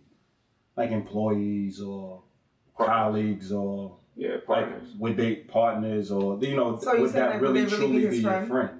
like 0.77 0.91
employees 0.91 1.81
or 1.81 2.23
Partners. 2.77 2.97
colleagues 2.97 3.53
or 3.53 3.97
Yeah, 4.17 4.33
like 4.33 4.47
partners. 4.47 4.89
would 4.99 5.17
they 5.17 5.37
partners 5.37 6.11
or 6.11 6.39
you 6.43 6.57
know 6.57 6.77
So 6.79 6.95
you 6.95 7.03
would 7.03 7.11
saying, 7.13 7.23
that 7.25 7.31
like, 7.33 7.41
would 7.41 7.51
really 7.53 7.65
they 7.65 7.77
really 7.77 7.87
be 7.87 7.93
truly 7.93 8.03
his 8.07 8.11
be 8.11 8.21
your 8.23 8.31
friend? 8.47 8.49
friend? 8.49 8.71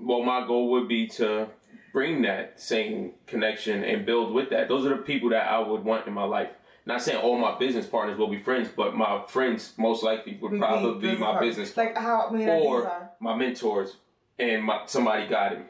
well, 0.00 0.22
my 0.22 0.46
goal 0.46 0.70
would 0.72 0.86
be 0.88 1.06
to 1.08 1.48
bring 1.92 2.22
that 2.22 2.60
same 2.60 3.12
connection 3.26 3.82
and 3.84 4.04
build 4.04 4.34
with 4.34 4.50
that. 4.50 4.68
Those 4.68 4.84
are 4.84 4.90
the 4.90 4.96
people 5.02 5.30
that 5.30 5.48
I 5.50 5.58
would 5.60 5.84
want 5.84 6.06
in 6.06 6.12
my 6.12 6.24
life. 6.24 6.50
not 6.86 7.00
saying 7.00 7.18
all 7.18 7.38
my 7.38 7.56
business 7.58 7.86
partners 7.86 8.18
will 8.18 8.28
be 8.28 8.36
friends, 8.38 8.68
but 8.76 8.94
my 8.94 9.22
friends 9.26 9.72
most 9.78 10.02
likely 10.02 10.36
would 10.42 10.52
We- 10.52 10.58
we 10.58 10.64
probably 10.66 10.92
be 10.94 11.00
business 11.00 11.20
my 11.20 11.26
partners. 11.32 11.56
business 11.56 11.76
Like 11.78 11.96
how 11.96 12.26
I 12.28 12.32
mean, 12.32 12.46
like 12.46 12.58
these 12.60 12.66
or 12.66 13.10
my 13.20 13.34
mentors 13.36 13.96
and 14.38 14.62
my 14.62 14.82
somebody 14.84 15.26
guided 15.26 15.60
me. 15.60 15.64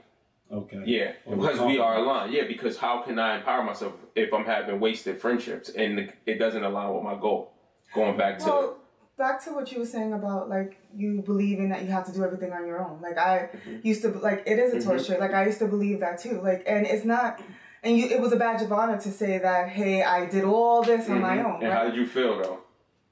Okay. 0.55 0.83
Yeah, 0.87 1.13
Or 1.27 1.37
because 1.37 1.61
we 1.61 1.79
are 1.79 1.97
aligned. 1.97 2.33
Yeah, 2.33 2.45
because 2.47 2.77
how 2.77 3.03
can 3.03 3.19
I 3.19 3.39
empower 3.39 3.63
myself 3.65 3.95
if 4.15 4.33
I'm 4.33 4.45
having 4.45 4.79
wasted 4.81 5.21
friendships 5.21 5.69
and 5.69 6.13
it 6.27 6.39
doesn't 6.39 6.63
align 6.63 6.95
with 6.95 7.03
my 7.03 7.17
goal? 7.17 7.53
Going 7.95 8.17
back 8.17 8.39
to 8.41 8.45
Well, 8.45 8.77
back 9.19 9.45
to 9.45 9.51
what 9.53 9.71
you 9.73 9.79
were 9.81 9.87
saying 9.87 10.13
about 10.13 10.49
like 10.49 10.77
you 10.97 11.23
believing 11.23 11.69
that 11.71 11.83
you 11.83 11.89
have 11.89 12.07
to 12.07 12.13
do 12.13 12.25
everything 12.25 12.53
on 12.53 12.67
your 12.67 12.85
own. 12.85 13.01
Like 13.03 13.19
I 13.19 13.51
Mm-hmm. 13.55 13.87
used 13.87 14.03
to 14.03 14.09
like 14.11 14.43
it 14.47 14.59
is 14.59 14.73
a 14.75 14.81
torture. 14.89 15.17
Like 15.19 15.33
I 15.35 15.47
used 15.47 15.59
to 15.61 15.67
believe 15.67 16.01
that 16.01 16.19
too. 16.19 16.41
Like 16.41 16.63
and 16.67 16.87
it's 16.87 17.05
not. 17.05 17.41
And 17.83 17.99
you, 17.99 18.07
it 18.07 18.19
was 18.21 18.33
a 18.33 18.37
badge 18.37 18.63
of 18.63 18.73
honor 18.73 18.99
to 18.99 19.13
say 19.13 19.37
that, 19.39 19.69
hey, 19.69 20.03
I 20.03 20.25
did 20.25 20.45
all 20.45 20.83
this 20.83 21.07
on 21.11 21.21
my 21.21 21.39
own. 21.45 21.57
And 21.57 21.65
right? 21.65 21.73
how 21.73 21.85
did 21.85 21.97
you 21.97 22.07
feel 22.07 22.39
though? 22.43 22.61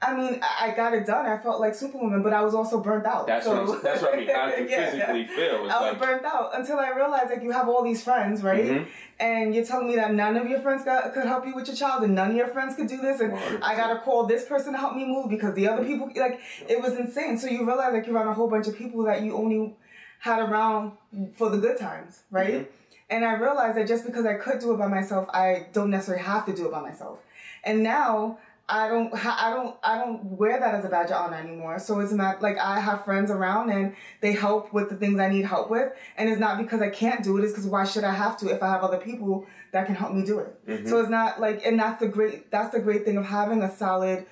I 0.03 0.17
mean, 0.17 0.41
I 0.43 0.73
got 0.75 0.95
it 0.95 1.07
done. 1.07 1.27
I 1.27 1.39
felt 1.39 1.61
like 1.61 1.75
Superwoman, 1.77 2.23
but 2.23 2.33
I 2.33 2.43
was 2.43 2.55
also 2.55 2.81
burnt 2.81 3.07
out. 3.07 3.27
That's 3.29 3.47
so, 3.47 3.65
what 3.65 3.83
that's 3.83 4.03
what 4.03 4.15
I 4.15 4.17
mean. 4.17 4.29
How 4.29 4.47
did 4.51 4.59
you 4.71 4.77
Yeah, 4.77 4.91
physically 4.91 5.27
feel? 5.29 5.65
It's 5.65 5.75
I 5.75 5.81
was 5.81 5.93
like 5.93 6.01
burnt 6.01 6.25
out 6.25 6.51
until 6.59 6.81
I 6.81 6.91
realized 6.91 7.31
like 7.31 7.43
you 7.43 7.53
have 7.53 7.69
all 7.69 7.85
these 7.85 8.03
friends, 8.03 8.43
right? 8.43 8.65
Mhm. 8.65 8.87
And 9.21 9.55
you're 9.55 9.65
telling 9.65 9.87
me 9.87 9.95
that 9.97 10.13
none 10.13 10.37
of 10.37 10.49
your 10.49 10.59
friends 10.61 10.85
got, 10.85 11.15
could 11.15 11.27
help 11.27 11.47
you 11.47 11.55
with 11.55 11.69
your 11.69 11.77
child, 11.77 12.03
and 12.03 12.15
none 12.17 12.31
of 12.31 12.37
your 12.37 12.49
friends 12.49 12.75
could 12.75 12.89
do 12.89 13.01
this, 13.01 13.21
and 13.21 13.33
100%. 13.33 13.63
I 13.63 13.77
gotta 13.77 14.01
call 14.01 14.27
this 14.27 14.45
person 14.45 14.73
to 14.73 14.79
help 14.79 14.97
me 14.97 15.05
move 15.05 15.29
because 15.29 15.55
the 15.55 15.69
other 15.69 15.85
people 15.85 16.11
like 16.17 16.41
it 16.69 16.83
was 16.83 16.95
insane. 16.95 17.39
So 17.39 17.47
you 17.47 17.65
realize 17.65 17.93
like 17.93 18.07
you're 18.07 18.17
around 18.17 18.29
a 18.29 18.35
whole 18.35 18.49
bunch 18.49 18.67
of 18.67 18.77
people 18.77 19.05
that 19.05 19.23
you 19.23 19.37
only 19.37 19.75
had 20.19 20.41
around 20.41 20.93
for 21.35 21.49
the 21.51 21.59
good 21.59 21.79
times, 21.79 22.23
right? 22.31 22.55
Mm-hmm. 22.55 22.71
And 23.11 23.25
I 23.25 23.35
realized 23.35 23.77
that 23.77 23.87
just 23.87 24.07
because 24.07 24.25
I 24.25 24.35
could 24.35 24.59
do 24.59 24.73
it 24.73 24.79
by 24.79 24.87
myself, 24.87 25.29
I 25.35 25.67
don't 25.73 25.91
necessarily 25.91 26.25
have 26.25 26.47
to 26.47 26.53
do 26.55 26.67
it 26.67 26.73
by 26.73 26.81
myself. 26.81 27.21
And 27.63 27.83
now 27.83 28.39
I 28.73 28.89
don't, 28.89 29.13
I 29.15 29.51
don't, 29.51 29.77
I 29.83 29.99
don't 29.99 30.25
wear 30.25 30.59
that 30.59 30.75
as 30.75 30.85
a 30.87 30.89
badge 30.89 31.11
of 31.11 31.17
honor 31.17 31.37
anymore. 31.37 31.79
So 31.79 32.01
it's 32.01 32.13
not 32.13 32.41
like 32.41 32.59
I 32.59 32.81
have 32.81 33.05
friends 33.05 33.31
around 33.31 33.69
and 33.69 33.95
they 34.23 34.33
help 34.33 34.73
with 34.73 34.89
the 34.89 34.97
things 34.97 35.21
I 35.21 35.29
need 35.29 35.45
help 35.45 35.69
with. 35.69 35.93
And 36.17 36.31
it's 36.31 36.41
not 36.41 36.57
because 36.57 36.81
I 36.81 36.89
can't 36.89 37.23
do 37.23 37.37
it. 37.37 37.45
It's 37.45 37.53
because 37.53 37.67
why 37.67 37.85
should 37.85 38.05
I 38.05 38.15
have 38.15 38.39
to 38.39 38.49
if 38.49 38.63
I 38.63 38.69
have 38.69 38.83
other 38.83 38.97
people 38.97 39.47
that 39.73 39.85
can 39.85 39.95
help 39.95 40.15
me 40.15 40.25
do 40.25 40.39
it? 40.39 40.67
Mm-hmm. 40.67 40.89
So 40.89 41.01
it's 41.01 41.11
not 41.11 41.39
like, 41.39 41.67
and 41.67 41.79
that's 41.79 42.01
the 42.01 42.09
great, 42.09 42.51
that's 42.51 42.73
the 42.73 42.81
great 42.81 43.05
thing 43.05 43.19
of 43.19 43.27
having 43.27 43.63
a 43.63 43.71
solid 43.77 44.25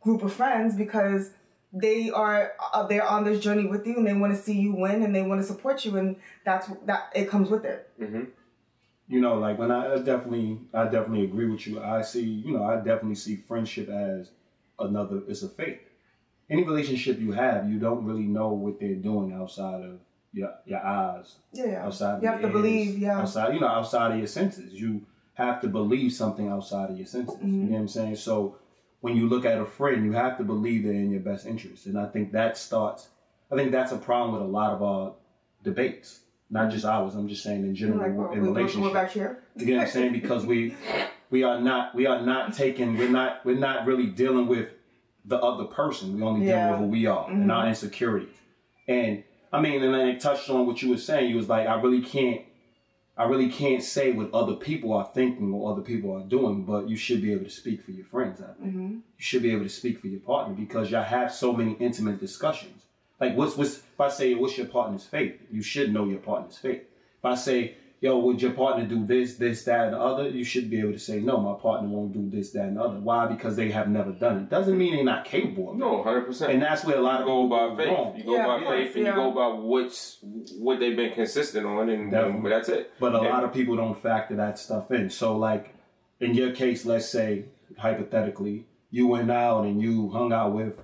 group 0.00 0.22
of 0.22 0.32
friends 0.32 0.76
because 0.76 1.30
they 1.72 2.10
are 2.10 2.52
uh, 2.72 2.86
they're 2.86 3.06
on 3.06 3.24
this 3.24 3.42
journey 3.42 3.66
with 3.66 3.84
you 3.86 3.96
and 3.96 4.06
they 4.06 4.14
want 4.14 4.32
to 4.34 4.40
see 4.40 4.58
you 4.58 4.72
win 4.72 5.02
and 5.02 5.14
they 5.14 5.22
want 5.22 5.40
to 5.40 5.46
support 5.46 5.84
you 5.84 5.96
and 5.96 6.16
that's 6.44 6.68
that 6.84 7.10
it 7.14 7.28
comes 7.28 7.50
with 7.50 7.64
it. 7.64 7.90
You 9.08 9.20
know, 9.20 9.38
like 9.38 9.58
when 9.58 9.70
I 9.70 9.94
I 9.94 9.98
definitely, 9.98 10.58
I 10.74 10.84
definitely 10.84 11.24
agree 11.24 11.46
with 11.48 11.66
you. 11.66 11.82
I 11.82 12.02
see, 12.02 12.24
you 12.24 12.52
know, 12.56 12.64
I 12.64 12.76
definitely 12.76 13.14
see 13.16 13.36
friendship 13.36 13.88
as 13.88 14.30
another. 14.78 15.22
It's 15.28 15.42
a 15.42 15.48
faith. 15.48 15.80
Any 16.48 16.64
relationship 16.64 17.18
you 17.18 17.32
have, 17.32 17.68
you 17.68 17.78
don't 17.78 18.04
really 18.04 18.24
know 18.26 18.48
what 18.48 18.78
they're 18.78 18.94
doing 18.94 19.32
outside 19.32 19.82
of 19.82 19.98
your 20.32 20.54
your 20.64 20.84
eyes, 20.84 21.36
Yeah. 21.52 21.84
outside. 21.86 22.16
of 22.16 22.22
You 22.22 22.28
have 22.28 22.40
to 22.40 22.46
ears, 22.46 22.52
believe, 22.52 22.98
yeah. 22.98 23.20
Outside, 23.20 23.54
you 23.54 23.60
know, 23.60 23.68
outside 23.68 24.12
of 24.12 24.18
your 24.18 24.26
senses, 24.26 24.72
you 24.72 25.06
have 25.34 25.60
to 25.62 25.68
believe 25.68 26.12
something 26.12 26.48
outside 26.48 26.90
of 26.90 26.96
your 26.96 27.06
senses. 27.06 27.36
Mm-hmm. 27.36 27.46
You 27.46 27.64
know 27.64 27.72
what 27.72 27.80
I'm 27.80 27.88
saying? 27.88 28.16
So 28.16 28.56
when 29.00 29.16
you 29.16 29.28
look 29.28 29.44
at 29.44 29.58
a 29.60 29.66
friend, 29.66 30.04
you 30.04 30.12
have 30.12 30.36
to 30.38 30.44
believe 30.44 30.82
they're 30.84 30.92
in 30.92 31.10
your 31.10 31.20
best 31.20 31.46
interest, 31.46 31.86
and 31.86 31.98
I 31.98 32.06
think 32.06 32.32
that 32.32 32.56
starts. 32.56 33.08
I 33.50 33.54
think 33.56 33.70
that's 33.70 33.92
a 33.92 33.98
problem 33.98 34.32
with 34.32 34.42
a 34.42 34.52
lot 34.52 34.72
of 34.72 34.82
our 34.82 35.14
debates, 35.62 36.20
not 36.50 36.70
just 36.70 36.84
ours. 36.84 37.14
I'm 37.14 37.28
just 37.28 37.42
saying 37.42 37.64
in 37.64 37.74
general 37.74 37.98
Like 38.00 38.14
well, 38.14 38.32
in 38.32 38.42
we, 38.42 38.64
we're, 38.64 38.80
we're 38.80 38.92
back 38.92 39.10
here. 39.12 39.42
You 39.56 39.66
get 39.66 39.76
what 39.76 39.86
I'm 39.86 39.90
saying? 39.90 40.12
Because 40.12 40.46
we 40.46 40.74
we 41.30 41.42
are 41.42 41.60
not 41.60 41.94
we 41.94 42.06
are 42.06 42.22
not 42.22 42.54
taking 42.54 42.96
we're 42.96 43.08
not 43.08 43.44
we're 43.44 43.58
not 43.58 43.86
really 43.86 44.06
dealing 44.06 44.46
with 44.46 44.68
the 45.24 45.38
other 45.38 45.64
person. 45.64 46.14
We 46.14 46.22
only 46.22 46.46
Yeah. 46.46 46.70
with 46.72 46.80
who 46.80 46.86
we 46.86 47.06
are 47.06 47.28
and 47.28 47.50
our 47.50 47.66
insecurities. 47.66 48.34
And 48.86 49.24
I 49.52 49.60
mean, 49.60 49.82
and 49.82 49.94
I 49.96 50.14
touched 50.14 50.50
on 50.50 50.66
what 50.66 50.82
you 50.82 50.90
were 50.90 50.98
saying. 50.98 51.30
You 51.30 51.36
was 51.36 51.48
like, 51.48 51.66
I 51.66 51.80
really 51.80 52.02
can't 52.02 52.42
I 53.18 53.24
really 53.24 53.48
can't 53.48 53.82
say 53.82 54.12
what 54.12 54.32
other 54.34 54.54
people 54.54 54.92
are 54.92 55.10
thinking 55.14 55.50
or 55.52 55.72
other 55.72 55.80
people 55.80 56.14
are 56.14 56.22
doing, 56.22 56.64
but 56.64 56.86
you 56.86 56.96
should 56.96 57.22
be 57.22 57.32
able 57.32 57.44
to 57.44 57.50
speak 57.50 57.82
for 57.82 57.90
your 57.90 58.04
friends. 58.04 58.42
I 58.42 58.52
think 58.62 58.74
you 58.74 59.02
should 59.16 59.42
be 59.42 59.52
able 59.52 59.62
to 59.64 59.70
speak 59.70 59.98
for 60.00 60.08
your 60.08 60.20
partner 60.20 60.54
because 60.54 60.90
y'all 60.90 61.02
have 61.02 61.32
so 61.32 61.52
many 61.54 61.72
intimate 61.80 62.20
discussions. 62.20 62.82
Like, 63.20 63.36
what's 63.36 63.56
what's 63.56 63.78
if 63.78 64.00
I 64.00 64.08
say 64.08 64.34
what's 64.34 64.58
your 64.58 64.66
partner's 64.66 65.04
faith? 65.04 65.40
You 65.50 65.62
should 65.62 65.92
know 65.92 66.04
your 66.06 66.18
partner's 66.18 66.58
faith. 66.58 66.82
If 67.18 67.24
I 67.24 67.34
say, 67.34 67.76
yo, 68.00 68.18
would 68.18 68.42
your 68.42 68.52
partner 68.52 68.86
do 68.86 69.06
this, 69.06 69.36
this, 69.36 69.64
that, 69.64 69.86
and 69.86 69.94
the 69.94 69.98
other? 70.00 70.28
You 70.28 70.44
should 70.44 70.68
be 70.68 70.80
able 70.80 70.92
to 70.92 70.98
say, 70.98 71.18
no, 71.20 71.38
my 71.40 71.54
partner 71.58 71.88
won't 71.88 72.12
do 72.12 72.28
this, 72.28 72.50
that, 72.50 72.66
and 72.66 72.76
the 72.76 72.82
other. 72.82 73.00
Why? 73.00 73.26
Because 73.26 73.56
they 73.56 73.70
have 73.70 73.88
never 73.88 74.12
done 74.12 74.36
it. 74.40 74.50
Doesn't 74.50 74.76
mean 74.76 74.94
they're 74.94 75.02
not 75.04 75.24
capable 75.24 75.70
of 75.70 75.76
it. 75.76 75.78
No, 75.78 76.02
hundred 76.02 76.26
percent. 76.26 76.52
And 76.52 76.62
that's 76.62 76.84
where 76.84 76.98
a 76.98 77.00
lot 77.00 77.20
you 77.20 77.20
of 77.20 77.26
go 77.26 77.42
people 77.44 77.48
by 77.56 77.68
go 77.68 77.76
faith. 77.76 77.88
wrong. 77.88 78.16
You 78.18 78.24
go 78.24 78.34
Yeah, 78.34 78.46
by 78.46 78.54
of 78.56 78.62
course, 78.64 78.78
faith, 78.78 78.96
and 78.96 79.04
yeah. 79.06 79.10
you 79.10 79.16
go 79.16 79.30
by 79.32 79.48
what's 79.60 80.18
what 80.58 80.78
they've 80.78 80.96
been 80.96 81.14
consistent 81.14 81.66
on, 81.66 81.88
and 81.88 82.10
Definitely. 82.10 82.36
um, 82.38 82.50
that's 82.50 82.68
it. 82.68 82.92
But 83.00 83.14
a 83.14 83.18
And- 83.20 83.28
lot 83.28 83.44
of 83.44 83.52
people 83.54 83.76
don't 83.76 83.98
factor 84.00 84.36
that 84.36 84.58
stuff 84.58 84.90
in. 84.90 85.08
So, 85.08 85.36
like 85.38 85.74
in 86.20 86.34
your 86.34 86.52
case, 86.52 86.84
let's 86.84 87.08
say 87.08 87.46
hypothetically, 87.78 88.66
you 88.90 89.06
went 89.06 89.30
out 89.30 89.64
and 89.64 89.80
you 89.80 90.10
hung 90.10 90.32
out 90.32 90.52
with 90.52 90.74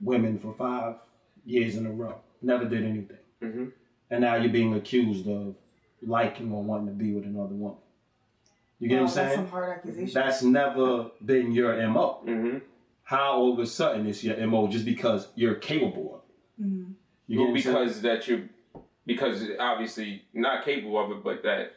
women 0.00 0.38
for 0.38 0.54
five 0.54 0.96
years 1.44 1.76
in 1.76 1.86
a 1.86 1.90
row, 1.92 2.16
never 2.42 2.64
did 2.64 2.84
anything, 2.84 3.18
Mhm. 3.42 3.72
and 4.10 4.20
now 4.20 4.36
you're 4.36 4.52
being 4.52 4.74
accused 4.74 5.28
of 5.28 5.54
liking 6.02 6.52
or 6.52 6.62
wanting 6.62 6.86
to 6.88 6.92
be 6.92 7.12
with 7.12 7.24
another 7.24 7.54
woman. 7.54 7.78
You 8.78 8.88
get 8.88 8.96
Wow, 8.96 9.02
what 9.02 9.10
I'm 9.10 9.14
that's 9.16 9.34
saying? 9.34 9.36
some 9.38 9.46
hard 9.48 9.70
accusation. 9.78 10.14
That's 10.14 10.42
never 10.42 11.10
been 11.24 11.52
your 11.52 11.86
mo. 11.88 12.20
Mhm. 12.26 12.62
How 13.04 13.32
all 13.34 13.52
of 13.52 13.58
a 13.58 13.66
sudden 13.66 14.06
it's 14.06 14.24
your 14.24 14.46
mo 14.46 14.66
just 14.68 14.84
because 14.84 15.28
you're 15.34 15.54
capable 15.56 16.14
of 16.16 16.20
it? 16.20 16.66
Mm-hmm. 16.66 16.92
You 17.26 17.38
Well, 17.38 17.48
what 17.48 17.54
I'm 17.56 17.62
saying? 17.62 17.76
because 17.76 18.02
that 18.02 18.28
you, 18.28 18.48
because 19.06 19.46
obviously 19.58 20.22
not 20.32 20.64
capable 20.64 20.98
of 20.98 21.10
it, 21.12 21.22
but 21.24 21.42
that 21.42 21.72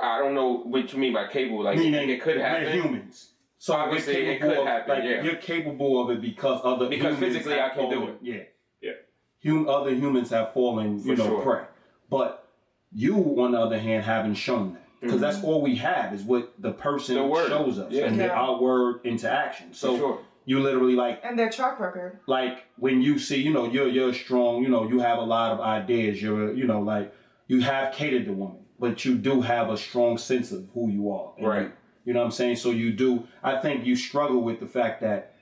I 0.00 0.18
don't 0.18 0.34
know 0.34 0.58
what 0.58 0.92
you 0.92 0.98
mean 0.98 1.12
by 1.12 1.28
capable. 1.28 1.62
Like 1.62 1.78
Meaning 1.78 2.08
it 2.10 2.20
could 2.22 2.36
we're 2.36 2.42
happen. 2.42 2.72
humans. 2.72 3.32
So 3.58 3.74
Obviously, 3.74 4.14
we're 4.24 4.32
it 4.32 4.40
could 4.40 4.58
of, 4.58 4.66
happen, 4.66 4.94
Like 4.94 5.04
yeah. 5.04 5.22
you're 5.22 5.36
capable 5.36 6.00
of 6.02 6.10
it 6.10 6.20
because 6.20 6.60
other 6.64 6.88
Because 6.88 7.16
humans 7.16 7.34
physically 7.34 7.60
I 7.60 7.68
can 7.70 7.88
do 7.90 7.96
fallen- 7.96 8.14
it. 8.14 8.18
Yeah, 8.22 8.34
Yeah. 8.34 8.42
Hum, 9.44 9.68
other 9.68 9.90
humans 9.94 10.30
have 10.30 10.52
fallen, 10.52 10.98
you 10.98 11.14
For 11.16 11.22
know, 11.22 11.26
sure. 11.28 11.42
prey. 11.42 11.64
But 12.10 12.48
you, 12.92 13.16
on 13.40 13.52
the 13.52 13.60
other 13.60 13.78
hand, 13.78 14.04
haven't 14.04 14.34
shown 14.34 14.74
that 14.74 14.80
because 15.00 15.20
that's 15.20 15.42
all 15.44 15.60
we 15.60 15.76
have 15.76 16.14
is 16.14 16.22
what 16.22 16.54
the 16.60 16.72
person 16.72 17.16
Mm-hmm. 17.18 17.34
The 17.34 17.48
shows 17.48 17.78
us 17.78 17.92
Yeah. 17.92 18.06
and 18.06 18.16
Yeah. 18.16 18.28
our 18.30 18.60
word 18.60 19.00
into 19.04 19.30
action. 19.30 19.74
So 19.74 19.92
For 19.92 19.98
sure. 19.98 20.18
you 20.46 20.60
literally 20.60 20.94
like 20.94 21.20
and 21.24 21.38
their 21.38 21.50
track 21.50 21.78
record. 21.78 22.20
like 22.26 22.64
when 22.76 23.02
you 23.02 23.18
see, 23.18 23.40
you 23.42 23.52
know, 23.52 23.66
you're 23.70 23.88
you're 23.88 24.14
strong, 24.14 24.62
you 24.62 24.68
know, 24.68 24.88
you 24.88 25.00
have 25.00 25.18
a 25.18 25.22
lot 25.36 25.52
of 25.52 25.60
ideas, 25.60 26.22
you're 26.22 26.52
you 26.54 26.66
know, 26.66 26.80
like 26.80 27.12
you 27.48 27.60
have 27.60 27.92
catered 27.92 28.24
to 28.26 28.32
women, 28.32 28.64
but 28.78 29.04
you 29.04 29.16
do 29.16 29.42
have 29.42 29.68
a 29.68 29.76
strong 29.76 30.16
sense 30.16 30.52
of 30.52 30.66
who 30.72 30.88
you 30.90 31.10
are. 31.12 31.32
Right. 31.38 31.62
You, 31.64 31.72
you 32.06 32.12
know 32.14 32.20
what 32.20 32.26
I'm 32.26 32.32
saying? 32.32 32.56
So 32.56 32.70
you 32.70 32.90
do 32.92 33.26
I 33.42 33.58
think 33.60 33.84
you 33.84 33.96
struggle 33.96 34.40
with 34.42 34.58
the 34.60 34.66
fact 34.66 35.00
that 35.02 35.34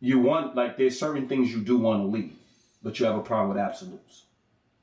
you 0.00 0.18
want 0.18 0.56
like 0.56 0.76
there's 0.76 0.98
certain 0.98 1.28
things 1.28 1.52
you 1.52 1.60
do 1.60 1.78
want 1.78 2.02
to 2.02 2.06
lead, 2.06 2.36
but 2.86 3.00
you 3.00 3.04
have 3.06 3.16
a 3.16 3.20
problem 3.32 3.48
with 3.48 3.58
absolutes. 3.58 4.14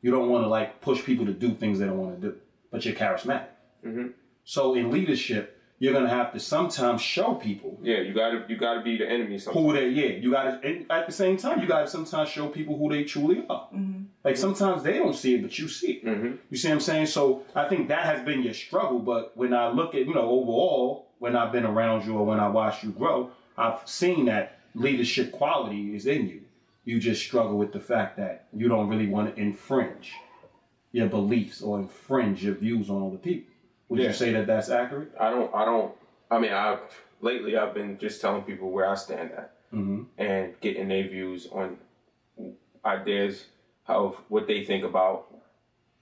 You 0.02 0.12
don't 0.12 0.30
want 0.30 0.44
to 0.44 0.50
like 0.50 0.82
push 0.82 1.02
people 1.06 1.26
to 1.26 1.34
do 1.34 1.54
things 1.54 1.80
they 1.80 1.86
don't 1.86 1.98
want 1.98 2.20
to 2.20 2.28
do, 2.28 2.36
but 2.70 2.84
you're 2.86 2.94
charismatic. 2.94 3.48
Mhm. 3.86 4.12
So 4.44 4.74
in 4.76 4.92
leadership, 4.92 5.46
you're 5.80 5.94
gonna 5.94 6.10
have 6.20 6.32
to 6.34 6.40
sometimes 6.40 7.02
show 7.02 7.30
people 7.36 7.72
Yeah, 7.82 8.00
you 8.08 8.14
gotta 8.14 8.38
you 8.50 8.56
gotta 8.58 8.82
be 8.82 8.98
the 8.98 9.08
enemy. 9.10 9.38
Sometimes. 9.38 9.66
who 9.66 9.74
they 9.74 9.88
yeah 9.90 10.12
you 10.24 10.32
gotta 10.32 10.60
and 10.68 10.86
at 10.90 11.06
the 11.08 11.12
same 11.22 11.36
time 11.38 11.62
you 11.62 11.68
gotta 11.68 11.88
sometimes 11.88 12.28
show 12.30 12.48
people 12.48 12.78
who 12.78 12.88
they 12.90 13.04
truly 13.14 13.40
are 13.50 13.68
like 14.26 14.38
sometimes 14.38 14.84
they 14.84 14.98
don't 15.04 15.16
see 15.24 15.36
it 15.36 15.42
but 15.46 15.58
you 15.60 15.68
see 15.68 15.92
it 15.94 16.06
Mm-hmm. 16.06 16.32
you 16.52 16.58
see 16.58 16.68
what 16.70 16.76
i'm 16.76 16.80
saying 16.92 17.08
so 17.08 17.44
i 17.62 17.68
think 17.70 17.82
that 17.90 18.04
has 18.12 18.20
been 18.30 18.42
your 18.48 18.54
struggle 18.66 19.00
but 19.00 19.36
when 19.42 19.52
i 19.54 19.66
look 19.80 19.94
at 19.96 20.06
you 20.08 20.14
know 20.14 20.28
overall 20.38 21.08
when 21.20 21.36
i've 21.36 21.52
been 21.52 21.66
around 21.74 22.06
you 22.06 22.14
or 22.20 22.26
when 22.26 22.40
i 22.40 22.48
watch 22.48 22.78
you 22.84 22.92
grow 22.92 23.18
i've 23.58 23.80
seen 23.86 24.26
that 24.26 24.46
leadership 24.76 25.28
quality 25.34 25.96
is 25.98 26.06
in 26.06 26.30
you 26.30 26.42
you 26.86 27.00
just 27.00 27.24
struggle 27.24 27.58
with 27.58 27.72
the 27.72 27.80
fact 27.80 28.18
that 28.18 28.48
you 28.54 28.68
don't 28.68 28.88
really 28.90 29.08
want 29.08 29.34
to 29.36 29.42
infringe 29.42 30.14
your 30.92 31.08
beliefs 31.08 31.62
or 31.62 31.80
infringe 31.80 32.44
your 32.44 32.54
views 32.56 32.90
on 32.90 33.06
other 33.08 33.18
people 33.18 33.52
would 33.90 34.00
Yeah. 34.00 34.08
you 34.08 34.14
say 34.14 34.32
that 34.34 34.48
that's 34.48 34.70
accurate 34.70 35.12
I 35.20 35.30
don't. 35.30 35.54
I 35.54 35.66
don't. 35.66 35.94
I 36.32 36.40
mean, 36.40 36.52
I've 36.54 36.80
lately 37.22 37.58
I've 37.58 37.74
been 37.74 37.98
just 38.00 38.22
telling 38.22 38.44
people 38.44 38.72
where 38.72 38.88
I 38.90 38.96
stand 38.96 39.32
at 39.32 39.56
mm-hmm. 39.74 40.04
and 40.18 40.60
getting 40.62 40.88
their 40.88 41.08
views 41.08 41.48
on 41.52 41.78
ideas 42.86 43.46
of 43.88 44.16
what 44.30 44.48
they 44.48 44.64
think 44.64 44.84
about 44.84 45.28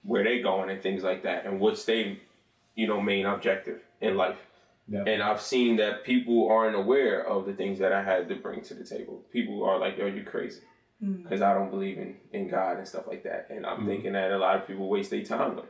where 0.03 0.23
they're 0.23 0.41
going 0.41 0.69
and 0.69 0.82
things 0.82 1.03
like 1.03 1.23
that, 1.23 1.45
and 1.45 1.59
what's 1.59 1.86
their 1.86 2.15
you 2.75 2.88
know 2.88 3.01
main 3.01 3.25
objective 3.25 3.82
in 3.99 4.15
life. 4.17 4.38
yeah 4.88 5.03
And 5.05 5.21
I've 5.21 5.41
seen 5.41 5.75
that 5.77 6.03
people 6.03 6.49
aren't 6.49 6.75
aware 6.75 7.25
of 7.27 7.45
the 7.45 7.53
things 7.53 7.79
that 7.79 7.91
I 7.91 8.03
had 8.03 8.27
to 8.29 8.36
bring 8.36 8.61
to 8.63 8.73
the 8.73 8.84
table. 8.84 9.23
People 9.32 9.63
are 9.63 9.77
like, 9.77 9.97
"Yo, 9.97 10.05
you 10.07 10.23
crazy," 10.23 10.61
Mm. 11.04 11.24
because 11.24 11.41
I 11.41 11.54
don't 11.54 11.72
believe 11.72 11.97
in 11.97 12.16
in 12.32 12.47
God 12.47 12.78
and 12.78 12.88
stuff 12.88 13.08
like 13.08 13.24
that. 13.24 13.47
And 13.49 13.66
I'm 13.66 13.82
mm. 13.82 13.88
thinking 13.88 14.14
that 14.14 14.32
a 14.32 14.38
lot 14.38 14.56
of 14.58 14.68
people 14.68 14.88
waste 14.88 15.10
their 15.10 15.24
time. 15.24 15.56
With. 15.56 15.66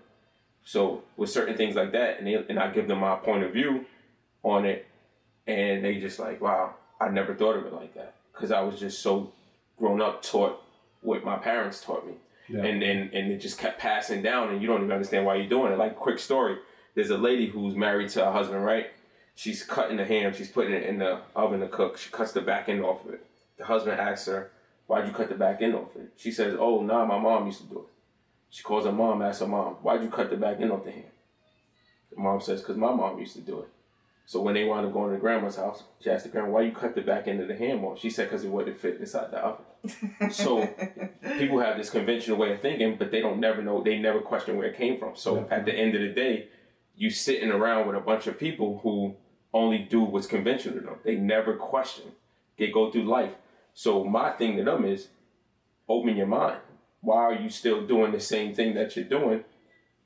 So 0.64 1.04
with 1.16 1.30
certain 1.30 1.56
things 1.56 1.76
like 1.76 1.94
that, 1.94 2.20
and 2.20 2.28
they, 2.28 2.36
and 2.36 2.60
I 2.60 2.72
give 2.72 2.88
them 2.88 3.00
my 3.00 3.16
point 3.16 3.44
of 3.44 3.54
view 3.54 3.86
on 4.44 4.66
it, 4.66 4.86
and 5.48 5.84
they 5.84 6.00
just 6.00 6.20
like, 6.20 6.42
wow, 6.42 6.76
I 7.00 7.10
never 7.10 7.34
thought 7.34 7.56
of 7.58 7.66
it 7.66 7.74
like 7.74 7.94
that 7.96 8.16
because 8.34 8.52
I 8.52 8.62
was 8.62 8.80
just 8.80 9.02
so 9.02 9.32
grown 9.78 10.02
up 10.02 10.22
taught 10.22 10.62
what 11.02 11.24
my 11.24 11.38
parents 11.38 11.82
taught 11.82 12.06
me, 12.06 12.14
Yeah. 12.50 12.64
and 12.64 12.84
and 12.84 13.14
and 13.14 13.32
it 13.32 13.38
just 13.38 13.58
kept 13.58 13.80
passing 13.80 14.22
down, 14.22 14.50
and 14.50 14.62
you 14.62 14.68
don't 14.68 14.80
even 14.80 14.92
understand 14.92 15.26
why 15.26 15.36
you're 15.36 15.50
doing 15.50 15.72
it. 15.72 15.78
Like 15.78 15.96
quick 15.96 16.20
story, 16.20 16.58
there's 16.94 17.10
a 17.10 17.18
lady 17.18 17.48
who's 17.48 17.76
married 17.76 18.10
to 18.10 18.26
her 18.26 18.32
husband, 18.32 18.64
right? 18.66 18.88
She's 19.36 19.64
cutting 19.64 19.98
the 19.98 20.06
ham, 20.06 20.34
she's 20.34 20.52
putting 20.52 20.74
it 20.74 20.84
in 20.84 21.00
the 21.00 21.22
oven 21.36 21.62
to 21.62 21.68
cook. 21.68 21.98
She 21.98 22.12
cuts 22.12 22.34
the 22.34 22.42
back 22.42 22.68
end 22.70 22.84
off 22.84 23.06
of 23.06 23.14
it. 23.14 23.26
The 23.58 23.66
husband 23.66 24.00
asks 24.00 24.28
her, 24.28 24.52
"Why'd 24.92 25.08
you 25.08 25.14
cut 25.14 25.30
the 25.30 25.36
back 25.36 25.62
end 25.62 25.74
off 25.74 25.96
it?" 25.96 26.12
She 26.18 26.32
says, 26.34 26.54
"Oh, 26.60 26.82
nah, 26.82 27.06
my 27.06 27.18
mom 27.18 27.46
used 27.46 27.62
to 27.62 27.68
do 27.68 27.80
it." 27.80 27.94
She 28.50 28.62
calls 28.62 28.84
her 28.84 28.92
mom, 28.92 29.22
asks 29.22 29.40
her 29.40 29.48
mom, 29.48 29.76
"Why'd 29.76 30.04
you 30.04 30.10
cut 30.10 30.30
the 30.30 30.36
back 30.36 30.60
end 30.60 30.74
off 30.74 30.84
the 30.84 30.92
ham?" 30.92 31.14
The 32.10 32.20
mom 32.20 32.42
says, 32.42 32.62
"Cause 32.62 32.76
my 32.76 32.94
mom 32.94 33.18
used 33.18 33.38
to 33.38 33.42
do 33.42 33.62
it." 33.62 33.70
So 34.26 34.42
when 34.42 34.54
they 34.54 34.66
wound 34.66 34.86
up 34.86 34.92
going 34.92 35.14
to 35.14 35.18
grandma's 35.18 35.56
house, 35.56 35.84
she 36.02 36.10
asked 36.10 36.26
the 36.26 36.30
grandma, 36.30 36.50
"Why 36.50 36.64
you 36.64 36.74
cut 36.74 36.94
the 36.94 37.02
back 37.02 37.30
end 37.30 37.40
of 37.40 37.48
the 37.48 37.56
ham 37.56 37.86
off?" 37.86 38.00
She 38.00 38.10
said, 38.10 38.30
"Cause 38.30 38.44
it 38.44 38.50
wouldn't 38.50 38.78
fit 38.78 39.00
inside 39.00 39.32
the 39.32 39.38
oven." 39.38 39.66
so 40.32 40.68
people 41.38 41.62
have 41.62 41.78
this 41.78 41.90
conventional 41.90 42.38
way 42.38 42.52
of 42.52 42.60
thinking, 42.60 42.98
but 42.98 43.12
they 43.12 43.22
don't 43.22 43.40
never 43.40 43.62
know. 43.62 43.82
They 43.82 43.98
never 43.98 44.20
question 44.20 44.58
where 44.58 44.68
it 44.68 44.76
came 44.76 45.00
from. 45.00 45.16
So 45.16 45.48
at 45.50 45.64
the 45.64 45.74
end 45.74 45.96
of 45.96 46.02
the 46.02 46.10
day, 46.10 46.50
you 46.98 47.10
sitting 47.10 47.50
around 47.50 47.88
with 47.88 47.96
a 47.96 48.02
bunch 48.02 48.28
of 48.28 48.38
people 48.38 48.80
who 48.84 49.16
only 49.54 49.78
do 49.78 50.02
what's 50.02 50.28
conventional 50.28 50.80
to 50.80 50.86
them. 50.86 50.96
They 51.06 51.16
never 51.16 51.56
question. 51.56 52.12
They 52.58 52.68
go 52.68 52.92
through 52.92 53.06
life. 53.06 53.34
So 53.74 54.04
my 54.04 54.32
thing 54.32 54.58
to 54.58 54.64
them 54.64 54.86
is, 54.86 55.08
open 55.88 56.16
your 56.16 56.28
mind. 56.28 56.60
Why 57.02 57.18
are 57.18 57.34
you 57.34 57.50
still 57.50 57.86
doing 57.88 58.12
the 58.12 58.20
same 58.20 58.54
thing 58.54 58.76
that 58.76 58.96
you're 58.96 59.06
doing, 59.06 59.44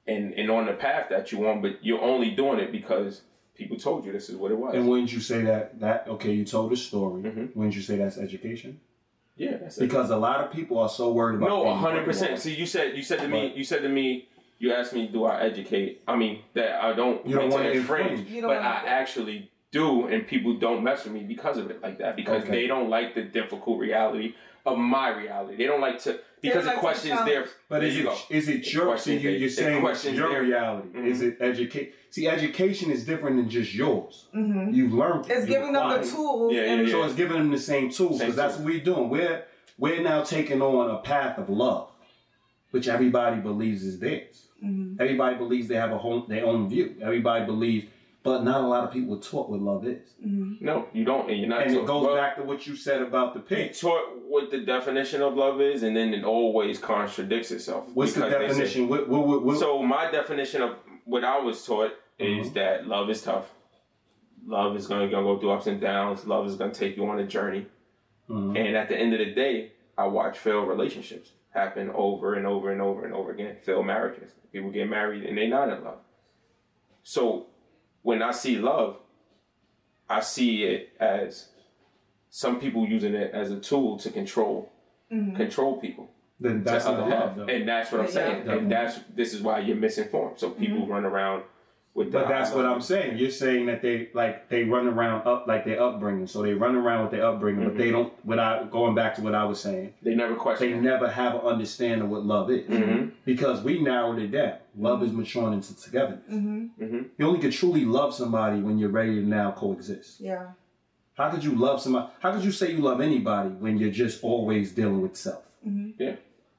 and 0.08 0.34
and 0.34 0.50
on 0.50 0.66
the 0.68 0.74
path 0.74 1.08
that 1.10 1.32
you 1.32 1.46
on? 1.48 1.62
But 1.62 1.84
you're 1.84 2.02
only 2.02 2.32
doing 2.32 2.60
it 2.60 2.72
because 2.72 3.22
people 3.56 3.78
told 3.78 4.06
you 4.06 4.12
this 4.14 4.30
is 4.30 4.36
what 4.38 4.52
it 4.52 4.58
was. 4.58 4.76
And 4.76 4.88
wouldn't 4.88 5.12
you 5.12 5.20
say 5.20 5.42
that 5.42 5.80
that 5.82 6.08
okay? 6.08 6.32
You 6.34 6.46
told 6.46 6.72
a 6.72 6.78
story. 6.78 7.24
Mhm. 7.24 7.56
Wouldn't 7.56 7.76
you 7.76 7.82
say 7.82 7.98
that's 7.98 8.18
education? 8.18 8.80
yeah, 9.38 9.58
that's 9.58 9.78
it. 9.78 9.82
Because 9.82 10.10
a 10.12 10.16
lot 10.18 10.40
of 10.40 10.52
people 10.54 10.80
are 10.80 10.88
so 10.88 11.12
worried 11.12 11.36
about. 11.36 11.50
No, 11.50 11.64
being 11.66 11.78
hundred 11.78 12.06
percent. 12.06 12.40
See, 12.40 12.54
you 12.56 12.66
said 12.66 12.96
you 12.96 13.04
said 13.04 13.20
to 13.20 13.28
me, 13.28 13.52
you 13.54 13.66
said 13.66 13.82
to 13.82 13.90
me, 13.90 14.30
you 14.60 14.72
asked 14.74 14.94
me, 14.94 15.08
do 15.08 15.26
I 15.26 15.42
educate? 15.42 16.02
I 16.08 16.16
mean, 16.16 16.44
that 16.54 16.82
I 16.82 16.94
don't. 16.94 17.26
You 17.28 17.34
don't 17.36 17.50
want 17.50 17.54
wanna 17.56 17.72
to 17.74 17.78
infringe. 17.80 18.12
infringe, 18.12 18.30
You 18.30 18.42
don't 18.42 18.52
but 18.52 18.58
wanna- 18.64 18.70
I 18.70 18.88
actually 18.88 19.52
do, 19.72 20.08
and 20.08 20.28
people 20.28 20.58
don't 20.58 20.84
mess 20.84 21.04
with 21.04 21.14
me 21.14 21.24
because 21.24 21.58
of 21.58 21.70
it 21.70 21.82
like 21.82 21.98
that 22.00 22.16
because 22.16 22.44
Okay. 22.44 22.52
they 22.52 22.68
don't 22.68 22.90
like 22.90 23.14
the 23.16 23.24
difficult 23.24 23.80
reality 23.80 24.34
of 24.66 24.78
my 24.78 25.10
reality. 25.10 25.58
They 25.58 25.66
don't 25.66 25.82
like 25.82 26.00
to 26.04 26.20
because 26.42 26.66
like 26.66 26.74
it 26.74 26.76
to 26.76 26.82
questions 26.82 27.14
challenge. 27.14 27.30
their. 27.32 27.46
But 27.70 27.80
there 27.80 27.90
is 27.90 27.96
you 27.98 28.02
it 28.02 28.06
go. 28.06 28.18
is 28.30 28.48
it 28.50 28.56
It 28.58 28.74
your? 28.74 28.98
So 28.98 29.12
you, 29.12 29.30
you're 29.30 29.48
it 29.48 29.52
saying 29.52 29.86
it's 29.86 30.06
your 30.06 30.30
their- 30.30 30.44
reality. 30.44 30.90
Mhm. 30.90 31.08
Is 31.08 31.22
it 31.22 31.38
educate? 31.42 31.94
See, 32.10 32.28
education 32.28 32.90
is 32.92 33.06
different 33.06 33.36
than 33.38 33.50
just 33.50 33.74
yours. 33.76 34.28
hmm 34.32 34.70
You've 34.72 34.94
learned. 34.94 35.26
It's 35.30 35.42
you 35.48 35.54
giving 35.54 35.74
them 35.74 35.90
the 35.90 36.08
tools. 36.08 36.54
Yeah, 36.54 36.62
yeah, 36.66 36.82
yeah. 36.82 36.92
So 36.92 37.04
it's 37.04 37.16
giving 37.16 37.38
them 37.38 37.52
the 37.52 37.58
same 37.60 37.90
tools 37.90 38.20
because 38.20 38.36
that's 38.36 38.56
what 38.58 38.66
we're 38.66 38.80
doing. 38.84 39.10
We're 39.10 39.44
we're 39.78 40.02
now 40.02 40.24
taking 40.24 40.62
on 40.62 40.90
a 40.90 41.00
path 41.00 41.38
of 41.38 41.50
love, 41.50 41.90
which 42.72 42.88
everybody 42.88 43.42
believes 43.42 43.84
is 43.84 44.00
theirs. 44.00 44.48
Mhm. 44.64 45.00
Everybody 45.00 45.36
believes 45.36 45.68
they 45.68 45.76
have 45.76 45.92
a 45.92 45.98
home, 45.98 46.26
their 46.30 46.46
own 46.46 46.70
view. 46.70 46.96
Everybody 47.02 47.46
believes, 47.46 47.88
but 48.26 48.44
not 48.44 48.62
a 48.64 48.68
lot 48.68 48.84
of 48.84 48.92
people 48.92 49.16
are 49.16 49.22
taught 49.22 49.50
what 49.50 49.62
love 49.62 49.86
is. 49.88 50.16
No, 50.20 50.88
you 50.94 51.06
don't, 51.06 51.30
and 51.30 51.40
you're 51.40 51.48
not. 51.48 51.62
And 51.68 51.76
it 51.76 51.86
goes 51.86 52.06
well, 52.08 52.16
back 52.16 52.36
to 52.38 52.44
what 52.44 52.66
you 52.68 52.76
said 52.76 53.02
about 53.04 53.34
the 53.48 53.56
You 53.56 53.70
taught 53.70 54.18
what 54.28 54.50
the 54.52 54.62
definition 54.66 55.22
of 55.22 55.36
love 55.36 55.62
is, 55.62 55.84
and 55.84 55.96
then 55.96 56.12
it 56.14 56.24
always 56.26 56.80
contradicts 56.80 57.52
itself. 57.52 57.88
What's 57.94 58.14
the 58.14 58.22
because 58.26 58.32
they 58.32 58.40
say- 58.40 58.48
definition? 58.48 58.90
What, 58.90 59.08
what, 59.08 59.28
what, 59.28 59.44
what- 59.46 59.60
So 59.60 59.82
my 59.84 60.10
definition 60.10 60.64
of 60.64 60.72
what 61.06 61.24
I 61.24 61.38
was 61.40 61.64
taught 61.64 61.92
is 62.18 62.50
Mhm. 62.50 62.54
that 62.56 62.88
love 62.88 63.10
is 63.12 63.22
tough. 63.22 63.52
Love 64.48 64.76
is 64.76 64.88
gonna, 64.88 65.08
gonna 65.08 65.24
go 65.24 65.38
through 65.40 65.52
ups 65.52 65.68
and 65.68 65.80
downs. 65.80 66.26
Love 66.26 66.48
is 66.48 66.56
gonna 66.56 66.74
take 66.74 66.98
you 66.98 67.06
on 67.08 67.20
a 67.20 67.28
journey. 67.28 67.68
Mhm. 68.30 68.58
And 68.58 68.76
at 68.76 68.90
the 68.90 68.98
end 68.98 69.14
of 69.14 69.20
the 69.20 69.34
day, 69.34 69.74
I 69.98 70.08
watch 70.08 70.38
failed 70.40 70.68
relationships 70.68 71.32
happen 71.52 71.92
over 71.94 72.34
and 72.34 72.48
over 72.48 72.72
and 72.72 72.82
over 72.82 73.06
and 73.06 73.14
over 73.14 73.32
again. 73.32 73.56
Failed 73.62 73.86
marriages. 73.86 74.32
People 74.52 74.72
get 74.72 74.90
married 74.90 75.24
and 75.26 75.38
they're 75.38 75.48
not 75.48 75.70
in 75.70 75.84
love. 75.84 76.00
So 77.04 77.48
when 78.06 78.22
I 78.22 78.32
see 78.32 78.58
love, 78.58 78.98
I 80.08 80.22
see 80.22 80.64
it 80.64 80.94
as 81.00 81.50
some 82.30 82.60
people 82.60 82.88
using 82.88 83.16
it 83.16 83.32
as 83.34 83.50
a 83.50 83.60
tool 83.60 83.98
to 83.98 84.12
control 84.12 84.72
mm-hmm. 85.12 85.36
control 85.36 85.78
people 85.82 86.10
then 86.40 86.64
that's 86.64 86.86
to 86.86 86.92
not 86.92 87.00
other 87.00 87.10
love, 87.10 87.36
though. 87.38 87.46
And 87.46 87.68
that's 87.68 87.92
what 87.92 88.02
I'm 88.02 88.08
Yeah. 88.08 88.12
saying. 88.12 88.38
Definitely. 88.40 88.60
And 88.64 88.72
that's 88.72 89.00
this 89.16 89.34
is 89.34 89.42
why 89.42 89.60
you're 89.60 89.78
misinformed. 89.78 90.38
So 90.38 90.50
people 90.50 90.80
mm-hmm. 90.80 90.92
run 90.92 91.06
around 91.06 91.44
with 91.96 92.12
But 92.12 92.28
that's 92.28 92.52
what 92.52 92.66
I'm 92.66 92.82
saying. 92.82 93.18
You're 93.18 93.32
saying 93.32 93.66
that 93.68 93.82
they 93.82 94.10
like 94.14 94.50
they 94.50 94.64
run 94.66 94.86
around 94.88 95.26
up 95.26 95.48
like 95.48 95.64
their 95.66 95.82
upbringing. 95.82 96.28
So 96.28 96.42
they 96.44 96.54
run 96.54 96.76
around 96.76 97.04
with 97.04 97.12
their 97.12 97.26
upbringing, 97.26 97.64
but 97.64 97.78
they 97.78 97.90
don't. 97.90 98.14
Without 98.26 98.70
going 98.70 98.94
back 98.94 99.16
to 99.16 99.22
what 99.22 99.34
I 99.34 99.46
was 99.46 99.60
saying, 99.62 99.94
They 100.04 100.14
never 100.14 100.36
question. 100.36 100.72
they 100.72 100.78
never 100.80 101.10
have 101.10 101.36
an 101.36 101.42
understanding 101.42 102.02
of 102.02 102.10
what 102.10 102.26
love 102.26 102.52
is 102.52 102.68
Mhm. 102.70 103.12
because 103.24 103.64
we 103.64 103.82
narrowed 103.82 104.20
it 104.20 104.32
down. 104.32 104.56
Love 104.78 105.02
is 105.04 105.14
maturing 105.14 105.54
into 105.54 105.74
togetherness. 105.76 106.30
Mm-hmm. 106.30 107.02
You 107.18 107.26
only 107.26 107.40
can 107.40 107.52
truly 107.52 107.86
love 107.86 108.14
somebody 108.14 108.60
when 108.60 108.78
you're 108.78 108.90
ready 108.90 109.16
to 109.16 109.22
now 109.28 109.52
coexist. 109.52 110.20
Yeah. 110.20 110.48
How 111.18 111.30
could 111.30 111.46
you 111.46 111.56
love 111.56 111.80
somebody? 111.82 112.08
How 112.20 112.34
could 112.34 112.44
you 112.44 112.52
say 112.52 112.74
you 112.74 112.80
love 112.80 113.00
anybody 113.00 113.50
when 113.52 113.78
you're 113.78 113.90
just 113.90 114.22
always 114.22 114.74
dealing 114.74 115.02
with 115.02 115.16
self? 115.16 115.44
Yeah. 115.64 116.16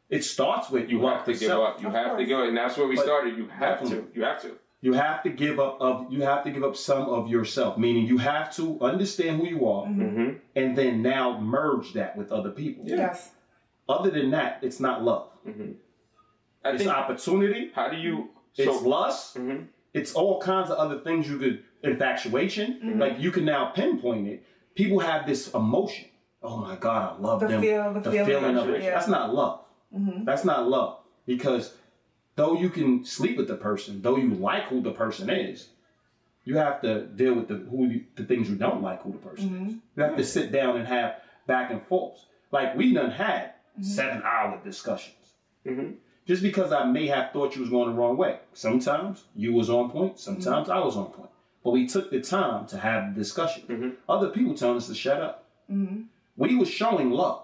It 0.08 0.24
starts 0.24 0.70
with 0.70 0.88
You 0.88 1.04
have 1.06 1.24
to 1.26 1.32
give 1.32 1.40
self. 1.40 1.68
up. 1.76 1.82
You 1.82 1.88
Of 1.88 1.94
have 1.94 2.04
to 2.04 2.10
course. 2.16 2.28
give 2.28 2.38
up, 2.38 2.48
and 2.48 2.56
that's 2.56 2.78
where 2.78 2.86
we 2.86 2.96
But 2.96 3.04
started. 3.04 3.36
You 3.36 3.48
have 3.48 3.86
to. 3.90 4.06
You 4.14 4.22
have 4.24 4.40
to. 4.42 4.52
You 4.82 4.92
have 4.92 5.22
to 5.24 5.30
give 5.30 5.58
up 5.58 5.78
of 5.80 6.12
you 6.12 6.22
have 6.22 6.44
to 6.44 6.50
give 6.50 6.62
up 6.62 6.76
some 6.76 7.08
of 7.08 7.28
yourself, 7.28 7.76
meaning 7.78 8.06
you 8.06 8.18
have 8.18 8.54
to 8.56 8.78
understand 8.80 9.40
who 9.40 9.46
you 9.46 9.66
are 9.68 9.86
hmm 9.86 10.32
and 10.54 10.76
then 10.76 11.02
now 11.02 11.38
merge 11.40 11.92
that 11.94 12.16
with 12.16 12.30
other 12.30 12.50
people. 12.50 12.84
Yes. 12.86 13.30
Other 13.88 14.10
than 14.10 14.30
that, 14.32 14.58
it's 14.62 14.80
not 14.80 15.02
love. 15.02 15.28
I 16.64 16.70
It's 16.70 16.78
think. 16.82 16.90
opportunity, 16.90 17.70
How 17.74 17.88
do 17.88 17.96
you? 17.96 18.28
it's 18.56 18.80
So. 18.80 18.88
lust, 18.88 19.36
Mhm. 19.38 19.66
it's 19.94 20.14
all 20.14 20.40
kinds 20.40 20.70
of 20.70 20.76
other 20.78 20.98
things 21.00 21.28
you 21.28 21.38
could 21.38 21.62
infatuation. 21.82 22.80
Mm-hmm. 22.82 23.00
Like 23.00 23.18
you 23.18 23.30
can 23.30 23.44
now 23.44 23.66
pinpoint 23.74 24.28
it. 24.28 24.44
People 24.74 24.98
have 25.00 25.26
this 25.26 25.52
emotion. 25.54 26.06
Oh 26.42 26.58
my 26.58 26.76
God, 26.76 27.16
I 27.18 27.22
love 27.22 27.40
The 27.40 27.48
them. 27.48 27.60
feel- 27.62 27.92
the 27.94 28.00
feeling 28.10 28.26
feeling 28.26 28.56
of 28.56 28.64
of 28.68 28.74
it, 28.74 28.76
it. 28.76 28.82
yeah. 28.84 28.90
That's 28.94 29.08
not 29.08 29.34
love. 29.34 29.60
That's 30.24 30.44
not 30.44 30.68
love. 30.68 30.98
Because 31.26 31.74
though 32.36 32.54
you 32.54 32.70
can 32.70 33.04
sleep 33.04 33.36
with 33.36 33.48
the 33.48 33.56
person, 33.56 34.00
though 34.02 34.16
you 34.16 34.34
like 34.34 34.64
who 34.64 34.80
the 34.80 34.92
person 34.92 35.28
is, 35.28 35.70
you 36.44 36.56
have 36.58 36.80
to 36.82 37.06
deal 37.06 37.34
with 37.34 37.48
the 37.48 37.56
who 37.56 37.86
you, 37.88 38.04
the 38.14 38.24
things 38.24 38.48
you 38.48 38.54
don't 38.54 38.82
like 38.82 39.02
who 39.02 39.12
the 39.12 39.18
person 39.18 39.46
is. 39.46 39.52
Mm-hmm. 39.52 39.78
You 39.96 40.02
have 40.02 40.16
to 40.16 40.24
sit 40.24 40.52
down 40.52 40.76
and 40.76 40.86
have 40.86 41.16
back 41.46 41.70
and 41.72 41.82
forth. 41.82 42.24
Like 42.52 42.76
we 42.76 42.94
done 42.94 43.10
had 43.10 43.54
mm-hmm. 43.72 43.82
seven 43.82 44.22
hour 44.22 44.60
discussions. 44.62 45.16
Mhm. 45.66 45.96
Just 46.26 46.42
because 46.42 46.72
I 46.72 46.84
may 46.84 47.06
have 47.06 47.32
thought 47.32 47.54
you 47.54 47.60
was 47.60 47.70
going 47.70 47.88
the 47.88 47.94
wrong 47.94 48.16
way. 48.16 48.38
Sometimes 48.52 49.24
you 49.34 49.52
was 49.52 49.70
on 49.70 49.90
point, 49.90 50.18
sometimes 50.18 50.68
mm-hmm. 50.68 50.78
I 50.78 50.84
was 50.84 50.96
on 50.96 51.06
point. 51.06 51.30
But 51.62 51.70
we 51.70 51.86
took 51.86 52.10
the 52.10 52.20
time 52.20 52.66
to 52.66 52.78
have 52.78 53.14
the 53.14 53.20
discussion. 53.20 53.96
Other 54.08 54.28
people 54.30 54.54
telling 54.54 54.76
us 54.76 54.86
to 54.88 54.94
shut 54.94 55.20
up. 55.20 55.44
We 56.36 56.54
was 56.54 56.68
showing 56.68 57.10
love. 57.10 57.42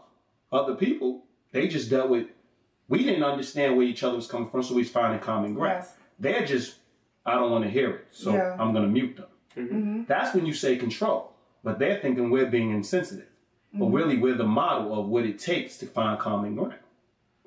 Other 0.52 0.74
people, 0.74 1.22
they 1.50 1.66
just 1.66 1.90
dealt 1.90 2.08
with 2.10 2.26
we 2.92 3.04
didn't 3.04 3.24
understand 3.24 3.74
where 3.74 3.86
each 3.86 4.02
other 4.02 4.16
was 4.16 4.26
coming 4.26 4.50
from, 4.50 4.62
so 4.62 4.74
we 4.74 4.82
was 4.82 4.90
finding 4.90 5.18
common 5.18 5.54
ground. 5.54 5.78
Yes. 5.80 5.94
They're 6.18 6.44
just, 6.44 6.76
I 7.24 7.32
don't 7.36 7.50
want 7.50 7.64
to 7.64 7.70
hear 7.70 7.90
it, 7.90 8.08
so 8.10 8.34
Yeah. 8.34 8.54
I'm 8.60 8.72
going 8.74 8.84
to 8.84 8.92
mute 8.98 9.16
them. 9.16 9.30
Mm-hmm. 9.56 9.76
Mm-hmm. 9.76 10.02
That's 10.12 10.34
when 10.34 10.44
you 10.44 10.52
say 10.52 10.76
control. 10.76 11.32
But 11.64 11.78
they're 11.78 11.98
thinking 12.00 12.28
we're 12.30 12.50
being 12.58 12.70
insensitive. 12.70 13.30
But 13.72 13.86
mm-hmm. 13.86 13.94
really, 13.94 14.18
we're 14.18 14.34
the 14.34 14.52
model 14.62 15.00
of 15.00 15.06
what 15.06 15.24
it 15.24 15.38
takes 15.38 15.78
to 15.78 15.86
find 15.86 16.18
common 16.18 16.54
ground. 16.54 16.74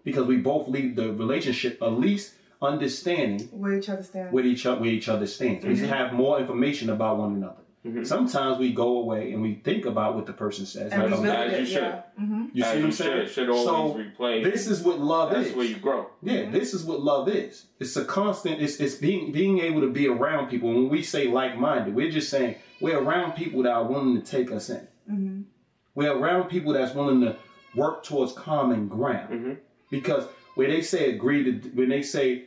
Because 0.03 0.25
we 0.25 0.37
both 0.37 0.67
leave 0.67 0.95
the 0.95 1.13
relationship 1.13 1.79
at 1.79 1.93
least 1.93 2.33
understanding 2.59 3.47
Where 3.51 3.73
each 3.73 3.89
other 3.89 4.01
stand. 4.01 4.31
where 4.31 4.45
each 4.45 4.65
other, 4.65 4.81
where 4.81 4.89
each 4.89 5.09
other 5.09 5.27
stands. 5.27 5.63
We 5.63 5.77
have 5.87 6.11
more 6.13 6.39
information 6.39 6.89
about 6.89 7.17
one 7.17 7.35
another. 7.35 7.64
Mm-hmm. 7.85 8.03
Sometimes 8.03 8.57
we 8.57 8.73
go 8.73 8.97
away 8.97 9.31
and 9.31 9.41
we 9.43 9.55
think 9.63 9.85
about 9.85 10.15
what 10.15 10.25
the 10.25 10.33
person 10.33 10.65
says. 10.65 10.91
and 10.91 11.11
Like, 11.11 11.23
as 11.23 11.51
you 11.51 11.57
it, 11.57 11.65
should. 11.67 11.83
yeah. 11.83 12.01
Mm-hmm. 12.19 12.45
you 12.53 12.63
see 12.63 12.69
As 12.69 12.75
what 12.75 12.83
I'm 12.85 12.91
saying? 12.91 13.25
should, 13.27 13.33
should 13.33 13.49
always 13.49 13.65
so 13.65 13.93
replay. 14.23 14.43
this 14.43 14.67
is 14.67 14.81
what 14.81 14.99
love 14.99 15.31
is. 15.31 15.37
That's 15.37 15.49
is. 15.49 15.55
where 15.55 15.65
you 15.65 15.75
grow. 15.75 16.09
Yeah, 16.23 16.49
this 16.49 16.73
is 16.73 16.83
what 16.83 17.01
love 17.01 17.29
is. 17.29 17.67
It's 17.79 17.95
a 17.95 18.03
constant. 18.03 18.61
It's 18.61 18.79
it's 18.79 18.95
being 18.95 19.31
being 19.31 19.59
able 19.59 19.81
to 19.81 19.91
be 19.91 20.07
around 20.07 20.49
people. 20.49 20.69
When 20.73 20.89
we 20.89 21.03
say 21.03 21.27
like 21.27 21.57
minded, 21.59 21.93
we're 21.93 22.09
just 22.11 22.29
saying 22.29 22.55
we're 22.81 22.97
around 22.99 23.33
people 23.33 23.61
that 23.63 23.73
are 23.73 23.83
willing 23.83 24.15
to 24.19 24.25
take 24.25 24.51
us 24.51 24.69
in. 24.69 25.45
We're 25.93 26.11
around 26.17 26.49
people 26.49 26.73
that's 26.73 26.93
willing 26.95 27.21
to 27.21 27.37
work 27.75 28.03
towards 28.03 28.33
common 28.33 28.87
ground. 28.87 29.29
Mm-hmm. 29.33 29.53
Because 29.91 30.25
when 30.55 30.69
they 30.71 30.81
say 30.81 31.11
agree 31.11 31.43
to, 31.43 31.69
when 31.69 31.89
they 31.89 32.01
say 32.01 32.45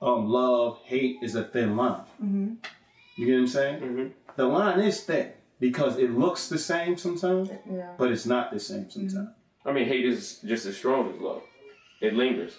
um, 0.00 0.28
love, 0.28 0.80
hate 0.84 1.16
is 1.22 1.34
a 1.36 1.44
thin 1.44 1.76
line. 1.76 2.02
You 3.16 3.26
get 3.26 3.32
what 3.34 3.38
I'm 3.40 3.46
saying? 3.46 3.80
Mm-hmm. 3.80 4.06
The 4.36 4.46
line 4.46 4.80
is 4.80 5.02
thin 5.02 5.32
because 5.60 5.98
it 5.98 6.10
looks 6.10 6.48
the 6.48 6.58
same 6.58 6.96
sometimes, 6.96 7.50
Yeah. 7.70 7.92
but 7.98 8.10
it's 8.10 8.26
not 8.26 8.52
the 8.52 8.58
same 8.60 8.90
sometimes. 8.90 9.28
I 9.64 9.72
mean, 9.72 9.86
hate 9.86 10.04
is 10.04 10.38
just 10.40 10.66
as 10.66 10.76
strong 10.76 11.12
as 11.14 11.20
love. 11.20 11.42
It 12.00 12.14
lingers. 12.14 12.54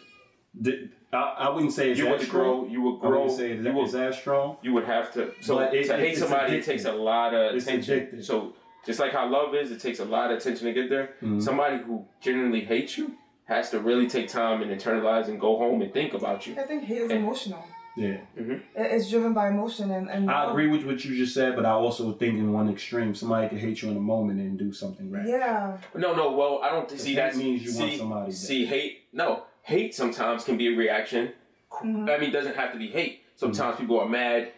Th- 0.64 0.90
I, 1.12 1.18
I 1.40 1.50
wouldn't 1.50 1.74
say 1.74 1.90
it's 1.92 1.98
You 2.00 2.06
that 2.06 2.20
would 2.20 2.22
strong. 2.28 2.62
grow. 2.62 2.70
You 2.70 2.82
would 2.84 2.98
I 2.98 3.08
grow. 3.08 3.22
wouldn't 3.24 3.38
say 3.38 3.52
it's, 3.52 3.58
you 3.58 3.64
that, 3.64 3.74
would 3.74 3.84
it's 3.86 3.94
that 3.94 4.14
strong. 4.16 4.58
you 4.62 4.74
would 4.74 4.86
have 4.86 5.12
to. 5.14 5.32
So 5.42 5.60
it- 5.60 5.86
to 5.88 5.98
hate 5.98 6.12
it's 6.12 6.20
somebody, 6.20 6.56
it 6.58 6.64
takes 6.66 6.86
a 6.86 6.94
lot 6.94 7.34
of 7.34 7.56
It's 7.56 7.66
attention. 7.66 8.00
addictive. 8.00 8.24
So 8.24 8.54
just 8.86 9.00
like 9.00 9.12
how 9.12 9.28
love 9.30 9.54
is, 9.56 9.72
it 9.72 9.80
takes 9.82 10.00
a 10.00 10.06
lot 10.06 10.32
of 10.32 10.38
attention 10.38 10.66
to 10.68 10.74
get 10.74 10.90
there. 10.90 11.16
Mm-hmm. 11.22 11.40
Somebody 11.40 11.84
who 11.84 12.06
genuinely 12.22 12.62
hates 12.62 12.98
you 12.98 13.16
has 13.46 13.70
to 13.72 13.80
really 13.80 14.08
take 14.08 14.30
time 14.30 14.62
and 14.62 14.72
internalize 14.72 15.28
and 15.28 15.40
go 15.40 15.58
home 15.58 15.82
and 15.82 15.92
think 15.92 16.14
about 16.14 16.48
you. 16.48 16.56
I 16.58 16.64
think 16.64 16.84
hate 16.86 17.00
is 17.02 17.12
emotional. 17.12 17.64
Yeah, 17.96 18.18
mm-hmm. 18.38 18.52
It- 18.52 18.62
It's 18.76 19.10
driven 19.10 19.34
by 19.34 19.50
emotion, 19.50 19.92
and, 19.92 20.10
and 20.10 20.30
I 20.30 20.50
agree 20.50 20.68
with 20.68 20.84
what 20.86 21.04
you 21.06 21.16
just 21.16 21.34
said, 21.34 21.56
but 21.56 21.66
I 21.66 21.72
also 21.72 22.12
think 22.14 22.40
in 22.40 22.52
one 22.52 22.70
extreme, 22.70 23.14
somebody 23.14 23.50
could 23.50 23.60
hate 23.60 23.82
you 23.82 23.92
in 23.92 23.98
a 23.98 24.02
moment 24.02 24.40
and 24.40 24.58
do 24.58 24.74
something 24.74 25.12
right. 25.12 25.28
Yeah, 25.28 25.78
No, 25.96 26.14
no. 26.16 26.32
Well, 26.32 26.62
I 26.64 26.70
don't 26.70 26.90
see 26.90 27.16
that 27.16 27.36
means 27.36 27.62
you 27.64 27.70
see, 27.70 27.80
want 27.80 27.98
somebody 27.98 28.26
dead. 28.32 28.36
See, 28.36 28.66
hate. 28.66 29.04
No, 29.14 29.44
hate 29.62 29.94
sometimes 29.94 30.44
can 30.44 30.58
be 30.58 30.74
a 30.74 30.78
reaction. 30.78 31.34
Mm-hmm. 31.72 32.10
I 32.10 32.18
mean, 32.18 32.30
it 32.30 32.34
doesn't 32.34 32.56
have 32.56 32.72
to 32.74 32.80
be 32.80 32.88
hate. 32.88 33.22
Sometimes 33.36 33.76
mm-hmm. 33.76 33.84
people 33.84 34.00
are 34.00 34.10
mad 34.10 34.52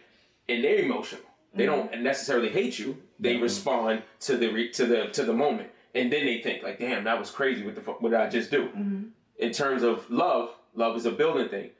and 0.48 0.62
they're 0.64 0.78
emotional. 0.78 1.22
They 1.54 1.64
don't 1.64 2.02
necessarily 2.02 2.50
hate 2.50 2.78
you. 2.78 2.98
They 3.18 3.36
respond 3.38 4.02
to 4.20 4.36
the 4.36 4.48
re- 4.48 4.70
to 4.72 4.84
the 4.84 5.06
to 5.06 5.24
the 5.24 5.32
moment, 5.32 5.70
and 5.94 6.12
then 6.12 6.26
they 6.26 6.42
think 6.42 6.62
like, 6.62 6.78
"Damn, 6.78 7.04
that 7.04 7.18
was 7.18 7.30
crazy. 7.30 7.64
What 7.64 7.74
the 7.74 7.80
fuck? 7.80 8.02
What 8.02 8.10
did 8.10 8.20
I 8.20 8.28
just 8.28 8.50
do?" 8.50 8.68
In 9.38 9.52
terms 9.52 9.82
of 9.82 10.10
love, 10.10 10.50
love 10.74 10.96
is 10.96 11.06
a 11.06 11.10
building 11.12 11.48
thing. 11.48 11.70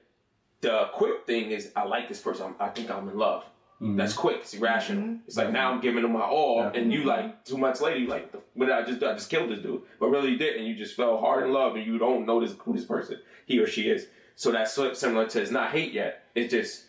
The 0.61 0.88
quick 0.92 1.26
thing 1.26 1.50
is, 1.50 1.72
I 1.76 1.84
like 1.84 2.09
this 2.09 2.20
person. 2.20 2.54
I 2.59 2.68
think 2.68 2.90
I'm 2.90 3.09
in 3.09 3.18
love. 3.18 3.44
Mm-hmm. 3.80 3.96
That's 3.96 4.14
quick. 4.14 4.38
It's 4.40 4.54
irrational. 4.54 5.02
Mm-hmm. 5.02 5.16
It's 5.26 5.36
like 5.36 5.52
now 5.52 5.70
I'm 5.70 5.80
giving 5.80 6.02
them 6.02 6.12
my 6.12 6.22
all, 6.22 6.62
and 6.62 6.90
you 6.90 7.04
like 7.04 7.44
two 7.44 7.59
months 7.59 7.82
later, 7.82 7.98
you 7.98 8.07
like, 8.07 8.32
what 8.54 8.66
did 8.66 8.74
I 8.74 8.82
just 8.82 9.00
do? 9.00 9.07
I 9.07 9.12
just 9.12 9.28
killed 9.28 9.50
this 9.50 9.61
dude, 9.61 9.82
but 10.00 10.09
really 10.09 10.30
you 10.30 10.38
didn't. 10.38 10.64
You 10.64 10.74
just 10.74 10.96
fell 10.96 11.18
hard 11.18 11.44
in 11.44 11.52
love, 11.52 11.76
and 11.76 11.84
you 11.84 11.98
don't 11.98 12.24
know 12.24 12.40
this, 12.40 12.57
who 12.59 12.72
this 12.72 12.86
person 12.86 13.18
he 13.46 13.59
or 13.59 13.66
she 13.66 13.88
is. 13.88 14.09
So 14.34 14.52
that's 14.52 14.72
similar 14.98 15.26
to 15.26 15.40
it's 15.40 15.50
not 15.50 15.70
hate 15.70 15.92
yet. 15.92 16.24
It's 16.34 16.50
just 16.50 16.84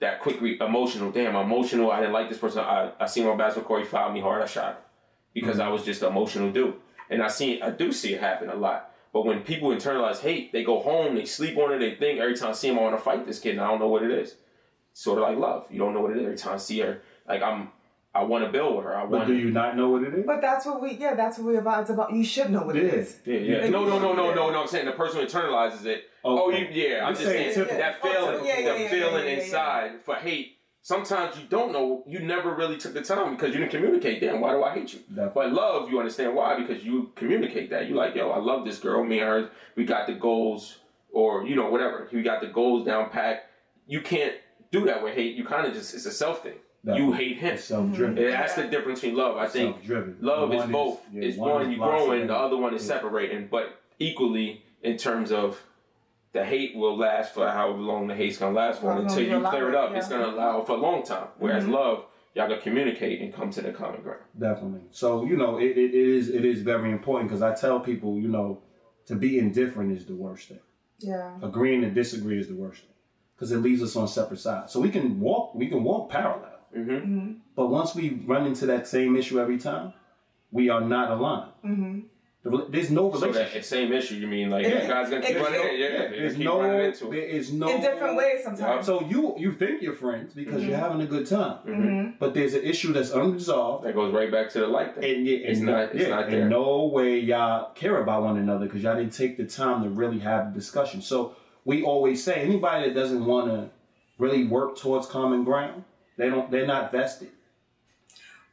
that 0.00 0.20
quick 0.20 0.40
re- 0.40 0.58
emotional. 0.60 1.10
Damn, 1.10 1.36
emotional. 1.36 1.90
I 1.90 2.00
didn't 2.00 2.12
like 2.12 2.28
this 2.28 2.38
person. 2.38 2.60
I 2.60 2.92
I 3.00 3.06
seen 3.06 3.24
him 3.24 3.30
on 3.30 3.38
basketball 3.38 3.68
court. 3.68 3.82
He 3.82 3.86
fouled 3.86 4.12
me 4.12 4.20
hard. 4.20 4.42
I 4.42 4.46
shot 4.46 4.74
him 4.74 4.82
because 5.32 5.56
mm-hmm. 5.56 5.68
I 5.68 5.72
was 5.72 5.84
just 5.84 6.02
an 6.02 6.08
emotional 6.08 6.50
dude. 6.50 6.74
And 7.08 7.22
I 7.22 7.28
see 7.28 7.62
I 7.62 7.70
do 7.70 7.92
see 7.92 8.14
it 8.14 8.20
happen 8.20 8.50
a 8.50 8.54
lot. 8.54 8.92
But 9.12 9.26
when 9.26 9.42
people 9.42 9.70
internalize 9.70 10.18
hate, 10.20 10.52
they 10.52 10.62
go 10.62 10.80
home, 10.80 11.16
they 11.16 11.24
sleep 11.24 11.56
on 11.58 11.72
it, 11.72 11.78
they 11.80 11.94
think 11.96 12.20
every 12.20 12.36
time 12.36 12.50
I 12.50 12.52
see 12.52 12.68
him, 12.68 12.78
I 12.78 12.82
want 12.82 12.96
to 12.96 13.02
fight 13.02 13.26
this 13.26 13.40
kid, 13.40 13.52
and 13.52 13.60
I 13.60 13.66
don't 13.68 13.80
know 13.80 13.88
what 13.88 14.02
it 14.04 14.10
is. 14.12 14.36
Sort 14.92 15.18
of 15.18 15.22
like 15.24 15.36
love. 15.38 15.66
You 15.70 15.78
don't 15.78 15.94
know 15.94 16.00
what 16.00 16.12
it 16.12 16.18
is 16.18 16.22
every 16.24 16.36
time 16.36 16.54
I 16.54 16.58
see 16.58 16.80
her. 16.80 17.00
Like 17.28 17.42
I'm, 17.42 17.68
I 18.14 18.24
want 18.24 18.44
to 18.44 18.50
build 18.50 18.76
with 18.76 18.84
her. 18.84 18.96
I 18.96 19.06
But 19.06 19.26
do 19.26 19.34
you 19.34 19.50
not 19.50 19.76
know 19.76 19.90
what 19.90 20.02
it 20.02 20.14
is? 20.14 20.26
but 20.26 20.40
that's 20.40 20.66
what 20.66 20.80
we. 20.82 20.92
Yeah, 20.96 21.14
that's 21.14 21.38
what 21.38 21.46
we're 21.46 21.60
about. 21.60 21.82
It's 21.82 21.90
about. 21.90 22.12
You 22.12 22.24
should 22.24 22.50
know 22.50 22.62
what 22.64 22.76
it 22.76 22.84
Yeah. 22.84 22.92
is. 22.98 23.18
Yeah, 23.24 23.34
yeah. 23.38 23.62
Like, 23.62 23.70
No, 23.70 23.84
no, 23.84 23.98
no, 24.00 24.12
no, 24.12 24.34
no, 24.34 24.50
no. 24.50 24.60
I'm 24.62 24.66
saying 24.68 24.86
the 24.86 24.92
person 24.92 25.20
who 25.20 25.26
internalizes 25.26 25.86
it. 25.86 26.04
Oh, 26.24 26.50
you, 26.50 26.66
yeah. 26.72 26.98
I'm 27.04 27.06
You're 27.06 27.12
just 27.14 27.22
saying 27.24 27.54
saying 27.54 27.54
typical. 27.54 27.78
that 27.78 28.02
feeling, 28.02 28.26
typical. 28.26 28.46
Yeah, 28.46 28.58
yeah, 28.58 28.72
the 28.74 28.80
yeah, 28.82 28.88
feeling 28.90 29.14
yeah, 29.14 29.20
yeah, 29.30 29.36
yeah. 29.36 29.42
inside 29.44 30.02
for 30.02 30.14
hate. 30.16 30.56
Sometimes 30.82 31.36
you 31.38 31.44
don't 31.48 31.72
know. 31.72 32.02
You 32.06 32.20
never 32.20 32.54
really 32.54 32.78
took 32.78 32.94
the 32.94 33.02
time 33.02 33.34
because 33.36 33.52
you 33.52 33.60
didn't 33.60 33.70
communicate. 33.70 34.20
then 34.20 34.40
why 34.40 34.52
do 34.52 34.64
I 34.64 34.72
hate 34.74 34.92
you? 34.94 35.00
Definitely. 35.08 35.32
But 35.34 35.52
love, 35.52 35.90
you 35.90 35.98
understand 35.98 36.34
why 36.34 36.58
because 36.58 36.82
you 36.82 37.10
communicate 37.16 37.70
that. 37.70 37.86
You 37.88 37.94
like, 37.94 38.14
yo, 38.14 38.30
I 38.30 38.38
love 38.38 38.64
this 38.64 38.78
girl. 38.78 39.04
Me 39.04 39.18
and 39.18 39.28
her, 39.28 39.50
we 39.76 39.84
got 39.84 40.06
the 40.06 40.14
goals, 40.14 40.78
or 41.12 41.46
you 41.46 41.54
know, 41.54 41.68
whatever. 41.70 42.08
We 42.12 42.22
got 42.22 42.40
the 42.40 42.46
goals 42.48 42.86
down 42.86 43.10
pat. 43.10 43.50
You 43.86 44.00
can't 44.00 44.34
do 44.72 44.86
that 44.86 45.02
with 45.02 45.14
hate. 45.14 45.36
You 45.36 45.44
kind 45.44 45.66
of 45.66 45.74
just 45.74 45.94
it's 45.94 46.06
a 46.06 46.12
self 46.12 46.42
thing. 46.42 46.54
You 46.82 47.12
hate 47.12 47.36
him. 47.36 47.58
Self-driven. 47.58 48.16
And 48.16 48.32
that's 48.32 48.54
the 48.54 48.62
difference 48.66 49.00
between 49.02 49.18
love. 49.18 49.36
I 49.36 49.46
think 49.48 49.74
Self-driven. 49.76 50.16
love 50.22 50.54
is 50.54 50.64
is- 50.64 50.70
both. 50.70 51.00
yeah, 51.12 51.22
it's 51.28 51.36
one 51.36 51.50
one, 51.50 51.70
you 51.70 51.76
growing, 51.76 52.26
the 52.26 52.34
other 52.34 52.56
one 52.56 52.72
is 52.74 52.88
Yeah. 52.88 52.94
separating. 52.94 53.48
But 53.50 53.78
equally, 53.98 54.64
in 54.82 54.96
terms 54.96 55.30
of 55.30 55.60
the 56.32 56.44
hate 56.44 56.76
will 56.76 56.96
last 56.96 57.34
for 57.34 57.48
however 57.48 57.78
long 57.78 58.06
the 58.06 58.14
hate's 58.14 58.38
gonna 58.38 58.54
last 58.54 58.80
for. 58.80 58.92
Until 58.92 59.20
you 59.22 59.36
you 59.38 59.44
clear 59.48 59.66
it 59.68 59.70
it, 59.70 59.74
up, 59.74 59.94
it's 59.94 60.08
gonna 60.08 60.26
allow 60.28 60.62
for 60.62 60.72
a 60.72 60.80
long 60.80 61.02
time. 61.02 61.28
Whereas 61.38 61.64
Mm-hmm. 61.64 61.72
love, 61.72 62.04
y'all 62.34 62.48
gonna 62.48 62.60
communicate 62.60 63.20
and 63.20 63.32
come 63.34 63.50
to 63.50 63.60
the 63.62 63.72
common 63.72 64.02
ground. 64.02 64.22
Definitely. 64.38 64.82
So 64.90 65.24
you 65.24 65.36
know, 65.36 65.58
it, 65.58 65.76
it, 65.76 65.94
it 65.94 65.94
is 65.94 66.28
it 66.28 66.44
is 66.44 66.62
very 66.62 66.90
important 66.92 67.28
because 67.28 67.42
I 67.42 67.54
tell 67.54 67.80
people, 67.80 68.18
you 68.18 68.28
know, 68.28 68.62
to 69.06 69.16
be 69.16 69.38
indifferent 69.38 69.90
is 69.92 70.06
the 70.06 70.14
worst 70.14 70.48
thing. 70.48 70.60
Yeah. 71.00 71.36
Agreeing 71.42 71.80
to 71.82 71.90
disagree 71.90 72.38
is 72.38 72.48
the 72.48 72.54
worst 72.54 72.82
thing 72.82 72.90
because 73.34 73.50
it 73.52 73.58
leaves 73.58 73.82
us 73.82 73.96
on 73.96 74.06
separate 74.06 74.38
sides. 74.40 74.72
So 74.72 74.80
we 74.80 74.90
can 74.90 75.18
walk 75.18 75.54
we 75.54 75.66
can 75.68 75.82
walk 75.82 76.10
parallel, 76.10 76.46
Mm-hmm. 76.76 77.32
but 77.56 77.68
once 77.68 77.94
we 77.96 78.22
run 78.26 78.46
into 78.46 78.66
that 78.66 78.86
same 78.86 79.16
issue 79.16 79.40
every 79.40 79.58
time, 79.58 79.92
we 80.52 80.68
are 80.68 80.80
not 80.82 81.10
aligned. 81.10 82.04
Mm-hmm. 82.44 82.56
The 82.56 82.66
There's 82.70 82.90
no 82.90 83.12
So 83.12 83.26
relationship. 83.26 83.52
that 83.52 83.64
same 83.66 83.92
issue, 83.92 84.14
you 84.14 84.26
mean 84.26 84.48
like 84.48 84.64
Yeah. 84.64 84.82
you 84.82 84.88
guys 84.88 85.10
gonna 85.10 85.20
keep 85.20 85.34
There's 85.34 85.42
running 85.44 85.60
no- 85.60 85.66
it? 85.66 85.78
Yeah, 85.78 85.88
yeah. 85.88 86.08
There's 86.08 86.34
keep 86.36 86.44
no, 86.44 86.60
running 86.62 86.86
into 86.86 87.04
there 87.10 87.14
it. 87.18 87.30
is 87.30 87.52
no 87.52 87.68
In 87.68 87.80
different 87.82 88.16
ways 88.16 88.44
sometimes. 88.44 88.86
So 88.86 89.02
you 89.02 89.34
you 89.36 89.52
think 89.52 89.82
you're 89.82 89.92
friends 89.92 90.32
because 90.32 90.64
you're 90.64 90.76
having 90.78 91.02
a 91.02 91.06
good 91.06 91.26
time, 91.26 91.58
Mm-hmm. 91.66 92.10
but 92.18 92.32
there's 92.32 92.54
an 92.54 92.62
issue 92.62 92.94
that's 92.94 93.10
unresolved, 93.10 93.84
That 93.84 93.94
goes 93.94 94.14
right 94.14 94.30
back 94.32 94.48
to 94.50 94.60
the 94.60 94.66
light 94.68 94.94
thing. 94.94 95.04
and, 95.18 95.26
yeah, 95.26 95.36
It's 95.38 95.58
and 95.58 95.66
not- 95.68 95.94
it's 95.94 96.04
yeah, 96.04 96.08
not 96.08 96.24
in 96.26 96.30
there. 96.30 96.48
no 96.48 96.86
way 96.86 97.18
y'all 97.18 97.72
care 97.74 98.00
about 98.00 98.22
one 98.22 98.38
another 98.38 98.64
because 98.66 98.82
y'all 98.82 98.96
didn't 98.96 99.12
take 99.12 99.36
the 99.36 99.44
time 99.44 99.82
to 99.82 99.90
really 99.90 100.20
have 100.20 100.48
a 100.48 100.50
discussion. 100.54 101.02
So 101.02 101.36
we 101.66 101.82
always 101.82 102.24
say 102.24 102.36
anybody 102.36 102.88
that 102.88 102.94
doesn't 102.94 103.22
want 103.26 103.48
to 103.48 103.68
really 104.16 104.46
work 104.46 104.78
towards 104.78 105.06
common 105.06 105.44
ground, 105.44 105.84
they 106.16 106.30
don't 106.30 106.50
they're 106.50 106.66
not 106.66 106.90
vested. 106.90 107.28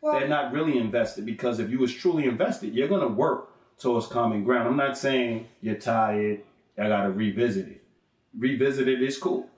Well, 0.02 0.20
They're 0.20 0.28
not 0.28 0.52
really 0.54 0.78
invested 0.78 1.26
because 1.26 1.60
if 1.60 1.70
you 1.72 1.80
was 1.80 1.94
truly 1.94 2.26
invested, 2.26 2.74
you're 2.76 2.88
gonna 2.90 3.08
work 3.08 3.50
towards 3.80 4.08
common 4.08 4.44
ground. 4.44 4.68
I'm 4.68 4.78
not 4.78 4.98
saying 4.98 5.48
you're 5.62 5.76
tired. 5.76 6.42
I 6.78 6.88
gotta 6.88 7.12
revisit 7.12 7.68
it. 7.68 7.84
Revisit 8.38 8.88
it 8.88 9.02
is 9.02 9.18
cool. 9.18 9.50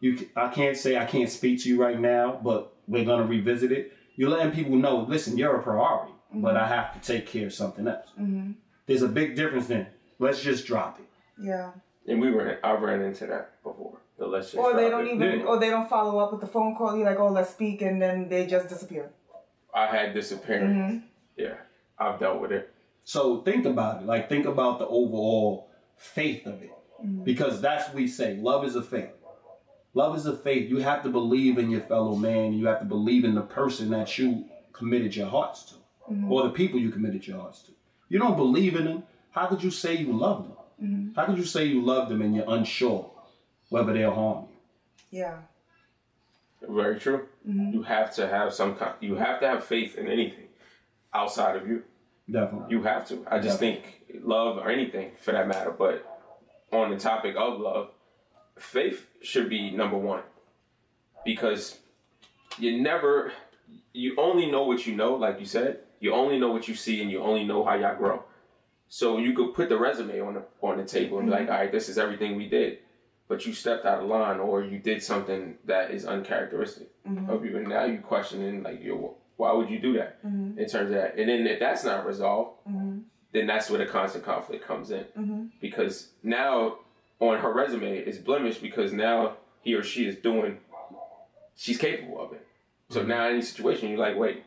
You, 0.00 0.16
c- 0.18 0.28
I 0.36 0.48
can't 0.48 0.76
say 0.76 0.96
I 0.96 1.04
can't 1.04 1.28
speak 1.30 1.62
to 1.62 1.68
you 1.68 1.80
right 1.80 1.98
now, 1.98 2.38
but 2.42 2.72
we're 2.86 3.04
gonna 3.04 3.26
revisit 3.26 3.72
it. 3.72 3.92
You're 4.16 4.30
letting 4.30 4.52
people 4.52 4.76
know, 4.76 4.98
listen, 5.08 5.36
you're 5.36 5.56
a 5.56 5.62
priority, 5.62 6.12
but 6.34 6.56
I 6.56 6.66
have 6.66 6.92
to 7.00 7.00
take 7.12 7.26
care 7.26 7.46
of 7.46 7.54
something 7.54 7.86
else. 7.86 8.06
Mm-hmm. 8.20 8.52
There's 8.86 9.02
a 9.02 9.08
big 9.08 9.36
difference 9.36 9.66
then. 9.68 9.86
Let's 10.18 10.40
just 10.42 10.66
drop 10.66 10.98
it. 10.98 11.06
yeah. 11.42 11.72
And 12.06 12.20
we 12.22 12.30
were 12.30 12.58
I've 12.64 12.80
ran 12.80 13.02
into 13.02 13.26
that 13.26 13.62
before. 13.62 13.98
The 14.18 14.26
let's 14.26 14.46
just 14.52 14.56
Or 14.58 14.74
they 14.74 14.88
don't 14.88 15.06
it. 15.06 15.14
even, 15.14 15.40
Yeah. 15.40 15.44
or 15.46 15.58
they 15.60 15.68
don't 15.68 15.88
follow 15.90 16.18
up 16.20 16.32
with 16.32 16.40
the 16.40 16.46
phone 16.46 16.74
call. 16.74 16.96
You're 16.96 17.04
like, 17.06 17.18
oh, 17.20 17.28
let's 17.28 17.50
speak, 17.50 17.82
and 17.82 18.00
then 18.00 18.28
they 18.30 18.46
just 18.46 18.68
disappear. 18.68 19.10
I 19.74 19.86
had 19.86 20.14
disappearance. 20.14 20.74
Mm-hmm. 20.94 21.06
Yeah, 21.36 21.54
I've 21.98 22.18
dealt 22.18 22.40
with 22.40 22.50
it. 22.50 22.72
So 23.08 23.40
think 23.40 23.64
about 23.64 24.02
it. 24.02 24.06
Like 24.06 24.28
think 24.28 24.44
about 24.44 24.78
the 24.78 24.86
overall 24.86 25.70
faith 25.96 26.44
of 26.44 26.62
it. 26.62 26.70
Mm-hmm. 27.02 27.24
Because 27.24 27.58
that's 27.58 27.86
what 27.86 27.94
we 27.94 28.06
say. 28.06 28.36
Love 28.36 28.66
is 28.66 28.76
a 28.76 28.82
faith. 28.82 29.14
Love 29.94 30.14
is 30.14 30.26
a 30.26 30.36
faith. 30.36 30.68
You 30.68 30.76
have 30.80 31.02
to 31.04 31.08
believe 31.08 31.56
in 31.56 31.70
your 31.70 31.80
fellow 31.80 32.14
man. 32.16 32.52
You 32.52 32.66
have 32.66 32.80
to 32.80 32.84
believe 32.84 33.24
in 33.24 33.34
the 33.34 33.40
person 33.40 33.88
that 33.92 34.18
you 34.18 34.44
committed 34.74 35.16
your 35.16 35.28
hearts 35.28 35.62
to. 35.70 35.74
Mm-hmm. 36.12 36.30
Or 36.30 36.42
the 36.42 36.50
people 36.50 36.78
you 36.78 36.90
committed 36.90 37.26
your 37.26 37.40
hearts 37.40 37.62
to. 37.62 37.72
You 38.10 38.18
don't 38.18 38.36
believe 38.36 38.76
in 38.76 38.84
them. 38.84 39.04
How 39.30 39.46
could 39.46 39.62
you 39.62 39.70
say 39.70 39.96
you 39.96 40.12
love 40.12 40.42
them? 40.42 40.56
Mm-hmm. 40.82 41.14
How 41.18 41.24
could 41.24 41.38
you 41.38 41.46
say 41.46 41.64
you 41.64 41.80
love 41.80 42.10
them 42.10 42.20
and 42.20 42.34
you're 42.34 42.44
unsure 42.46 43.10
whether 43.70 43.94
they'll 43.94 44.12
harm 44.12 44.48
you? 45.10 45.20
Yeah. 45.20 45.38
Very 46.60 47.00
true. 47.00 47.26
You 47.46 47.84
have 47.84 48.14
to 48.16 48.28
have 48.28 48.52
some 48.52 48.76
kind. 48.76 48.96
You 49.00 49.14
have 49.14 49.40
to 49.40 49.48
have 49.48 49.64
faith 49.64 49.96
in 49.96 50.08
anything 50.08 50.48
outside 51.14 51.56
of 51.56 51.66
you. 51.66 51.84
Definitely. 52.30 52.76
You 52.76 52.82
have 52.82 53.06
to. 53.08 53.26
I 53.30 53.38
just 53.38 53.58
think 53.58 54.02
love 54.22 54.58
or 54.58 54.70
anything 54.70 55.12
for 55.18 55.32
that 55.32 55.48
matter. 55.48 55.70
But 55.70 56.04
on 56.72 56.90
the 56.90 56.96
topic 56.96 57.34
of 57.36 57.58
love, 57.60 57.90
faith 58.58 59.06
should 59.22 59.48
be 59.48 59.70
number 59.70 59.96
one 59.96 60.22
because 61.24 61.78
you 62.58 62.80
never. 62.80 63.32
You 63.92 64.14
only 64.18 64.50
know 64.50 64.62
what 64.62 64.86
you 64.86 64.94
know, 64.94 65.14
like 65.14 65.40
you 65.40 65.46
said. 65.46 65.80
You 66.00 66.14
only 66.14 66.38
know 66.38 66.50
what 66.52 66.68
you 66.68 66.74
see, 66.74 67.02
and 67.02 67.10
you 67.10 67.20
only 67.20 67.44
know 67.44 67.64
how 67.64 67.74
y'all 67.74 67.96
grow. 67.96 68.22
So 68.88 69.18
you 69.18 69.32
could 69.32 69.54
put 69.54 69.68
the 69.68 69.78
resume 69.78 70.20
on 70.20 70.34
the 70.34 70.42
on 70.62 70.78
the 70.78 70.84
table 70.84 71.18
and 71.18 71.26
be 71.26 71.32
like, 71.32 71.42
mm-hmm. 71.42 71.52
all 71.52 71.58
right, 71.58 71.72
this 71.72 71.88
is 71.88 71.98
everything 71.98 72.36
we 72.36 72.48
did. 72.48 72.78
But 73.26 73.44
you 73.44 73.52
stepped 73.52 73.84
out 73.84 74.02
of 74.02 74.08
line, 74.08 74.40
or 74.40 74.62
you 74.62 74.78
did 74.78 75.02
something 75.02 75.56
that 75.66 75.90
is 75.90 76.06
uncharacteristic 76.06 76.88
mm-hmm. 77.06 77.28
of 77.28 77.44
you, 77.44 77.56
and 77.58 77.68
now 77.68 77.84
you 77.84 77.98
questioning 77.98 78.62
like, 78.62 78.82
yo, 78.82 79.16
why 79.38 79.52
would 79.52 79.70
you 79.70 79.78
do 79.78 79.94
that? 79.94 80.22
Mm-hmm. 80.24 80.58
In 80.58 80.68
terms 80.68 80.90
of 80.90 80.96
that, 80.96 81.16
and 81.16 81.28
then 81.28 81.46
if 81.46 81.58
that's 81.58 81.84
not 81.84 82.06
resolved, 82.06 82.58
mm-hmm. 82.68 82.98
then 83.32 83.46
that's 83.46 83.70
where 83.70 83.78
the 83.78 83.86
constant 83.86 84.24
conflict 84.24 84.66
comes 84.66 84.90
in, 84.90 85.04
mm-hmm. 85.18 85.44
because 85.60 86.08
now 86.22 86.76
on 87.20 87.38
her 87.38 87.52
resume 87.52 87.96
is 87.96 88.18
blemished 88.18 88.60
because 88.60 88.92
now 88.92 89.36
he 89.62 89.74
or 89.74 89.82
she 89.82 90.06
is 90.06 90.16
doing, 90.16 90.58
she's 91.56 91.78
capable 91.78 92.20
of 92.20 92.32
it. 92.32 92.46
So 92.90 93.02
now 93.02 93.26
in 93.28 93.34
any 93.34 93.42
situation, 93.42 93.88
you're 93.88 93.98
like, 93.98 94.16
wait, 94.16 94.44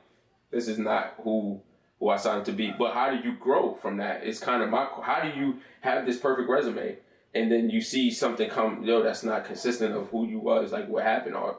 this 0.51 0.67
is 0.67 0.77
not 0.77 1.15
who 1.23 1.61
who 1.99 2.09
I 2.09 2.17
signed 2.17 2.45
to 2.45 2.51
be. 2.51 2.73
But 2.77 2.93
how 2.93 3.11
do 3.11 3.27
you 3.27 3.35
grow 3.35 3.75
from 3.75 3.97
that? 3.97 4.23
It's 4.23 4.39
kind 4.39 4.63
of 4.63 4.69
my. 4.69 4.87
How 5.03 5.21
do 5.21 5.39
you 5.39 5.57
have 5.81 6.05
this 6.05 6.17
perfect 6.17 6.49
resume 6.49 6.97
and 7.33 7.51
then 7.51 7.69
you 7.69 7.81
see 7.81 8.11
something 8.11 8.49
come, 8.49 8.83
yo, 8.83 9.01
that's 9.01 9.23
not 9.23 9.45
consistent 9.45 9.95
of 9.95 10.09
who 10.09 10.27
you 10.27 10.39
was, 10.39 10.71
like 10.71 10.87
what 10.89 11.03
happened, 11.03 11.35
or 11.35 11.55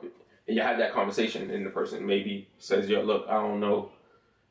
and 0.52 0.58
you 0.58 0.62
have 0.62 0.76
that 0.76 0.92
conversation, 0.92 1.50
and 1.50 1.64
the 1.64 1.70
person 1.70 2.04
maybe 2.06 2.46
says, 2.58 2.86
yo, 2.86 3.00
look, 3.00 3.24
I 3.26 3.40
don't 3.40 3.58
know, 3.58 3.90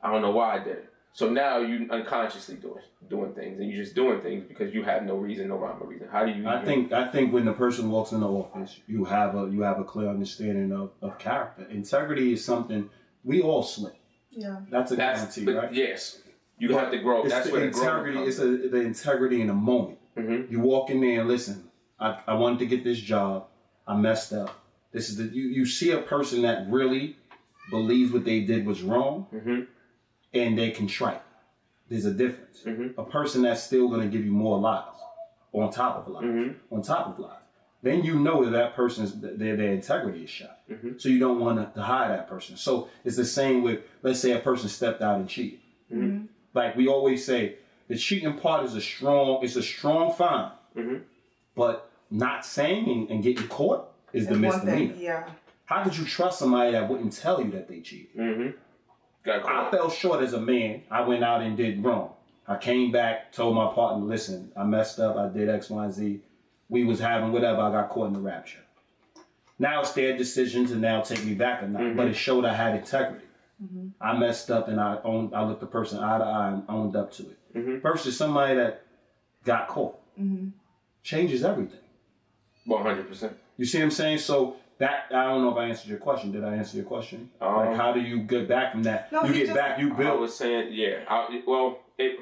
I 0.01 0.11
don't 0.11 0.23
know 0.23 0.31
why 0.31 0.55
I 0.55 0.57
did 0.57 0.77
it. 0.77 0.89
So 1.13 1.29
now 1.29 1.59
you 1.59 1.87
unconsciously 1.91 2.55
doing 2.55 2.81
doing 3.07 3.33
things, 3.33 3.59
and 3.59 3.69
you're 3.69 3.83
just 3.83 3.93
doing 3.93 4.19
things 4.19 4.43
because 4.47 4.73
you 4.73 4.81
have 4.81 5.03
no 5.03 5.15
reason, 5.15 5.49
no 5.49 5.57
rhyme 5.57 5.77
or 5.79 5.85
reason. 5.85 6.07
How 6.11 6.25
do 6.25 6.31
you? 6.31 6.47
I 6.47 6.65
think 6.65 6.91
I 6.91 7.07
think 7.07 7.31
when 7.33 7.45
the 7.45 7.53
person 7.53 7.91
walks 7.91 8.13
in 8.13 8.21
the 8.21 8.27
office, 8.27 8.79
you 8.87 9.05
have 9.05 9.35
a 9.35 9.47
you 9.47 9.61
have 9.61 9.79
a 9.79 9.83
clear 9.83 10.07
understanding 10.07 10.71
of, 10.71 10.89
of 11.03 11.19
character. 11.19 11.67
Integrity 11.69 12.33
is 12.33 12.43
something 12.43 12.89
we 13.23 13.41
all 13.43 13.61
slip. 13.61 13.95
Yeah. 14.31 14.61
That's 14.71 14.91
a 14.93 14.95
that's 14.95 15.19
guarantee, 15.19 15.45
but 15.45 15.55
right? 15.55 15.73
yes, 15.73 16.21
you 16.57 16.75
have 16.77 16.89
to 16.91 16.97
grow. 16.97 17.23
It's 17.25 17.33
That's 17.33 17.47
the 17.47 17.53
where 17.53 17.65
integrity. 17.65 18.17
comes. 18.17 18.27
It's 18.29 18.39
a, 18.39 18.69
the 18.69 18.79
integrity 18.79 19.41
in 19.41 19.49
a 19.51 19.53
moment. 19.53 19.99
Mhm. 20.17 20.49
You 20.49 20.61
walk 20.61 20.89
in 20.89 21.01
there 21.01 21.19
and 21.19 21.29
listen. 21.29 21.69
I, 21.99 22.19
I 22.25 22.33
wanted 22.33 22.59
to 22.59 22.65
get 22.65 22.83
this 22.83 22.99
job. 22.99 23.47
I 23.85 23.95
messed 23.97 24.31
up. 24.33 24.60
This 24.91 25.09
is 25.09 25.17
the 25.17 25.23
you, 25.25 25.43
you 25.43 25.65
see 25.65 25.91
a 25.91 25.99
person 26.01 26.41
that 26.43 26.69
really 26.69 27.15
believes 27.69 28.11
what 28.11 28.25
they 28.25 28.41
did 28.41 28.65
was 28.65 28.81
wrong, 28.83 29.27
Mhm. 29.33 29.67
and 30.33 30.57
they 30.57 30.71
contrite. 30.71 31.21
There's 31.89 32.05
a 32.05 32.13
difference. 32.13 32.63
Mhm. 32.65 32.97
A 32.97 33.03
person 33.05 33.41
that's 33.43 33.63
still 33.63 33.87
going 33.89 34.01
to 34.01 34.07
give 34.07 34.25
you 34.25 34.31
more 34.31 34.57
lies 34.59 34.83
on 35.53 35.71
top 35.71 35.97
of 36.07 36.13
lies, 36.13 36.23
Mhm. 36.23 36.55
on 36.71 36.81
top 36.81 37.07
of 37.07 37.19
lies. 37.19 37.37
Then 37.83 38.03
you 38.03 38.19
know 38.19 38.43
that 38.45 38.51
that 38.51 38.75
person's 38.75 39.19
their 39.19 39.55
their 39.55 39.73
integrity 39.73 40.23
is 40.25 40.29
shot. 40.29 40.59
Mhm. 40.69 41.01
So 41.01 41.09
you 41.09 41.19
don't 41.19 41.39
want 41.39 41.73
to 41.75 41.81
hire 41.81 42.09
that 42.09 42.27
person. 42.27 42.55
So 42.57 42.89
it's 43.03 43.15
the 43.17 43.25
same 43.25 43.63
with 43.63 43.81
let's 44.03 44.19
say 44.19 44.31
a 44.33 44.39
person 44.39 44.69
stepped 44.69 45.01
out 45.01 45.19
and 45.19 45.27
cheated. 45.27 45.59
Mm-hmm. 45.91 46.25
Like 46.53 46.75
we 46.75 46.87
always 46.87 47.25
say, 47.25 47.57
the 47.87 47.97
cheating 47.97 48.37
part 48.37 48.65
is 48.65 48.75
a 48.75 48.81
strong, 48.81 49.43
it's 49.43 49.55
a 49.55 49.63
strong 49.63 50.13
fine. 50.13 50.51
But 51.55 51.89
not 52.09 52.45
saying 52.45 52.89
and, 52.89 53.09
and 53.09 53.23
getting 53.23 53.47
caught 53.47 53.90
is 54.13 54.27
the 54.27 54.33
It's 54.33 54.41
one 54.41 54.41
misdemeanor. 54.65 54.93
thing. 54.93 55.01
Yeah. 55.03 55.29
How 55.65 55.83
could 55.83 55.97
you 55.97 56.05
trust 56.05 56.39
somebody 56.39 56.71
that 56.73 56.89
wouldn't 56.89 57.13
tell 57.13 57.41
you 57.41 57.51
that 57.51 57.67
they 57.67 57.79
cheated? 57.79 58.15
Mm-hmm. 58.17 58.57
Got 59.23 59.45
I 59.45 59.71
fell 59.71 59.89
short 59.89 60.21
as 60.23 60.33
a 60.33 60.41
man. 60.41 60.81
I 60.89 61.01
went 61.01 61.23
out 61.23 61.41
and 61.41 61.55
did 61.55 61.83
wrong. 61.83 62.11
I 62.47 62.57
came 62.57 62.91
back, 62.91 63.31
told 63.31 63.55
my 63.55 63.71
partner, 63.71 64.03
listen, 64.05 64.51
I 64.57 64.63
messed 64.63 64.99
up. 64.99 65.15
I 65.15 65.29
did 65.29 65.47
X, 65.47 65.69
Y, 65.69 65.85
and 65.85 65.93
Z. 65.93 66.19
We 66.69 66.83
was 66.83 66.99
having 66.99 67.31
whatever. 67.31 67.61
I 67.61 67.71
got 67.71 67.89
caught 67.89 68.07
in 68.07 68.13
the 68.13 68.19
rapture. 68.19 68.59
Now 69.59 69.81
it's 69.81 69.91
their 69.91 70.17
decision 70.17 70.65
to 70.67 70.75
now 70.75 71.01
take 71.01 71.23
me 71.23 71.35
back 71.35 71.61
or 71.61 71.67
not. 71.67 71.95
But 71.95 72.07
it 72.07 72.15
showed 72.15 72.45
I 72.45 72.53
had 72.53 72.75
integrity. 72.75 73.25
I 74.01 74.17
messed 74.17 74.49
up 74.49 74.67
and 74.69 74.79
I 74.81 74.97
owned. 75.03 75.35
I 75.35 75.43
looked 75.43 75.59
the 75.61 75.67
person 75.67 75.99
eye 75.99 76.17
to 76.17 76.23
eye 76.23 76.47
and 76.49 76.63
owned 76.67 76.95
up 76.95 77.11
to 77.13 77.23
it. 77.23 77.37
Mhm. 77.55 77.81
Versus 77.81 78.17
somebody 78.17 78.55
that 78.55 78.81
got 79.45 79.67
caught 79.67 79.99
changes 81.03 81.43
everything. 81.43 81.79
One 82.65 82.83
hundred 82.83 83.07
percent. 83.07 83.35
You 83.57 83.65
see 83.65 83.79
what 83.79 83.85
I'm 83.85 83.91
saying? 83.91 84.19
So 84.19 84.57
that 84.77 85.05
I 85.11 85.23
don't 85.25 85.41
know 85.41 85.51
if 85.51 85.57
I 85.57 85.65
answered 85.65 85.89
your 85.89 85.97
question. 85.99 86.31
Did 86.31 86.43
I 86.43 86.55
answer 86.55 86.77
your 86.77 86.85
question? 86.85 87.29
Um, 87.39 87.55
like 87.55 87.75
how 87.75 87.91
do 87.93 87.99
you 88.01 88.19
get 88.21 88.47
back 88.47 88.71
from 88.71 88.83
that? 88.83 89.11
No, 89.11 89.23
you 89.23 89.33
get 89.33 89.45
just- 89.47 89.55
back. 89.55 89.79
You 89.79 89.95
I 89.95 90.13
was 90.13 90.35
saying, 90.35 90.69
yeah. 90.71 90.99
I, 91.07 91.41
well, 91.45 91.79
it 91.97 92.19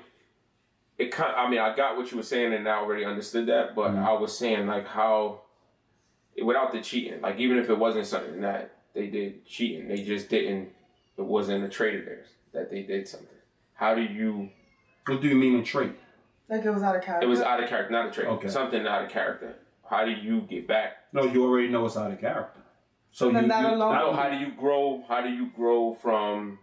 it 0.97 1.11
kind. 1.11 1.33
I 1.35 1.49
mean, 1.49 1.59
I 1.59 1.75
got 1.75 1.97
what 1.97 2.11
you 2.11 2.17
were 2.17 2.23
saying, 2.23 2.53
and 2.53 2.67
I 2.67 2.77
already 2.77 3.05
understood 3.05 3.47
that. 3.47 3.75
But 3.75 3.91
Mhm. 3.91 4.05
I 4.05 4.13
was 4.13 4.37
saying 4.37 4.67
like 4.67 4.87
how 4.87 5.41
without 6.43 6.71
the 6.71 6.81
cheating, 6.81 7.21
like 7.21 7.37
even 7.39 7.57
if 7.57 7.69
it 7.69 7.77
wasn't 7.77 8.05
something 8.05 8.41
that 8.41 8.71
they 8.93 9.07
did 9.07 9.45
cheating, 9.45 9.87
they 9.87 10.03
just 10.03 10.29
didn't. 10.29 10.69
It 11.17 11.25
wasn't 11.25 11.65
a 11.65 11.69
trait 11.69 11.99
of 11.99 12.05
theirs 12.05 12.27
that 12.53 12.71
they 12.71 12.81
did 12.83 13.07
something. 13.07 13.27
How 13.73 13.93
do 13.93 14.01
you? 14.01 14.49
What 15.05 15.21
do 15.21 15.27
you 15.27 15.35
mean 15.35 15.59
a 15.59 15.63
trait? 15.63 15.91
Like 16.47 16.63
it 16.65 16.69
was 16.71 16.81
out 16.83 16.95
of 16.95 17.03
character. 17.03 17.25
It 17.25 17.29
was 17.29 17.41
out 17.41 17.61
of 17.63 17.69
character, 17.69 17.91
not 17.91 18.07
a 18.07 18.11
trait. 18.11 18.27
Okay. 18.27 18.47
Something 18.47 18.85
out 18.87 19.03
of 19.03 19.09
character. 19.09 19.55
How 19.89 20.05
do 20.05 20.11
you 20.11 20.41
get 20.41 20.67
back? 20.67 20.93
No, 21.13 21.23
you 21.23 21.43
already 21.43 21.67
know 21.69 21.85
it's 21.85 21.97
out 21.97 22.11
of 22.11 22.19
character. 22.19 22.59
So 23.11 23.31
then 23.31 23.43
you, 23.43 23.49
that 23.49 23.61
you- 23.61 23.75
alone- 23.75 23.95
I 23.95 23.99
don't- 24.01 24.15
how 24.15 24.29
do 24.29 24.37
you 24.37 24.51
grow? 24.51 25.03
How 25.07 25.21
do 25.21 25.29
you 25.29 25.49
grow 25.55 25.93
from 25.95 26.59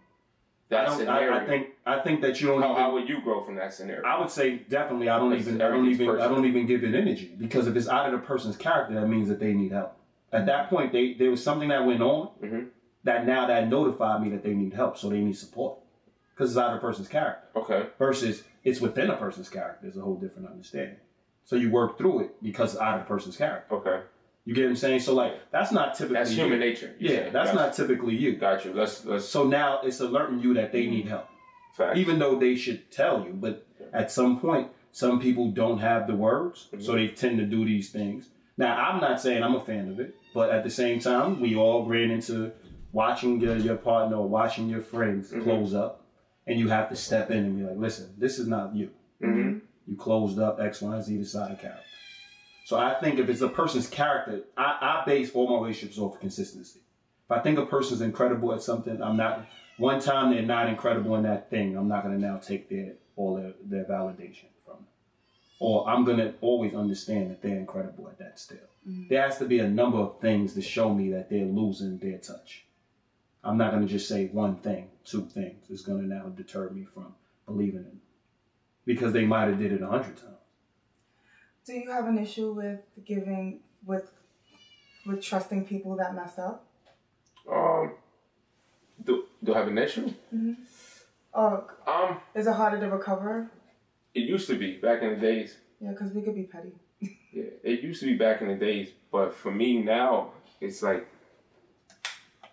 I, 0.71 0.75
that 0.75 0.85
don't, 0.87 0.97
scenario? 0.97 1.33
I, 1.33 1.41
I 1.41 1.45
think 1.45 1.67
I 1.85 1.99
think 1.99 2.21
that 2.21 2.39
you 2.39 2.47
don't. 2.47 2.61
how, 2.61 2.71
even, 2.71 2.81
how 2.83 2.93
would 2.93 3.09
you 3.09 3.21
grow 3.21 3.41
from 3.43 3.55
that 3.55 3.73
scenario? 3.73 4.05
I 4.05 4.19
would 4.19 4.29
say 4.29 4.57
definitely. 4.69 5.09
I 5.09 5.17
don't 5.19 5.33
It's 5.33 5.47
even. 5.47 5.61
I 5.61 5.65
don't 5.67 5.77
everything's 5.79 6.01
even. 6.01 6.21
I 6.21 6.27
don't 6.27 6.45
even 6.45 6.65
give 6.65 6.83
it 6.85 6.95
energy 6.95 7.35
because 7.37 7.67
if 7.67 7.75
it's 7.75 7.87
out 7.89 8.05
of 8.05 8.13
the 8.13 8.25
person's 8.25 8.55
character, 8.55 8.93
that 8.95 9.07
means 9.07 9.27
that 9.27 9.39
they 9.39 9.53
need 9.53 9.71
help. 9.73 9.93
At 10.31 10.45
that 10.45 10.69
point, 10.69 10.91
they 10.93 11.13
there 11.13 11.29
was 11.29 11.43
something 11.43 11.67
that 11.69 11.85
went 11.85 12.01
on 12.01 12.29
Mhm. 12.41 12.67
that 13.03 13.25
now 13.25 13.45
that 13.47 13.67
notified 13.69 14.21
me 14.23 14.29
that 14.29 14.43
they 14.43 14.53
need 14.53 14.73
help, 14.73 14.97
so 14.97 15.09
they 15.09 15.19
need 15.19 15.37
support 15.37 15.79
because 16.33 16.51
it's 16.51 16.57
out 16.57 16.73
of 16.73 16.75
the 16.81 16.87
person's 16.87 17.07
character. 17.09 17.47
okay. 17.57 17.87
Versus 17.97 18.43
it's 18.63 18.79
within 18.81 19.09
a 19.09 19.15
person's 19.17 19.49
character. 19.49 19.79
There's 19.83 19.97
a 19.97 20.01
whole 20.01 20.15
different 20.15 20.47
understanding. 20.49 20.97
So 21.47 21.55
you 21.55 21.71
work 21.71 21.97
through 21.97 22.19
it 22.25 22.43
because 22.43 22.73
it's 22.73 22.81
out 22.81 22.99
of 22.99 23.05
the 23.05 23.07
person's 23.07 23.37
character. 23.37 23.73
Okay. 23.75 24.01
You 24.43 24.53
get 24.53 24.63
what 24.63 24.71
I'm 24.71 24.75
saying? 24.75 24.99
So 24.99 25.13
like 25.13 25.33
that's 25.49 25.71
not 25.71 25.93
typically 25.95 26.15
That's 26.15 26.31
you. 26.33 26.43
human 26.43 26.59
nature. 26.59 26.93
Yeah, 26.99 27.29
that's 27.29 27.51
Got 27.51 27.55
not 27.55 27.73
typically 27.73 28.15
you. 28.17 28.35
Got 28.35 28.65
you. 28.65 28.73
Let's 28.73 29.05
let's 29.05 29.23
So 29.25 29.45
now 29.45 29.79
it's 29.81 30.01
alerting 30.01 30.39
you 30.41 30.53
that 30.55 30.73
they 30.73 30.85
need 30.87 31.07
help, 31.07 31.27
fact. 31.77 31.97
even 31.97 32.19
though 32.19 32.37
they 32.37 32.55
should 32.55 32.91
tell 32.91 33.23
you. 33.25 33.31
But 33.33 33.65
at 33.93 34.11
some 34.11 34.41
point, 34.41 34.67
some 34.91 35.21
people 35.21 35.51
don't 35.51 35.77
have 35.79 36.05
the 36.05 36.15
words, 36.15 36.67
so 36.79 36.93
they 36.95 37.07
tend 37.07 37.37
to 37.39 37.45
do 37.45 37.63
these 37.65 37.91
things. 37.91 38.29
Now, 38.57 38.75
I'm 38.75 38.99
not 38.99 39.21
saying 39.21 39.41
I'm 39.43 39.55
a 39.55 39.61
fan 39.63 39.87
of 39.89 39.99
it, 40.01 40.15
but 40.33 40.49
at 40.49 40.63
the 40.65 40.69
same 40.69 40.99
time, 40.99 41.39
we 41.39 41.55
all 41.55 41.85
ran 41.85 42.09
into 42.11 42.51
watching 42.91 43.39
your, 43.39 43.55
your 43.57 43.75
partner 43.77 44.17
or 44.17 44.27
watching 44.27 44.67
your 44.67 44.81
friends 44.81 45.31
close 45.43 45.73
up, 45.75 46.03
and 46.47 46.59
you 46.59 46.67
have 46.69 46.89
to 46.89 46.95
step 46.95 47.29
in 47.31 47.37
and 47.45 47.57
be 47.57 47.63
like, 47.63 47.77
listen, 47.77 48.13
this 48.17 48.37
is 48.39 48.47
not 48.47 48.75
you. 48.75 48.89
Mhm. 49.21 49.61
You 49.87 49.95
closed 49.95 50.37
up 50.37 50.59
X, 50.59 50.81
Y, 50.81 50.93
and 50.93 51.03
Z, 51.03 51.17
this 51.17 51.31
side 51.31 51.51
of 51.51 51.59
character. 51.59 51.81
So 52.65 52.77
I 52.77 52.95
think 52.95 53.17
if 53.17 53.29
it's 53.29 53.41
a 53.41 53.47
person's 53.47 53.87
character, 53.87 54.41
I, 54.57 54.77
I 54.81 55.03
base 55.05 55.31
all 55.33 55.47
my 55.47 55.63
relationships 55.63 55.97
off 55.97 56.15
of 56.15 56.19
consistency. 56.19 56.81
If 57.25 57.31
I 57.31 57.39
think 57.39 57.57
a 57.57 57.65
person's 57.65 58.01
incredible 58.01 58.53
at 58.53 58.61
something, 58.61 59.01
I'm 59.01 59.15
not. 59.15 59.45
One 59.77 60.01
time 60.01 60.33
they're 60.33 60.41
not 60.41 60.67
incredible 60.67 61.15
in 61.15 61.23
that 61.23 61.49
thing, 61.49 61.77
I'm 61.77 61.87
not 61.87 62.03
going 62.03 62.19
to 62.19 62.21
now 62.21 62.37
take 62.37 62.67
their 62.69 62.93
all 63.15 63.35
their, 63.35 63.53
their 63.63 63.85
validation 63.85 64.47
from 64.65 64.75
them. 64.75 64.87
Or 65.59 65.87
I'm 65.87 66.03
going 66.03 66.17
to 66.17 66.33
always 66.41 66.73
understand 66.73 67.31
that 67.31 67.41
they're 67.41 67.57
incredible 67.57 68.07
at 68.09 68.19
that 68.19 68.39
still. 68.39 68.57
Mm-hmm. 68.87 69.07
There 69.09 69.21
has 69.21 69.37
to 69.37 69.45
be 69.45 69.59
a 69.59 69.69
number 69.69 69.99
of 69.99 70.19
things 70.19 70.53
to 70.55 70.61
show 70.61 70.93
me 70.93 71.11
that 71.11 71.29
they're 71.29 71.45
losing 71.45 71.99
their 71.99 72.17
touch. 72.17 72.65
I'm 73.43 73.57
not 73.57 73.71
going 73.71 73.83
to 73.83 73.87
just 73.87 74.09
say 74.09 74.27
one 74.27 74.57
thing, 74.57 74.89
two 75.05 75.25
things. 75.25 75.69
is 75.69 75.83
going 75.83 76.01
to 76.01 76.07
now 76.07 76.23
deter 76.35 76.69
me 76.69 76.85
from 76.85 77.15
believing 77.45 77.79
in 77.79 77.85
them 77.85 78.01
because 78.87 79.13
they 79.13 79.25
might 79.25 79.47
have 79.49 79.59
did 79.59 79.71
it 79.73 79.81
a 79.83 79.87
hundred 79.87 80.15
times. 80.17 80.41
Do 81.65 81.73
you 81.73 81.91
have 81.91 82.07
an 82.07 82.17
issue 82.17 82.53
with 82.53 82.79
giving 83.05 83.59
with 83.85 84.09
with 85.05 85.21
trusting 85.21 85.65
people 85.65 85.95
that 85.97 86.15
messed 86.15 86.39
up? 86.39 86.65
Um. 87.51 87.91
Do 89.03 89.25
do 89.43 89.53
I 89.53 89.57
have 89.59 89.67
an 89.67 89.77
issue? 89.77 90.11
Or 91.33 91.67
Um. 91.85 92.19
is 92.33 92.47
it 92.47 92.53
harder 92.53 92.79
to 92.79 92.89
recover? 92.89 93.51
It 94.15 94.21
used 94.21 94.47
to 94.47 94.57
be 94.57 94.77
back 94.77 95.03
in 95.03 95.09
the 95.09 95.17
days. 95.29 95.57
Yeah, 95.79 95.91
because 95.91 96.11
we 96.13 96.23
could 96.23 96.33
be 96.35 96.43
petty. 96.43 96.73
Yeah, 97.37 97.43
it 97.61 97.81
used 97.81 97.99
to 97.99 98.07
be 98.07 98.15
back 98.17 98.41
in 98.41 98.47
the 98.47 98.55
days, 98.55 98.87
but 99.11 99.31
for 99.31 99.51
me 99.51 99.83
now, 99.83 100.31
it's 100.59 100.81
like 100.81 101.05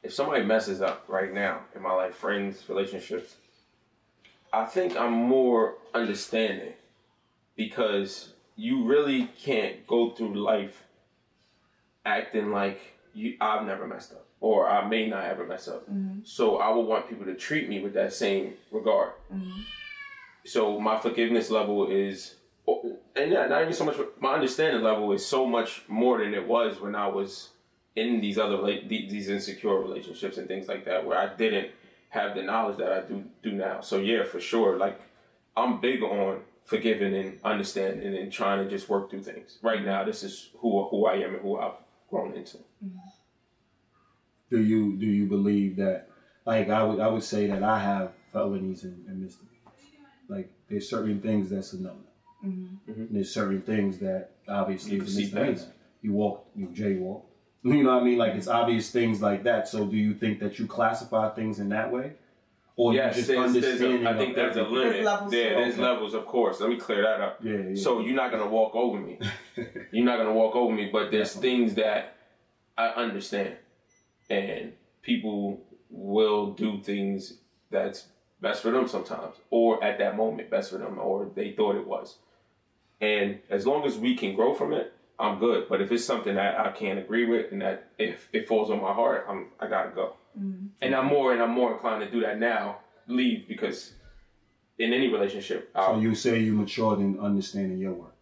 if 0.02 0.12
somebody 0.12 0.44
messes 0.44 0.82
up 0.82 1.04
right 1.08 1.32
now 1.32 1.60
in 1.74 1.80
my 1.80 1.92
life, 1.92 2.14
friends, 2.16 2.68
relationships, 2.68 3.36
I 4.54 4.64
think 4.66 4.96
I'm 4.96 5.12
more 5.12 5.74
understanding 5.92 6.74
because 7.56 8.32
you 8.56 8.84
really 8.84 9.28
can't 9.42 9.86
go 9.86 10.10
through 10.10 10.42
life 10.42 10.84
acting 12.06 12.50
like 12.50 12.80
you 13.14 13.36
I've 13.40 13.66
never 13.66 13.86
messed 13.86 14.12
up 14.12 14.26
or 14.40 14.68
I 14.68 14.86
may 14.86 15.08
not 15.08 15.24
ever 15.24 15.46
mess 15.46 15.68
up. 15.68 15.90
Mm-hmm. 15.90 16.20
So 16.24 16.58
I 16.58 16.70
would 16.70 16.82
want 16.82 17.08
people 17.08 17.24
to 17.24 17.34
treat 17.34 17.68
me 17.68 17.80
with 17.80 17.94
that 17.94 18.12
same 18.12 18.54
regard. 18.70 19.12
Mm-hmm. 19.32 19.60
So 20.44 20.78
my 20.78 20.98
forgiveness 20.98 21.50
level 21.50 21.90
is, 21.90 22.34
oh, 22.68 22.98
and 23.16 23.32
yeah, 23.32 23.46
not 23.46 23.62
even 23.62 23.72
so 23.72 23.86
much. 23.86 23.96
My 24.20 24.34
understanding 24.34 24.82
level 24.82 25.12
is 25.12 25.24
so 25.24 25.46
much 25.46 25.82
more 25.88 26.18
than 26.18 26.34
it 26.34 26.46
was 26.46 26.80
when 26.80 26.94
I 26.94 27.08
was 27.08 27.48
in 27.96 28.20
these 28.20 28.36
other 28.36 28.62
these 28.86 29.28
insecure 29.28 29.78
relationships 29.78 30.36
and 30.36 30.46
things 30.46 30.68
like 30.68 30.84
that, 30.84 31.06
where 31.06 31.16
I 31.18 31.34
didn't 31.34 31.70
have 32.14 32.34
the 32.36 32.42
knowledge 32.42 32.78
that 32.78 32.92
I 32.92 33.00
do 33.00 33.24
do 33.42 33.52
now. 33.52 33.80
So 33.80 33.98
yeah, 33.98 34.22
for 34.24 34.40
sure, 34.40 34.76
like 34.78 35.00
I'm 35.56 35.80
big 35.80 36.02
on 36.02 36.40
forgiving 36.64 37.14
and 37.14 37.38
understanding 37.44 38.16
and 38.16 38.32
trying 38.32 38.64
to 38.64 38.70
just 38.70 38.88
work 38.88 39.10
through 39.10 39.24
things. 39.24 39.58
Right 39.62 39.84
now, 39.84 40.04
this 40.04 40.22
is 40.22 40.50
who 40.60 40.84
who 40.90 41.06
I 41.06 41.14
am 41.16 41.34
and 41.34 41.42
who 41.42 41.58
I've 41.58 41.78
grown 42.08 42.32
into. 42.34 42.58
Do 44.50 44.62
you 44.62 44.96
do 44.96 45.06
you 45.06 45.26
believe 45.26 45.76
that? 45.76 46.08
Like 46.46 46.68
I 46.70 46.82
would 46.84 47.00
I 47.00 47.08
would 47.08 47.22
say 47.24 47.46
that 47.48 47.62
I 47.62 47.78
have 47.80 48.12
felonies 48.32 48.84
and, 48.84 49.06
and 49.08 49.20
misdemeanors. 49.20 49.60
Like 50.28 50.52
there's 50.68 50.88
certain 50.88 51.20
things 51.20 51.50
that's 51.50 51.72
a 51.72 51.80
no. 51.82 51.96
Mhm. 52.44 53.08
There's 53.10 53.32
certain 53.32 53.62
things 53.62 53.98
that 53.98 54.30
obviously 54.48 54.96
You 54.96 55.02
is 55.02 55.14
can 55.14 55.22
a 55.22 55.26
see 55.26 55.34
misdemeanor. 55.34 55.72
You 56.02 56.12
walk, 56.12 56.46
you 56.54 56.66
jaywalk. 56.68 57.22
You 57.64 57.82
know 57.82 57.94
what 57.94 58.02
I 58.02 58.04
mean? 58.04 58.18
Like 58.18 58.34
it's 58.34 58.46
obvious 58.46 58.90
things 58.90 59.22
like 59.22 59.44
that. 59.44 59.66
So 59.68 59.86
do 59.86 59.96
you 59.96 60.14
think 60.14 60.38
that 60.40 60.58
you 60.58 60.66
classify 60.66 61.30
things 61.30 61.58
in 61.60 61.70
that 61.70 61.90
way, 61.90 62.12
or 62.76 62.92
Yes, 62.92 63.16
you 63.16 63.22
just 63.22 63.54
there's, 63.54 63.78
there's 63.78 63.80
a, 63.80 64.08
I 64.08 64.16
think 64.18 64.30
of 64.30 64.36
there's 64.36 64.56
a 64.56 64.62
limit. 64.64 64.92
There's 64.92 65.04
levels 65.06 65.32
yeah, 65.32 65.48
there's 65.54 65.74
Okay. 65.74 65.82
levels, 65.82 66.14
of 66.14 66.26
course. 66.26 66.60
Let 66.60 66.68
me 66.68 66.76
clear 66.76 67.02
that 67.02 67.20
up. 67.22 67.38
Yeah, 67.42 67.56
yeah. 67.70 67.74
So 67.82 68.00
you're 68.00 68.14
not 68.14 68.30
gonna 68.30 68.48
walk 68.48 68.74
over 68.74 69.00
me. 69.00 69.18
you're 69.92 70.04
not 70.04 70.18
gonna 70.18 70.34
walk 70.34 70.54
over 70.54 70.74
me, 70.74 70.90
but 70.92 71.10
there's 71.10 71.32
things 71.32 71.74
that 71.76 72.16
I 72.76 72.88
understand, 72.88 73.56
and 74.28 74.72
people 75.02 75.62
will 75.88 76.52
do 76.52 76.80
things 76.82 77.34
that's 77.70 78.08
best 78.42 78.60
for 78.62 78.72
them 78.72 78.86
sometimes, 78.86 79.36
or 79.48 79.82
at 79.82 79.98
that 80.00 80.16
moment, 80.18 80.50
best 80.50 80.70
for 80.70 80.76
them, 80.78 80.98
or 80.98 81.30
they 81.34 81.52
thought 81.52 81.76
it 81.76 81.86
was. 81.86 82.18
And 83.00 83.38
as 83.48 83.66
long 83.66 83.84
as 83.86 83.96
we 83.96 84.16
can 84.16 84.34
grow 84.34 84.52
from 84.52 84.74
it, 84.74 84.92
I'm 85.18 85.38
good. 85.38 85.68
But 85.68 85.80
if 85.80 85.92
it's 85.92 86.04
something 86.04 86.34
that 86.34 86.58
I 86.58 86.72
can't 86.72 86.98
agree 86.98 87.26
with 87.26 87.52
and 87.52 87.62
that 87.62 87.90
if 87.98 88.28
it 88.32 88.48
falls 88.48 88.70
on 88.70 88.80
my 88.80 88.92
heart, 88.92 89.26
I'm 89.28 89.48
I 89.60 89.68
gotta 89.68 89.90
go. 89.90 90.14
Mm-hmm. 90.38 90.66
And 90.82 90.94
I'm 90.94 91.06
more 91.06 91.32
and 91.32 91.42
I'm 91.42 91.50
more 91.50 91.72
inclined 91.72 92.04
to 92.04 92.10
do 92.10 92.20
that 92.22 92.38
now. 92.38 92.78
Leave 93.06 93.46
because 93.46 93.92
in 94.78 94.92
any 94.92 95.08
relationship. 95.08 95.70
I'll, 95.74 95.94
so 95.94 96.00
you 96.00 96.14
say 96.14 96.40
you 96.40 96.54
matured 96.54 96.98
in 97.00 97.18
understanding 97.20 97.78
your 97.78 97.92
work. 97.92 98.14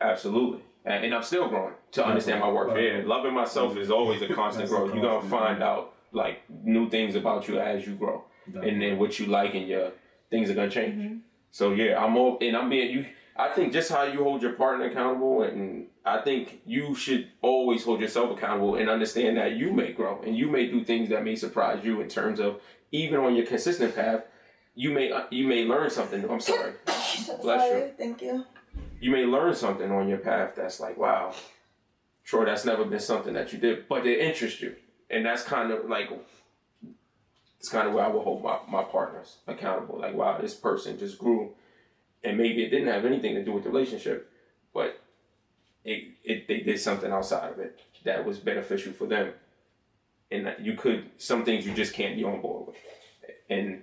Absolutely. 0.00 0.62
And, 0.84 1.04
and 1.04 1.14
I'm 1.14 1.22
still 1.22 1.48
growing 1.48 1.74
to 1.92 2.04
understand 2.04 2.40
my 2.40 2.50
work. 2.50 2.76
Yeah, 2.76 3.02
loving 3.04 3.34
myself 3.34 3.76
is 3.76 3.90
always 3.90 4.22
a 4.22 4.28
constant 4.34 4.68
growth. 4.68 4.94
You're 4.94 5.02
gonna 5.02 5.28
find 5.28 5.62
out 5.62 5.94
like 6.12 6.42
new 6.48 6.88
things 6.90 7.14
about 7.14 7.48
you 7.48 7.60
as 7.60 7.86
you 7.86 7.94
grow, 7.94 8.24
and 8.46 8.80
then 8.80 8.98
what 8.98 9.18
you 9.18 9.26
like 9.26 9.54
and 9.54 9.68
your 9.68 9.92
things 10.30 10.50
are 10.50 10.54
gonna 10.54 10.70
change. 10.70 10.94
Mm-hmm. 10.94 11.16
So 11.50 11.72
yeah, 11.72 12.02
I'm 12.02 12.16
all 12.16 12.38
and 12.40 12.56
I'm 12.56 12.70
being 12.70 12.90
you. 12.90 13.06
I 13.40 13.48
think 13.48 13.72
just 13.72 13.90
how 13.90 14.02
you 14.02 14.22
hold 14.22 14.42
your 14.42 14.52
partner 14.52 14.84
accountable, 14.84 15.44
and 15.44 15.86
I 16.04 16.18
think 16.18 16.60
you 16.66 16.94
should 16.94 17.30
always 17.40 17.82
hold 17.84 18.02
yourself 18.02 18.36
accountable 18.36 18.74
and 18.74 18.90
understand 18.90 19.38
that 19.38 19.56
you 19.56 19.72
may 19.72 19.92
grow 19.92 20.20
and 20.20 20.36
you 20.36 20.46
may 20.46 20.66
do 20.66 20.84
things 20.84 21.08
that 21.08 21.24
may 21.24 21.36
surprise 21.36 21.82
you 21.82 22.02
in 22.02 22.08
terms 22.08 22.38
of 22.38 22.60
even 22.92 23.18
on 23.18 23.34
your 23.34 23.46
consistent 23.46 23.94
path. 23.94 24.24
You 24.74 24.90
may 24.90 25.10
uh, 25.10 25.22
you 25.30 25.46
may 25.46 25.64
learn 25.64 25.88
something. 25.88 26.28
I'm 26.30 26.40
sorry. 26.40 26.74
Bless 27.42 27.72
you. 27.72 27.92
Thank 27.96 28.20
you. 28.20 28.44
You 29.00 29.10
may 29.10 29.24
learn 29.24 29.54
something 29.54 29.90
on 29.90 30.06
your 30.06 30.18
path 30.18 30.52
that's 30.54 30.78
like, 30.78 30.98
wow, 30.98 31.34
sure, 32.22 32.44
that's 32.44 32.66
never 32.66 32.84
been 32.84 33.00
something 33.00 33.32
that 33.32 33.54
you 33.54 33.58
did, 33.58 33.88
but 33.88 34.06
it 34.06 34.18
interests 34.18 34.60
you, 34.60 34.76
and 35.08 35.24
that's 35.24 35.44
kind 35.44 35.72
of 35.72 35.88
like 35.88 36.10
it's 37.58 37.70
kind 37.70 37.88
of 37.88 37.94
where 37.94 38.04
I 38.04 38.08
will 38.08 38.22
hold 38.22 38.44
my, 38.44 38.58
my 38.68 38.82
partners 38.82 39.38
accountable. 39.46 39.98
Like, 39.98 40.14
wow, 40.14 40.38
this 40.38 40.54
person 40.54 40.98
just 40.98 41.18
grew 41.18 41.54
and 42.22 42.36
maybe 42.36 42.62
it 42.62 42.70
didn't 42.70 42.88
have 42.88 43.04
anything 43.04 43.34
to 43.34 43.44
do 43.44 43.52
with 43.52 43.64
the 43.64 43.70
relationship, 43.70 44.30
but 44.74 45.00
it, 45.84 46.08
it 46.24 46.48
they 46.48 46.60
did 46.60 46.78
something 46.78 47.10
outside 47.10 47.52
of 47.52 47.58
it 47.58 47.80
that 48.04 48.24
was 48.24 48.38
beneficial 48.38 48.92
for 48.92 49.06
them. 49.06 49.32
And 50.30 50.54
you 50.60 50.74
could 50.74 51.10
some 51.18 51.44
things 51.44 51.66
you 51.66 51.74
just 51.74 51.92
can't 51.92 52.16
be 52.16 52.24
on 52.24 52.40
board 52.40 52.68
with, 52.68 52.76
and 53.48 53.82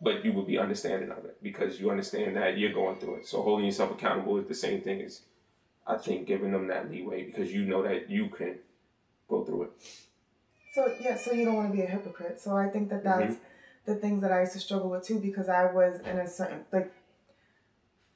but 0.00 0.24
you 0.24 0.32
will 0.32 0.44
be 0.44 0.58
understanding 0.58 1.10
of 1.10 1.24
it 1.24 1.42
because 1.42 1.80
you 1.80 1.90
understand 1.90 2.36
that 2.36 2.58
you're 2.58 2.72
going 2.72 2.98
through 2.98 3.16
it. 3.16 3.26
So 3.26 3.42
holding 3.42 3.66
yourself 3.66 3.92
accountable 3.92 4.38
is 4.38 4.46
the 4.46 4.54
same 4.54 4.80
thing 4.80 5.00
as 5.02 5.22
I 5.86 5.96
think 5.96 6.26
giving 6.26 6.52
them 6.52 6.68
that 6.68 6.90
leeway 6.90 7.24
because 7.24 7.52
you 7.52 7.64
know 7.64 7.82
that 7.82 8.10
you 8.10 8.28
can 8.28 8.58
go 9.28 9.44
through 9.44 9.62
it. 9.62 9.70
So 10.74 10.94
yeah, 11.00 11.16
so 11.16 11.32
you 11.32 11.44
don't 11.44 11.56
want 11.56 11.70
to 11.70 11.76
be 11.76 11.82
a 11.82 11.86
hypocrite. 11.86 12.40
So 12.40 12.56
I 12.56 12.68
think 12.68 12.90
that 12.90 13.02
that's. 13.02 13.34
Mm-hmm 13.34 13.44
the 13.84 13.94
things 13.96 14.22
that 14.22 14.32
I 14.32 14.40
used 14.40 14.52
to 14.52 14.60
struggle 14.60 14.90
with 14.90 15.06
too 15.06 15.18
because 15.18 15.48
I 15.48 15.72
was 15.72 16.00
in 16.00 16.18
a 16.18 16.28
certain 16.28 16.64
like 16.72 16.92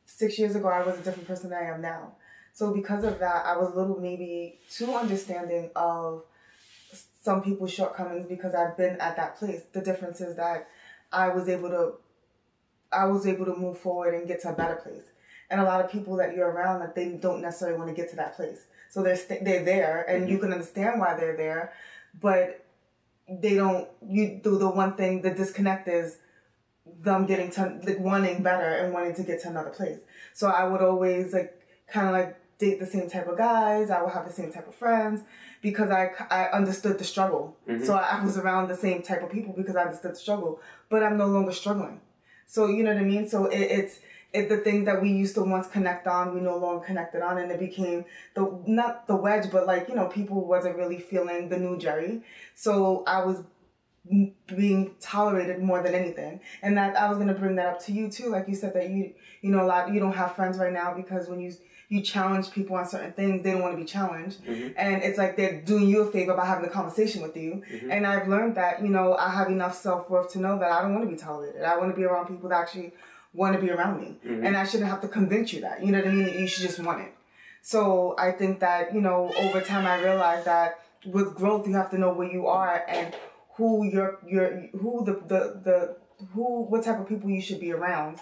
six 0.05 0.39
years 0.39 0.55
ago 0.55 0.69
I 0.69 0.83
was 0.83 0.99
a 0.99 1.03
different 1.03 1.27
person 1.27 1.51
than 1.51 1.59
I 1.59 1.67
am 1.67 1.81
now. 1.81 2.13
So 2.53 2.73
because 2.73 3.05
of 3.05 3.19
that, 3.19 3.45
I 3.45 3.57
was 3.59 3.75
a 3.75 3.77
little 3.77 4.01
maybe 4.01 4.61
too 4.71 4.95
understanding 4.95 5.71
of 5.77 6.23
some 7.23 7.43
people's 7.43 7.73
shortcomings 7.73 8.27
because 8.29 8.55
I've 8.55 8.77
been 8.77 8.99
at 9.01 9.17
that 9.17 9.37
place. 9.37 9.63
The 9.73 9.83
difference 9.83 10.21
is 10.21 10.37
that 10.37 10.69
I 11.13 11.29
was 11.29 11.49
able 11.49 11.69
to 11.71 11.93
I 12.93 13.07
was 13.07 13.27
able 13.27 13.45
to 13.47 13.55
move 13.55 13.79
forward 13.79 14.15
and 14.15 14.29
get 14.29 14.41
to 14.43 14.51
a 14.51 14.53
better 14.53 14.77
place. 14.77 15.03
And 15.51 15.61
a 15.61 15.65
lot 15.65 15.85
of 15.85 15.91
people 15.91 16.17
that 16.17 16.35
you're 16.35 16.49
around 16.49 16.81
that 16.81 16.95
they 16.95 17.11
don't 17.11 17.43
necessarily 17.43 17.77
want 17.77 17.91
to 17.91 17.95
get 17.95 18.11
to 18.11 18.17
that 18.17 18.37
place. 18.37 18.65
So 18.89 19.03
they're 19.03 19.17
st- 19.17 19.45
they're 19.45 19.65
there 19.65 20.05
and 20.09 20.23
mm-hmm. 20.23 20.33
you 20.33 20.39
can 20.39 20.53
understand 20.53 21.01
why 21.01 21.15
they're 21.15 21.37
there, 21.37 21.73
but 22.21 22.66
they 23.29 23.55
don't 23.55 23.89
you 24.09 24.41
do 24.43 24.59
the 24.59 24.69
one 24.69 24.95
thing 24.95 25.23
the 25.23 25.31
disconnect 25.31 25.89
is 25.89 26.19
them 27.03 27.27
getting 27.27 27.51
to 27.51 27.81
like 27.85 27.99
wanting 27.99 28.43
better 28.43 28.77
and 28.77 28.93
wanting 28.93 29.15
to 29.15 29.23
get 29.23 29.43
to 29.43 29.49
another 29.49 29.71
place. 29.71 29.99
So 30.35 30.49
i 30.49 30.65
would 30.65 30.81
always 30.81 31.33
like 31.33 31.61
kind 31.89 32.07
of 32.09 32.13
like 32.13 32.37
date 32.59 32.79
the 32.79 32.87
same 32.87 33.09
type 33.11 33.29
of 33.29 33.37
guys 33.37 33.91
i 33.91 34.01
would 34.01 34.13
have 34.13 34.27
the 34.27 34.33
same 34.33 34.51
type 34.51 34.67
of 34.67 34.75
friends 34.75 35.21
because 35.61 35.91
i 35.91 36.11
i 36.31 36.45
understood 36.47 36.99
the 36.99 37.05
struggle. 37.05 37.57
Mm-hmm. 37.69 37.85
so 37.85 37.95
I, 37.95 38.19
I 38.19 38.25
was 38.25 38.39
around 38.39 38.69
the 38.69 38.77
same 38.77 39.03
type 39.03 39.23
of 39.23 39.31
people 39.31 39.53
because 39.55 39.77
i 39.77 39.83
understood 39.83 40.13
the 40.13 40.17
struggle 40.17 40.61
but 40.89 41.03
i'm 41.03 41.17
no 41.17 41.27
longer 41.27 41.53
struggling. 41.53 42.01
So 42.47 42.69
you 42.69 42.85
know 42.85 42.93
what 42.95 43.01
i 43.01 43.05
mean? 43.05 43.29
So 43.29 43.47
it, 43.47 43.59
it's 43.61 44.01
it, 44.37 44.49
the 44.49 44.59
things 44.59 44.85
that 44.87 45.01
we 45.01 45.11
used 45.11 45.35
to 45.37 45.43
once 45.43 45.67
connect 45.67 46.07
on, 46.07 46.35
we 46.35 46.41
no 46.41 46.57
longer 46.57 46.85
connected 46.85 47.23
on, 47.23 47.39
and 47.39 47.51
it 47.51 47.59
became 47.59 48.05
the 48.35 48.61
not 48.67 49.07
the 49.07 49.17
wedge, 49.17 49.51
but 49.51 49.67
like 49.67 49.89
you 49.89 49.95
know, 49.95 50.07
people 50.07 50.45
wasn't 50.47 50.77
really 50.77 50.99
feeling 50.99 51.49
the 51.49 51.59
new 51.59 51.79
Jerry. 51.79 52.23
So 52.55 53.03
I 53.07 53.25
was 53.25 53.43
being 54.55 54.95
tolerated 55.01 55.61
more 55.61 55.83
than 55.83 55.95
anything, 55.95 56.41
and 56.63 56.77
that 56.77 56.97
I 56.97 57.09
was 57.09 57.19
gonna 57.19 57.35
bring 57.35 57.57
that 57.57 57.67
up 57.67 57.85
to 57.87 57.93
you 57.93 58.11
too. 58.11 58.29
Like 58.29 58.47
you 58.49 58.55
said 58.55 58.75
that 58.75 58.91
you 58.91 59.15
you 59.41 59.51
know 59.51 59.63
a 59.63 59.67
lot 59.67 59.93
you 59.93 60.01
don't 60.01 60.13
have 60.15 60.37
friends 60.37 60.59
right 60.59 60.73
now 60.73 60.95
because 60.95 61.29
when 61.29 61.41
you 61.41 61.53
you 61.89 62.03
challenge 62.03 62.51
people 62.51 62.75
on 62.77 62.87
certain 62.87 63.13
things, 63.13 63.43
they 63.43 63.53
don't 63.53 63.63
want 63.63 63.73
to 63.75 63.81
be 63.81 63.87
challenged. 63.87 64.45
Mm-hmm. 64.45 64.71
And 64.77 65.03
it's 65.05 65.19
like 65.19 65.37
they're 65.37 65.61
doing 65.61 65.89
you 65.89 66.03
a 66.03 66.11
favor 66.11 66.35
by 66.35 66.45
having 66.45 66.65
a 66.65 66.69
conversation 66.69 67.23
with 67.23 67.37
you. 67.37 67.63
Mm-hmm. 67.71 67.93
And 67.93 68.07
I've 68.07 68.27
learned 68.27 68.57
that, 68.57 68.83
you 68.83 68.89
know, 68.89 69.15
I 69.15 69.31
have 69.31 69.49
enough 69.49 69.77
self 69.77 70.11
worth 70.11 70.33
to 70.33 70.41
know 70.41 70.59
that 70.59 70.73
I 70.73 70.83
don't 70.83 70.95
want 70.95 71.09
to 71.09 71.11
be 71.11 71.17
tolerated. 71.17 71.63
I 71.63 71.77
want 71.79 71.93
to 71.93 71.97
be 71.97 72.05
around 72.05 72.27
people 72.27 72.49
that 72.49 72.61
actually 72.61 72.93
want 73.37 73.55
to 73.55 73.61
be 73.61 73.71
around 73.71 74.01
me. 74.01 74.17
Mm-hmm. 74.27 74.47
And 74.47 74.57
I 74.57 74.65
shouldn't 74.65 74.89
have 74.89 75.01
to 75.03 75.09
convince 75.09 75.53
you 75.53 75.61
that. 75.61 75.85
You 75.85 75.93
know 75.93 75.99
what 75.99 76.09
I 76.09 76.13
mean? 76.13 76.41
You 76.41 76.47
should 76.47 76.63
just 76.63 76.79
want 76.81 77.03
it. 77.03 77.15
So 77.63 78.15
I 78.19 78.33
think 78.33 78.61
that, 78.61 78.95
you 78.95 79.01
know, 79.01 79.33
over 79.39 79.61
time 79.61 79.87
I 79.87 80.03
realized 80.03 80.47
that 80.47 80.81
with 81.05 81.35
growth 81.35 81.67
you 81.67 81.75
have 81.75 81.91
to 81.91 81.99
know 81.99 82.13
where 82.13 82.31
you 82.31 82.47
are 82.47 82.85
and 82.89 83.15
who 83.57 83.85
you're 83.85 84.19
you're 84.27 84.69
who 84.81 85.05
the 85.05 85.13
the, 85.13 85.61
the 85.63 85.97
who 86.33 86.63
what 86.63 86.85
type 86.85 86.99
of 86.99 87.09
people 87.09 87.31
you 87.31 87.43
should 87.43 87.61
be 87.61 87.73
around. 87.73 88.19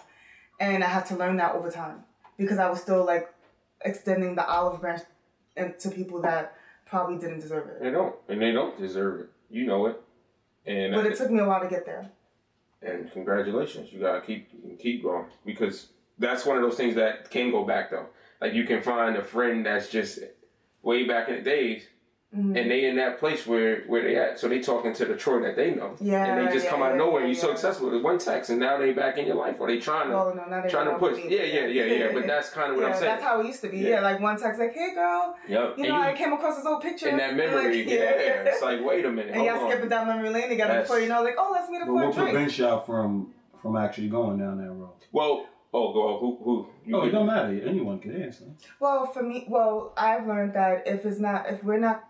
And 0.61 0.83
I 0.83 0.89
had 0.89 1.07
to 1.07 1.17
learn 1.17 1.37
that 1.39 1.55
over 1.55 1.71
time. 1.71 2.05
Because 2.37 2.59
I 2.59 2.69
was 2.69 2.81
still 2.81 3.05
like 3.05 3.33
extending 3.85 4.35
the 4.35 4.47
olive 4.47 4.81
branch 4.81 5.03
to 5.57 5.91
people 5.91 6.21
that 6.23 6.57
probably 6.87 7.19
didn't 7.19 7.41
deserve 7.41 7.69
it. 7.69 7.83
They 7.83 7.91
don't. 7.91 8.15
And 8.29 8.41
they 8.41 8.53
don't 8.53 8.79
deserve 8.79 9.21
it. 9.21 9.29
You 9.51 9.67
know 9.67 9.87
it. 9.87 10.01
And 10.67 10.95
but 10.95 11.05
I, 11.05 11.09
it 11.11 11.17
took 11.17 11.31
me 11.31 11.41
a 11.41 11.47
while 11.47 11.61
to 11.61 11.69
get 11.69 11.87
there 11.87 12.11
and 12.85 13.11
congratulations, 13.13 13.93
you 13.93 14.01
gotta 14.01 14.21
keep 14.21 14.49
keep 14.79 15.03
going 15.03 15.27
because 15.45 15.89
that's 16.19 16.45
one 16.45 16.57
of 16.57 16.63
those 16.63 16.77
things 16.77 16.95
that 16.95 17.31
can 17.31 17.51
go 17.51 17.65
back 17.65 17.91
though. 17.91 18.07
Like 18.41 18.55
you 18.55 18.65
can 18.65 18.83
find 18.83 19.17
a 19.17 19.23
friend 19.23 19.65
that's 19.65 19.89
just 19.89 20.21
way 20.83 21.07
back 21.07 21.29
in 21.29 21.37
the 21.37 21.43
days 21.43 21.87
Mm-hmm. 22.37 22.57
And 22.57 22.71
they 22.71 22.87
in 22.87 22.97
that 22.97 23.21
place 23.21 23.47
where 23.47 23.83
where 23.83 24.03
they 24.03 24.17
at, 24.17 24.41
so 24.41 24.49
they 24.49 24.59
talking 24.59 24.93
to 24.95 25.05
the 25.05 25.15
Troy 25.15 25.41
that 25.43 25.55
they 25.55 25.73
know. 25.73 25.95
Yeah, 26.01 26.25
and 26.25 26.49
they 26.49 26.53
just 26.53 26.65
yeah, 26.65 26.71
come 26.73 26.83
out 26.83 26.93
of 26.93 26.99
nowhere. 26.99 27.23
Yeah, 27.23 27.29
you're 27.29 27.37
so 27.37 27.49
successful 27.51 27.91
with 27.91 28.03
one 28.03 28.19
text, 28.19 28.51
and 28.51 28.59
now 28.59 28.77
they 28.77 28.93
back 28.93 29.19
in 29.19 29.27
your 29.27 29.37
life, 29.37 29.57
or 29.61 29.69
they 29.69 29.79
trying 29.79 30.09
to 30.09 30.15
well, 30.15 30.35
no, 30.35 30.69
trying 30.69 30.91
to 30.91 30.99
push. 30.99 31.17
Yeah, 31.19 31.43
yeah, 31.43 31.67
yeah, 31.67 31.85
yeah. 31.85 32.13
But 32.13 32.27
that's 32.27 32.51
kind 32.51 32.73
of 32.73 32.79
what 32.79 32.87
I'm 32.87 32.93
saying. 32.95 33.05
That's 33.05 33.23
how 33.23 33.41
it 33.41 33.47
used 33.47 33.61
to 33.61 33.69
be. 33.69 33.79
Yeah, 33.79 34.01
like 34.01 34.19
one 34.19 34.37
text, 34.37 34.59
like, 34.59 34.75
"Hey, 34.75 34.95
girl, 34.95 35.37
yep. 35.49 35.75
you 35.79 35.85
know, 35.85 35.97
you, 35.97 36.03
I 36.03 36.15
came 36.15 36.33
across 36.33 36.57
this 36.57 36.67
old 36.67 36.83
picture." 36.83 37.09
In 37.09 37.19
that 37.19 37.37
memory, 37.37 37.85
like, 37.85 37.93
yeah. 37.93 38.43
It's 38.47 38.63
like, 38.63 38.85
wait 38.85 39.05
a 39.05 39.13
minute, 39.13 39.35
and 39.35 39.45
y'all 39.45 39.71
skipping 39.71 39.89
down 39.89 40.09
memory 40.09 40.31
lane 40.31 40.49
together 40.49 40.81
before 40.81 40.99
you 40.99 41.09
know, 41.09 41.23
like, 41.23 41.37
oh, 41.39 41.51
let's 41.53 41.71
meet 41.71 41.83
up 41.83 41.87
for 41.87 41.99
a 41.99 42.03
drink. 42.03 42.17
What 42.17 42.25
prevents 42.25 42.59
y'all 42.59 42.81
from 42.81 43.33
from 43.63 43.77
actually 43.77 44.09
going 44.09 44.39
down 44.39 44.59
that 44.59 44.73
road? 44.73 44.91
Well, 45.13 45.47
Oh, 45.77 45.93
go 45.93 46.19
who 46.21 46.39
who? 46.45 46.69
You 46.87 46.97
oh, 46.97 47.03
it 47.03 47.11
don't 47.11 47.27
matter. 47.27 47.61
Anyone 47.67 47.99
can 47.99 48.23
answer. 48.23 48.45
Well, 48.79 49.07
for 49.07 49.25
me, 49.25 49.45
well, 49.49 49.93
I've 49.97 50.25
learned 50.25 50.55
that 50.55 50.87
if 50.87 51.05
it's 51.05 51.19
not, 51.19 51.51
if 51.51 51.65
we're 51.65 51.81
not 51.81 52.05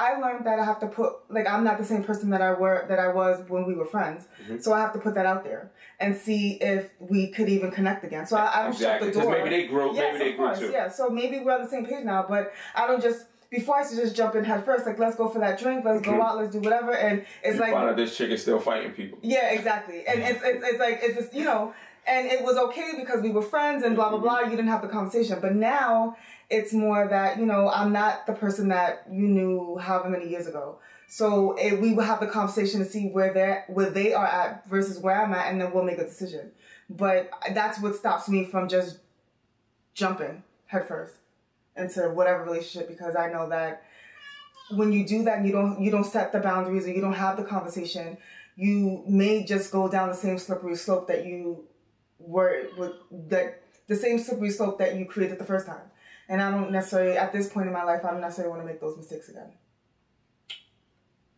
I 0.00 0.18
learned 0.18 0.46
that 0.46 0.58
I 0.58 0.64
have 0.64 0.80
to 0.80 0.86
put 0.86 1.12
like 1.28 1.46
I'm 1.46 1.62
not 1.62 1.76
the 1.76 1.84
same 1.84 2.02
person 2.02 2.30
that 2.30 2.40
I 2.40 2.52
were 2.54 2.86
that 2.88 2.98
I 2.98 3.08
was 3.08 3.34
when 3.48 3.66
we 3.66 3.74
were 3.74 3.84
friends. 3.84 4.28
Mm-hmm. 4.42 4.58
So 4.60 4.72
I 4.72 4.80
have 4.80 4.92
to 4.94 4.98
put 4.98 5.14
that 5.14 5.26
out 5.26 5.44
there 5.44 5.70
and 5.98 6.16
see 6.16 6.54
if 6.54 6.90
we 6.98 7.28
could 7.28 7.48
even 7.50 7.70
connect 7.70 8.02
again. 8.04 8.26
So 8.26 8.36
I, 8.36 8.60
I 8.60 8.62
don't 8.62 8.72
exactly. 8.72 9.08
shut 9.08 9.14
the 9.14 9.20
door. 9.20 9.32
Maybe 9.32 9.50
they 9.50 9.66
grow. 9.66 9.92
Yes, 9.92 10.18
maybe 10.18 10.30
they 10.30 10.36
grow 10.36 10.54
too. 10.54 10.70
Yeah. 10.72 10.88
So 10.88 11.10
maybe 11.10 11.40
we're 11.40 11.54
on 11.54 11.62
the 11.62 11.68
same 11.68 11.84
page 11.84 12.04
now, 12.04 12.24
but 12.28 12.52
I 12.74 12.86
don't 12.86 13.02
just. 13.02 13.26
Before 13.50 13.74
I 13.74 13.80
used 13.80 13.90
to 13.96 14.00
just 14.00 14.14
jump 14.14 14.36
in 14.36 14.44
head 14.44 14.64
first, 14.64 14.86
like 14.86 15.00
let's 15.00 15.16
go 15.16 15.28
for 15.28 15.40
that 15.40 15.58
drink, 15.58 15.84
let's 15.84 16.00
go 16.00 16.12
mm-hmm. 16.12 16.20
out, 16.20 16.38
let's 16.38 16.52
do 16.52 16.60
whatever, 16.60 16.92
and 16.94 17.24
it's 17.42 17.56
you 17.56 17.60
like 17.60 17.72
find 17.72 17.90
out 17.90 17.96
this 17.96 18.16
chick 18.16 18.30
is 18.30 18.42
still 18.42 18.60
fighting 18.60 18.92
people. 18.92 19.18
Yeah, 19.22 19.50
exactly, 19.50 20.06
and 20.06 20.22
it's, 20.22 20.40
it's 20.44 20.62
it's 20.64 20.78
like 20.78 21.00
it's 21.02 21.16
just 21.18 21.34
you 21.34 21.42
know, 21.42 21.74
and 22.06 22.28
it 22.28 22.44
was 22.44 22.56
okay 22.56 22.92
because 22.96 23.22
we 23.22 23.30
were 23.30 23.42
friends 23.42 23.82
and 23.82 23.96
blah 23.96 24.10
blah 24.10 24.20
blah. 24.20 24.38
You 24.42 24.50
didn't 24.50 24.68
have 24.68 24.82
the 24.82 24.88
conversation, 24.88 25.40
but 25.40 25.56
now 25.56 26.16
it's 26.50 26.72
more 26.72 27.06
that 27.08 27.38
you 27.38 27.46
know 27.46 27.70
I'm 27.70 27.92
not 27.92 28.26
the 28.26 28.32
person 28.32 28.68
that 28.68 29.06
you 29.10 29.26
knew 29.28 29.78
however 29.78 30.10
many 30.10 30.28
years 30.28 30.46
ago. 30.46 30.78
So 31.08 31.56
it, 31.58 31.80
we 31.80 31.92
will 31.92 32.04
have 32.04 32.20
the 32.20 32.26
conversation 32.26 32.78
to 32.78 32.86
see 32.86 33.08
where 33.08 33.34
they're, 33.34 33.64
where 33.66 33.90
they 33.90 34.12
are 34.12 34.26
at 34.26 34.68
versus 34.68 34.98
where 34.98 35.20
I'm 35.20 35.32
at, 35.34 35.50
and 35.50 35.60
then 35.60 35.72
we'll 35.72 35.82
make 35.82 35.98
a 35.98 36.04
decision. 36.04 36.52
But 36.88 37.30
that's 37.52 37.80
what 37.80 37.96
stops 37.96 38.28
me 38.28 38.44
from 38.44 38.68
just 38.68 38.98
jumping 39.92 40.44
headfirst 40.66 41.14
into 41.76 42.10
whatever 42.10 42.44
relationship 42.44 42.88
because 42.88 43.16
I 43.16 43.30
know 43.30 43.48
that 43.48 43.82
when 44.70 44.92
you 44.92 45.04
do 45.04 45.24
that, 45.24 45.38
and 45.38 45.46
you 45.46 45.52
don't 45.52 45.80
you 45.80 45.90
don't 45.90 46.04
set 46.04 46.32
the 46.32 46.40
boundaries 46.40 46.86
or 46.86 46.90
you 46.90 47.00
don't 47.00 47.12
have 47.12 47.36
the 47.36 47.44
conversation. 47.44 48.16
You 48.56 49.02
may 49.06 49.44
just 49.44 49.72
go 49.72 49.88
down 49.88 50.08
the 50.08 50.14
same 50.14 50.38
slippery 50.38 50.76
slope 50.76 51.08
that 51.08 51.24
you 51.24 51.64
were 52.18 52.68
with 52.76 52.92
that 53.28 53.62
the 53.86 53.96
same 53.96 54.18
slippery 54.18 54.50
slope 54.50 54.78
that 54.78 54.96
you 54.96 55.06
created 55.06 55.38
the 55.38 55.44
first 55.44 55.66
time. 55.66 55.90
And 56.30 56.40
I 56.40 56.50
don't 56.52 56.70
necessarily, 56.70 57.18
at 57.18 57.32
this 57.32 57.48
point 57.48 57.66
in 57.66 57.72
my 57.72 57.82
life, 57.82 58.04
I 58.04 58.12
don't 58.12 58.20
necessarily 58.20 58.50
want 58.50 58.62
to 58.62 58.66
make 58.66 58.80
those 58.80 58.96
mistakes 58.96 59.28
again. 59.28 59.50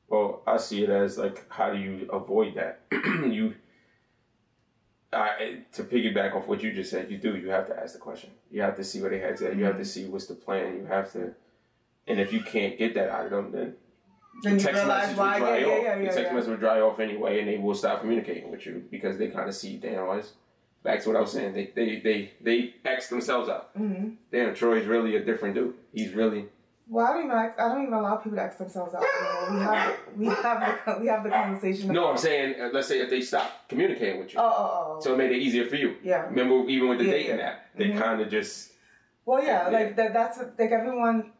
Well, 0.07 0.43
I 0.47 0.59
see 0.59 0.85
it 0.85 0.91
as 0.91 1.17
like, 1.17 1.51
how 1.51 1.73
do 1.73 1.79
you 1.79 2.07
avoid 2.13 2.55
that? 2.57 2.81
you 2.93 3.55
I, 5.11 5.61
to 5.73 5.85
piggyback 5.85 6.35
off 6.35 6.47
what 6.47 6.63
you 6.63 6.73
just 6.73 6.91
said, 6.91 7.11
you 7.11 7.17
do. 7.17 7.37
You 7.37 7.49
have 7.49 7.67
to 7.69 7.79
ask 7.79 7.95
the 7.95 7.99
question. 7.99 8.31
You 8.51 8.61
have 8.61 8.77
to 8.77 8.85
see 8.85 9.01
where 9.01 9.11
they 9.11 9.19
heads 9.19 9.41
at. 9.41 9.57
You 9.57 9.65
have 9.65 9.77
to 9.77 9.83
mm-hmm. 9.83 9.89
see 9.89 10.05
what's 10.05 10.27
the 10.27 10.35
plan. 10.35 10.77
You 10.77 10.87
have 10.87 11.11
to, 11.13 11.35
and 12.07 12.21
if 12.21 12.31
you 12.31 12.43
can't 12.43 12.79
get 12.79 12.95
that 12.95 13.09
out 13.09 13.27
of 13.27 13.31
them, 13.31 13.53
then 13.53 13.75
Then 14.43 14.55
you 14.55 14.61
text 14.61 14.81
realize 14.81 15.03
message 15.03 15.17
why. 15.19 15.41
will 15.41 15.47
dry 15.47 15.59
Yeah, 15.59 15.67
off. 15.67 15.83
yeah, 15.83 15.99
yeah, 16.01 16.09
the 16.11 16.17
text 16.17 16.33
message 16.35 16.51
will 16.51 16.57
dry 16.57 16.81
off 16.81 17.01
anyway, 17.01 17.41
and 17.41 17.49
they 17.49 17.57
will 17.57 17.75
stop 17.75 18.01
communicating 18.01 18.51
with 18.51 18.67
you 18.67 18.85
because 18.91 19.17
they 19.17 19.29
kind 19.29 19.49
of 19.49 19.55
see, 19.55 19.79
damn, 19.79 20.07
what's 20.07 20.33
back 20.83 21.03
to 21.03 21.09
what 21.09 21.17
I 21.17 21.21
was 21.21 21.33
saying. 21.33 21.55
They 21.55 21.67
they 21.75 22.01
they 22.01 22.33
they 22.41 22.75
X 22.85 23.09
themselves 23.09 23.49
out. 23.49 23.77
Mm-hmm. 23.79 24.11
Damn, 24.31 24.55
Troy's 24.55 24.87
really 24.87 25.17
a 25.17 25.25
different 25.25 25.55
dude. 25.55 25.75
He's 25.93 26.13
really 26.13 26.47
Well, 26.89 27.07
I 27.07 27.13
don't 27.15 27.25
even. 27.25 27.37
Ask, 27.37 27.59
I 27.59 27.69
don't 27.69 27.83
even 27.83 27.95
allow 27.95 28.17
people 28.17 28.37
to 28.39 28.43
ask 28.43 28.59
themselves 28.59 28.95
out. 28.95 29.03
You 29.03 29.09
know, 29.25 29.49
we 29.57 29.61
have 29.65 29.97
we 30.17 30.27
have 30.27 30.79
the 30.87 30.99
we 31.01 31.07
have 31.09 31.23
the 31.25 31.31
conversation. 31.31 31.93
no. 31.93 32.09
I'm 32.11 32.19
saying, 32.19 32.61
uh, 32.61 32.71
let's 32.73 32.89
say 32.89 33.01
if 33.01 33.09
they 33.11 33.21
stop 33.21 33.69
communicating 33.69 34.19
with 34.21 34.35
you, 34.35 34.41
Oh, 34.41 34.45
oh, 34.45 34.97
oh. 34.99 35.01
so 35.01 35.15
it 35.15 35.19
made 35.19 35.33
it 35.33 35.39
easier 35.43 35.67
for 35.67 35.77
you. 35.77 35.97
yeah. 36.03 36.23
Remember, 36.27 36.69
even 36.69 36.89
with 36.89 36.99
the 36.99 37.05
Yeah, 37.05 37.11
dating 37.13 37.39
yeah. 37.39 37.49
app, 37.51 37.59
they 37.77 37.89
Mhm. 37.91 37.99
kind 37.99 38.21
of 38.21 38.29
just 38.31 38.73
Well, 39.25 39.43
yeah, 39.43 39.71
Yeah. 39.71 39.79
like 39.79 39.97
that. 39.97 40.13
That's 40.13 40.39
like 40.59 40.73
everyone 40.73 41.33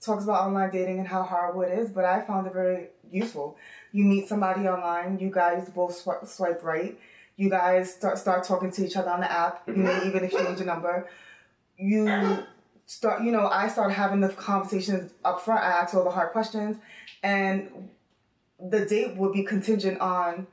talks 0.00 0.24
about 0.24 0.46
online 0.46 0.70
dating 0.70 0.98
and 0.98 1.08
how 1.08 1.22
horrible 1.22 1.62
it 1.62 1.72
is, 1.78 1.90
but 1.90 2.04
I 2.04 2.20
found 2.20 2.46
it 2.46 2.52
very 2.52 2.88
useful. 3.10 3.56
You 3.92 4.04
meet 4.04 4.28
somebody 4.28 4.68
online, 4.68 5.18
you 5.18 5.30
guys 5.30 5.68
both 5.70 5.94
swipe, 5.96 6.26
swipe 6.26 6.62
right. 6.62 6.98
You 7.38 7.48
guys 7.48 7.94
start 7.94 8.18
start 8.18 8.44
talking 8.44 8.70
to 8.72 8.84
each 8.84 8.96
other 8.96 9.10
on 9.10 9.20
the 9.20 9.32
app. 9.32 9.62
You 9.66 9.74
mm-hmm. 9.74 9.84
may 9.84 10.06
even 10.06 10.24
exchange 10.24 10.60
a 10.60 10.64
number. 10.64 11.08
You 11.78 12.44
start, 12.84 13.22
you 13.22 13.30
know, 13.30 13.46
I 13.46 13.68
start 13.68 13.92
having 13.92 14.20
the 14.20 14.28
conversations 14.30 15.12
up 15.24 15.40
front. 15.42 15.62
I 15.62 15.68
ask 15.68 15.94
all 15.94 16.02
the 16.02 16.10
hard 16.10 16.32
questions, 16.32 16.78
and 17.22 17.90
the 18.58 18.84
date 18.86 19.14
would 19.16 19.32
be 19.32 19.44
contingent 19.44 20.00
on 20.00 20.48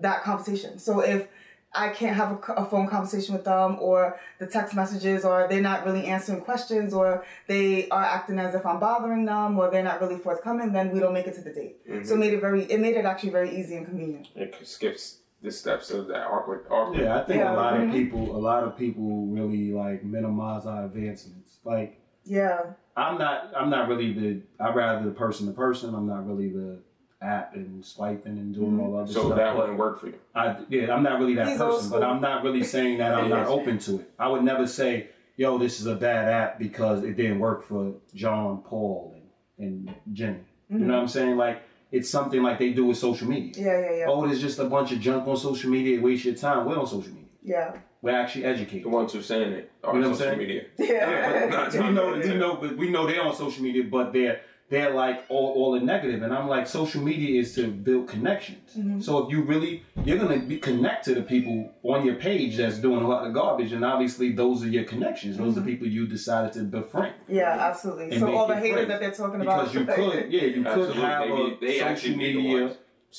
that 0.00 0.22
conversation. 0.22 0.78
So 0.78 1.00
if 1.00 1.28
I 1.74 1.88
can't 1.90 2.16
have 2.16 2.30
a, 2.30 2.52
a 2.52 2.64
phone 2.64 2.86
conversation 2.86 3.34
with 3.34 3.44
them, 3.44 3.76
or 3.80 4.18
the 4.38 4.46
text 4.46 4.74
messages, 4.74 5.24
or 5.26 5.46
they're 5.50 5.60
not 5.60 5.84
really 5.84 6.06
answering 6.06 6.40
questions, 6.40 6.94
or 6.94 7.26
they 7.48 7.88
are 7.90 8.04
acting 8.04 8.38
as 8.38 8.54
if 8.54 8.64
I'm 8.64 8.80
bothering 8.80 9.24
them, 9.24 9.58
or 9.58 9.70
they're 9.70 9.82
not 9.82 10.00
really 10.00 10.16
forthcoming, 10.16 10.72
then 10.72 10.90
we 10.90 11.00
don't 11.00 11.12
make 11.12 11.26
it 11.26 11.34
to 11.34 11.42
the 11.42 11.52
date. 11.52 11.76
So 11.84 11.92
it 11.92 12.02
mm-hmm. 12.02 12.18
made 12.20 12.32
it 12.32 12.40
very, 12.40 12.62
it 12.62 12.80
made 12.80 12.96
it 12.96 13.04
actually 13.04 13.30
very 13.30 13.54
easy 13.58 13.76
and 13.76 13.84
convenient. 13.84 14.28
it 14.36 14.56
skips 14.62 15.18
the 15.44 15.52
steps 15.52 15.90
of 15.90 16.08
that 16.08 16.26
awkward 16.26 16.64
awkward. 16.70 16.98
Yeah, 17.00 17.16
I 17.18 17.24
think 17.24 17.40
Yeah. 17.40 17.54
a 17.54 17.56
lot 17.56 17.74
Mhm. 17.74 17.86
of 17.88 17.92
people, 17.92 18.34
a 18.36 18.38
lot 18.40 18.64
of 18.64 18.76
people 18.76 19.26
really 19.26 19.70
like 19.72 20.02
minimize 20.02 20.64
our 20.66 20.86
advancements. 20.86 21.58
Like 21.64 22.00
Yeah, 22.24 22.60
I'm 22.96 23.18
not, 23.18 23.52
I'm 23.54 23.68
not 23.68 23.86
really 23.88 24.12
the. 24.14 24.40
I'd 24.58 24.74
rather 24.74 25.04
the 25.04 25.14
person 25.14 25.46
to 25.46 25.52
person. 25.52 25.94
I'm 25.94 26.06
not 26.06 26.26
really 26.26 26.48
the 26.48 26.78
app 27.20 27.54
and 27.54 27.84
swiping 27.84 28.38
and 28.38 28.54
doing 28.54 28.80
all 28.80 28.96
other 28.96 29.12
So 29.12 29.26
stuff. 29.26 29.36
that 29.36 29.54
wouldn't 29.56 29.78
work 29.78 29.98
for 30.00 30.06
you. 30.06 30.14
I, 30.34 30.56
yeah, 30.70 30.94
I'm 30.94 31.02
not 31.02 31.18
really 31.20 31.34
that 31.34 31.48
He's 31.48 31.58
person, 31.58 31.90
but. 31.90 32.02
I'm 32.02 32.20
not 32.22 32.42
really 32.42 32.62
saying 32.62 32.98
that 32.98 33.14
I'm 33.14 33.28
not 33.28 33.46
open 33.56 33.78
to 33.80 33.96
it. 34.00 34.10
I 34.18 34.28
would 34.28 34.42
never 34.42 34.66
say, 34.66 35.08
"Yo, 35.36 35.58
this 35.58 35.80
is 35.80 35.86
a 35.86 35.94
bad 35.96 36.28
app" 36.28 36.58
because 36.58 37.04
it 37.04 37.14
didn't 37.16 37.40
work 37.40 37.62
for 37.62 37.92
John, 38.14 38.62
Paul, 38.62 39.14
and, 39.58 39.66
and 39.88 39.94
Jenny. 40.14 40.40
You 40.70 40.78
know 40.78 40.94
what 40.94 41.02
I'm 41.02 41.08
saying? 41.08 41.36
Like 41.36 41.58
it's 41.96 42.10
something 42.16 42.42
like 42.42 42.58
they 42.58 42.70
do 42.80 42.84
with 42.86 42.98
social 43.08 43.26
media. 43.34 43.52
yeah, 43.56 43.80
yeah, 43.80 43.96
yeah, 43.98 44.06
Oh, 44.08 44.26
there's 44.26 44.40
just 44.48 44.58
a 44.58 44.68
bunch 44.74 44.88
of 44.94 44.98
junk 45.06 45.22
on 45.28 45.36
social 45.36 45.70
media. 45.76 46.00
Waste 46.00 46.24
your 46.28 46.34
time. 46.46 46.60
We're 46.66 46.78
on 46.84 46.86
social 46.86 47.12
media. 47.18 47.28
yeah, 47.54 47.68
We're 48.02 48.16
actually 48.22 48.42
The 48.42 48.48
educated. 48.54 48.86
ones 48.98 49.12
who 49.12 49.20
saying 49.22 49.52
it 49.58 49.64
are 49.84 49.94
You 49.94 50.00
know 50.00 50.10
what 50.10 50.14
I'm 50.14 50.18
social 50.18 50.36
saying? 50.36 50.38
media. 50.38 50.62
yeah. 50.78 51.46
Not 51.56 51.72
we 51.72 51.90
know, 51.96 52.06
we 52.28 52.34
know, 52.42 52.52
but 52.62 52.76
we 52.82 52.86
know 52.94 53.06
they're 53.06 53.22
on 53.22 53.34
social 53.44 53.62
media, 53.68 53.84
but 53.96 54.12
they're 54.12 54.40
they're 54.74 54.92
like 55.04 55.24
all, 55.28 55.48
all 55.58 55.74
in 55.76 55.86
negative. 55.86 56.20
And 56.24 56.32
I'm 56.34 56.48
like, 56.48 56.66
social 56.66 57.00
media 57.10 57.40
is 57.40 57.54
to 57.54 57.68
build 57.68 58.08
connections. 58.08 58.70
Mm-hmm. 58.76 59.00
So 59.00 59.10
if 59.24 59.30
you 59.32 59.42
really, 59.42 59.84
you're 60.04 60.18
gonna 60.18 60.40
be 60.40 60.56
connect 60.58 61.04
to 61.06 61.14
the 61.14 61.22
people 61.22 61.56
on 61.84 62.04
your 62.04 62.16
page 62.16 62.56
that's 62.56 62.78
doing 62.78 63.02
a 63.04 63.08
lot 63.08 63.26
of 63.26 63.32
garbage, 63.32 63.72
and 63.72 63.84
obviously 63.84 64.32
those 64.32 64.64
are 64.64 64.68
your 64.68 64.84
connections. 64.84 65.36
Those 65.36 65.54
Mm-hmm. 65.54 65.62
are 65.62 65.70
people 65.70 65.86
you 65.86 66.06
decided 66.06 66.52
to 66.54 66.60
befriend. 66.64 67.14
Yeah, 67.28 67.56
absolutely. 67.70 68.18
So 68.18 68.34
all 68.36 68.48
the 68.48 68.56
haters 68.56 68.88
that 68.88 68.98
they're 69.00 69.12
talking 69.22 69.40
about. 69.40 69.72
Because 69.72 69.74
you 69.74 69.84
could, 70.10 70.32
yeah, 70.36 70.42
you 70.56 70.62
could 70.64 70.66
Absolutely. 70.66 71.02
have 71.02 71.22
They 71.28 71.30
a 71.30 71.36
be- 71.36 71.66
they 71.66 71.72
social 71.78 71.88
actually 71.88 72.16
be 72.16 72.32
the 72.32 72.42
media. 72.42 72.76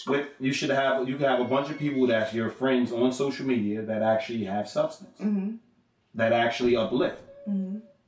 With, 0.08 0.28
you 0.42 0.52
should 0.52 0.72
have 0.72 1.08
you 1.08 1.16
can 1.16 1.26
have 1.34 1.40
a 1.40 1.46
bunch 1.56 1.70
of 1.70 1.78
people 1.80 2.06
that 2.08 2.34
your 2.34 2.50
friends 2.50 2.92
on 2.92 3.14
social 3.14 3.46
media 3.46 3.82
that 3.84 4.02
actually 4.02 4.44
have 4.44 4.68
substance, 4.68 5.18
Mhm. 5.22 5.60
that 6.16 6.34
actually 6.34 6.76
uplift. 6.76 7.22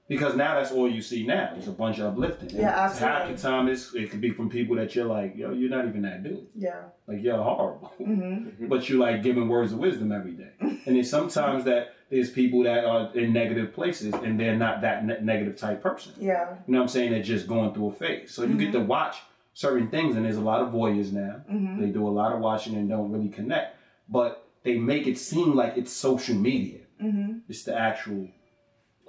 Because 0.07 0.35
now 0.37 0.55
that's 0.55 0.71
all 0.71 0.89
you 0.89 1.01
see 1.01 1.25
now. 1.27 1.53
It's 1.57 1.67
a 1.67 1.71
bunch 1.71 1.99
of 1.99 2.13
uplifting. 2.13 2.49
And 2.51 2.59
Yeah, 2.59 2.71
Half 2.71 3.01
absolutely. 3.01 3.35
the 3.35 3.41
time 3.41 3.67
it's, 3.67 3.93
it 3.93 4.09
could 4.11 4.21
be 4.21 4.31
from 4.31 4.49
people 4.49 4.75
that 4.77 4.95
you're 4.95 5.05
like, 5.05 5.35
yo, 5.35 5.51
you're 5.51 5.69
not 5.69 5.85
even 5.85 6.01
that 6.03 6.23
dude. 6.23 6.47
Yeah. 6.55 6.83
Like 7.07 7.21
you're 7.21 7.37
horrible. 7.41 7.91
hmm 7.97 8.67
But 8.67 8.87
you 8.89 8.97
like 8.99 9.21
giving 9.21 9.49
words 9.49 9.73
of 9.73 9.79
wisdom 9.79 10.11
every 10.13 10.31
day. 10.31 10.51
And 10.61 10.95
there's 10.95 11.09
sometimes 11.09 11.65
that 11.65 11.93
there's 12.09 12.29
people 12.29 12.63
that 12.63 12.85
are 12.85 13.11
in 13.17 13.33
negative 13.33 13.73
places 13.73 14.13
and 14.13 14.39
they're 14.39 14.55
not 14.55 14.79
that 14.81 15.05
ne- 15.05 15.19
negative 15.21 15.57
type 15.57 15.83
person. 15.83 16.13
Yeah. 16.19 16.51
You 16.67 16.73
know 16.73 16.77
what 16.79 16.83
I'm 16.83 16.87
saying? 16.87 17.11
They're 17.11 17.21
just 17.21 17.45
going 17.47 17.73
through 17.73 17.87
a 17.89 17.93
phase. 17.93 18.31
So 18.33 18.43
you 18.45 18.55
get 18.55 18.71
to 18.71 18.79
watch 18.79 19.17
certain 19.53 19.89
things, 19.89 20.15
and 20.15 20.23
there's 20.23 20.37
a 20.37 20.41
lot 20.41 20.61
of 20.61 20.71
voyeurs 20.71 21.11
now. 21.11 21.41
Mhm. 21.51 21.79
They 21.81 21.87
do 21.87 22.07
a 22.07 22.13
lot 22.21 22.31
of 22.31 22.39
watching 22.39 22.75
and 22.75 22.87
don't 22.87 23.11
really 23.11 23.27
connect, 23.27 23.75
but 24.07 24.47
they 24.63 24.77
make 24.77 25.07
it 25.07 25.17
seem 25.17 25.53
like 25.55 25.75
it's 25.77 25.91
social 25.91 26.35
media. 26.35 26.79
hmm 27.01 27.39
It's 27.49 27.63
the 27.63 27.77
actual. 27.77 28.27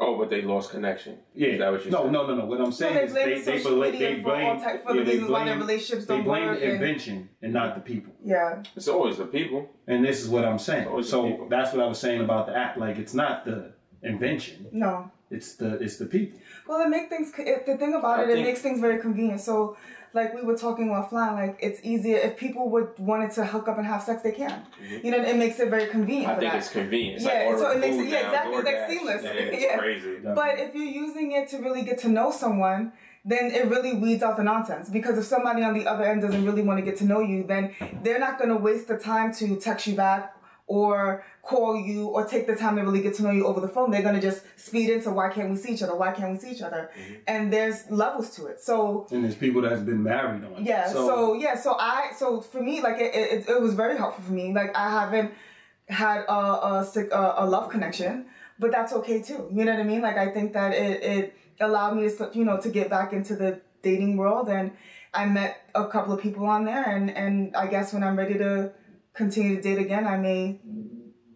Oh, 0.01 0.17
but 0.17 0.31
they 0.31 0.43
lost 0.43 0.71
connection. 0.71 1.19
Yeah. 1.35 1.49
Is 1.49 1.59
that 1.59 1.73
what 1.73 1.85
you 1.85 1.91
no, 1.91 2.03
said? 2.05 2.13
no, 2.13 2.27
no, 2.27 2.35
no. 2.37 2.45
What 2.47 2.61
I'm 2.61 2.71
So 2.73 2.79
saying 2.89 2.95
they 2.95 3.03
is 3.05 3.13
blame 3.13 3.29
they, 3.29 3.35
the 3.35 3.51
they, 3.51 3.63
blame, 3.63 3.93
they 3.99 4.23
for 4.23 4.31
all 4.31 4.37
blame, 4.55 4.61
type 4.61 4.85
for 4.85 4.93
the 4.93 4.99
yeah, 5.01 5.05
they 5.05 5.11
reasons 5.13 5.31
why 5.31 5.45
their 5.45 5.59
relationships 5.59 6.07
don't 6.07 6.25
blame 6.25 6.47
work. 6.47 6.59
the 6.61 6.65
and- 6.65 6.73
invention 6.75 7.29
and 7.43 7.53
not 7.53 7.75
the 7.75 7.81
people. 7.81 8.13
yeah. 8.25 8.63
It's 8.77 8.89
always 8.89 9.17
the 9.19 9.27
people. 9.27 9.69
And 9.89 10.05
this 10.05 10.21
is 10.23 10.29
what 10.29 10.45
I'm 10.45 10.59
saying. 10.59 11.03
So 11.03 11.47
that's 11.51 11.73
what 11.73 11.83
I 11.85 11.87
was 11.89 11.99
saying 11.99 12.21
about 12.21 12.47
the 12.47 12.57
app. 12.57 12.77
Like 12.77 12.97
it's 12.99 13.15
not 13.15 13.45
the 13.45 13.73
invention. 14.03 14.69
No. 14.73 15.11
It's 15.31 15.57
the 15.57 15.75
it's 15.83 15.97
the 15.99 16.07
people. 16.07 16.39
Well, 16.67 16.81
it 16.87 16.89
makes 16.89 17.09
things. 17.09 17.33
It, 17.37 17.67
the 17.67 17.77
thing 17.77 17.95
about 17.95 18.21
I 18.21 18.23
it, 18.23 18.39
it 18.39 18.43
makes 18.43 18.61
things 18.63 18.81
very 18.81 18.99
convenient. 19.01 19.41
So, 19.43 19.77
like 20.15 20.35
we 20.35 20.43
were 20.43 20.57
talking 20.57 20.89
offline, 20.89 21.35
like 21.37 21.59
it's 21.61 21.81
easier 21.85 22.17
if 22.19 22.37
people 22.37 22.71
would 22.71 22.89
wanted 22.99 23.31
to 23.33 23.45
hook 23.45 23.69
up 23.69 23.79
and 23.79 23.87
have 23.87 24.03
sex, 24.03 24.23
they 24.23 24.33
can. 24.33 24.51
Mm-hmm. 24.51 25.05
You 25.07 25.11
know, 25.13 25.23
it 25.23 25.37
makes 25.37 25.59
it 25.61 25.69
very 25.71 25.87
convenient. 25.87 26.33
I 26.33 26.37
think 26.39 26.53
that. 26.53 26.59
it's 26.59 26.71
convenient. 26.71 27.17
It's 27.17 27.25
Yeah, 27.27 27.49
like 27.51 27.59
so 27.59 27.71
it 27.71 27.79
makes 27.81 27.97
it- 27.97 28.09
yeah, 28.09 28.27
exactly. 28.27 28.55
It's 28.57 28.65
like 28.65 28.91
seamless. 28.91 29.23
Yeah, 29.25 29.31
it's 29.33 29.63
Yeah. 29.63 29.79
crazy. 29.79 30.17
But 30.23 30.59
if 30.59 30.75
you're 30.75 30.85
using 31.07 31.33
it 31.33 31.49
to 31.49 31.59
really 31.59 31.83
get 31.83 31.99
to 31.99 32.09
know 32.09 32.31
someone, 32.31 32.93
then 33.25 33.51
it 33.51 33.67
really 33.69 33.95
weeds 33.95 34.23
out 34.23 34.37
the 34.37 34.45
nonsense. 34.45 34.89
Because 34.89 35.19
if 35.19 35.25
somebody 35.25 35.63
on 35.63 35.75
the 35.75 35.87
other 35.87 36.05
end 36.05 36.23
doesn't 36.23 36.45
really 36.47 36.63
want 36.63 36.79
to 36.79 36.85
get 36.85 36.97
to 36.99 37.05
know 37.05 37.21
you, 37.21 37.45
then 37.45 37.75
they're 38.03 38.19
not 38.21 38.39
going 38.39 38.49
to 38.51 38.57
waste 38.57 38.89
the 38.89 38.97
time 38.97 39.33
to 39.35 39.57
text 39.57 39.87
you 39.87 39.95
back 39.95 40.35
or 40.69 41.25
call 41.43 41.81
you 41.81 42.07
or 42.09 42.27
take 42.27 42.47
the 42.47 42.55
time 42.55 42.77
to 42.77 42.83
really 42.83 43.01
get 43.01 43.15
to 43.15 43.23
know 43.23 43.31
you 43.31 43.47
over 43.47 43.59
the 43.61 43.69
phone. 43.69 43.91
They're 43.91 44.03
to 44.03 44.21
just 44.21 44.43
speed 44.57 44.91
into 44.91 45.11
why 45.11 45.31
can't 45.31 45.49
we 45.51 45.57
see 45.57 45.73
each 45.73 45.83
other? 45.83 45.97
Why 45.97 46.13
can't 46.13 46.33
we 46.33 46.39
see 46.39 46.51
each 46.51 46.61
other? 46.63 46.91
Mm-hmm. 46.93 47.15
And 47.27 47.53
there's 47.53 47.91
levels 47.91 48.31
to 48.37 48.47
it. 48.47 48.61
So 48.61 49.07
And 49.11 49.25
there's 49.25 49.35
people 49.35 49.63
that's 49.63 49.81
been 49.81 50.03
married 50.03 50.45
on. 50.45 50.65
yeah. 50.65 50.87
So, 50.93 51.33
yeah. 51.35 51.57
So 51.57 51.75
I. 51.79 52.13
So 52.17 52.43
for 52.43 52.63
me, 52.63 52.81
like 52.83 52.99
it, 53.01 53.15
it, 53.15 53.49
it 53.49 53.61
was 53.61 53.75
very 53.75 53.97
helpful 53.97 54.23
for 54.25 54.33
me. 54.33 54.53
Like 54.53 54.77
I 54.77 54.91
haven't 54.91 55.33
had 55.89 56.21
a 56.29 56.67
a, 56.73 56.85
sick- 56.85 57.13
a 57.13 57.35
a 57.39 57.47
love 57.47 57.71
connection, 57.71 58.27
but 58.59 58.71
that's 58.71 58.93
okay 58.93 59.23
too. 59.23 59.49
You 59.51 59.65
know 59.65 59.73
what 59.73 59.81
I 59.81 59.85
mean? 59.85 60.03
Like 60.03 60.19
I 60.19 60.29
think 60.31 60.53
that 60.53 60.75
it 60.75 61.03
it 61.03 61.35
allowed 61.61 61.97
me 61.97 62.09
to 62.11 62.31
you 62.35 62.45
know 62.45 62.61
to 62.61 62.69
get 62.69 62.91
back 62.91 63.15
into 63.15 63.35
the 63.35 63.61
dating 63.83 64.19
world, 64.19 64.51
and 64.51 64.73
I 65.15 65.25
met 65.25 65.63
a 65.75 65.87
couple 65.89 66.13
of 66.13 66.21
people 66.21 66.45
on 66.47 66.67
there, 66.67 66.85
and 66.85 67.11
and 67.11 67.57
I 67.57 67.69
guess 67.69 67.95
when 67.95 68.05
I'm 68.05 68.17
ready 68.19 68.37
to 68.37 68.71
continue 69.19 69.57
to 69.57 69.63
date 69.63 69.79
again, 69.79 70.07
I 70.07 70.17
may. 70.17 70.61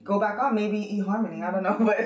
Go 0.04 0.18
back 0.18 0.36
on 0.42 0.56
maybe 0.56 0.78
eHarmony. 1.00 1.44
I 1.46 1.52
don't 1.52 1.62
know, 1.62 1.76
but 1.86 1.96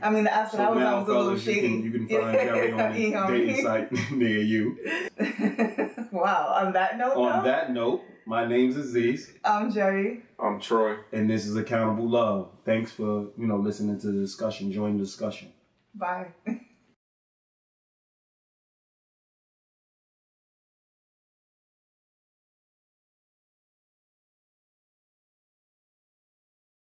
I 0.00 0.10
mean 0.10 0.22
the 0.24 0.30
apps 0.30 0.52
that 0.52 0.60
I 0.60 0.66
So 0.66 0.74
was 0.74 0.76
on 0.76 0.78
now, 0.78 1.00
was 1.00 1.08
a 1.08 1.12
little 1.12 1.24
fellas, 1.36 1.46
you 1.46 1.60
can, 1.60 1.82
you 1.82 1.90
can 1.90 2.08
find 2.08 2.32
Jerry 2.38 2.72
on 2.72 2.80
a 2.80 2.94
eHarmony. 2.94 3.46
dating 3.48 3.64
site 3.64 3.92
near 4.12 4.38
you. 4.38 4.76
wow. 6.12 6.54
On 6.60 6.72
that 6.74 6.96
note, 6.98 7.16
On 7.16 7.38
though, 7.42 7.50
that 7.50 7.72
note, 7.72 8.02
my 8.26 8.46
name's 8.46 8.76
Aziz, 8.76 9.32
I'm 9.44 9.72
Jerry. 9.72 10.22
I'm 10.38 10.60
Troy. 10.60 10.98
and 11.10 11.28
this 11.28 11.46
is 11.46 11.56
Accountable 11.56 12.08
Love. 12.08 12.50
Thanks 12.64 12.92
for 12.92 13.26
you 13.36 13.46
know 13.48 13.56
listening 13.56 13.98
to 14.00 14.06
the 14.06 14.20
discussion, 14.20 14.70
join 14.70 14.96
the 14.96 15.02
discussion. 15.04 15.52
Bye. 15.96 16.28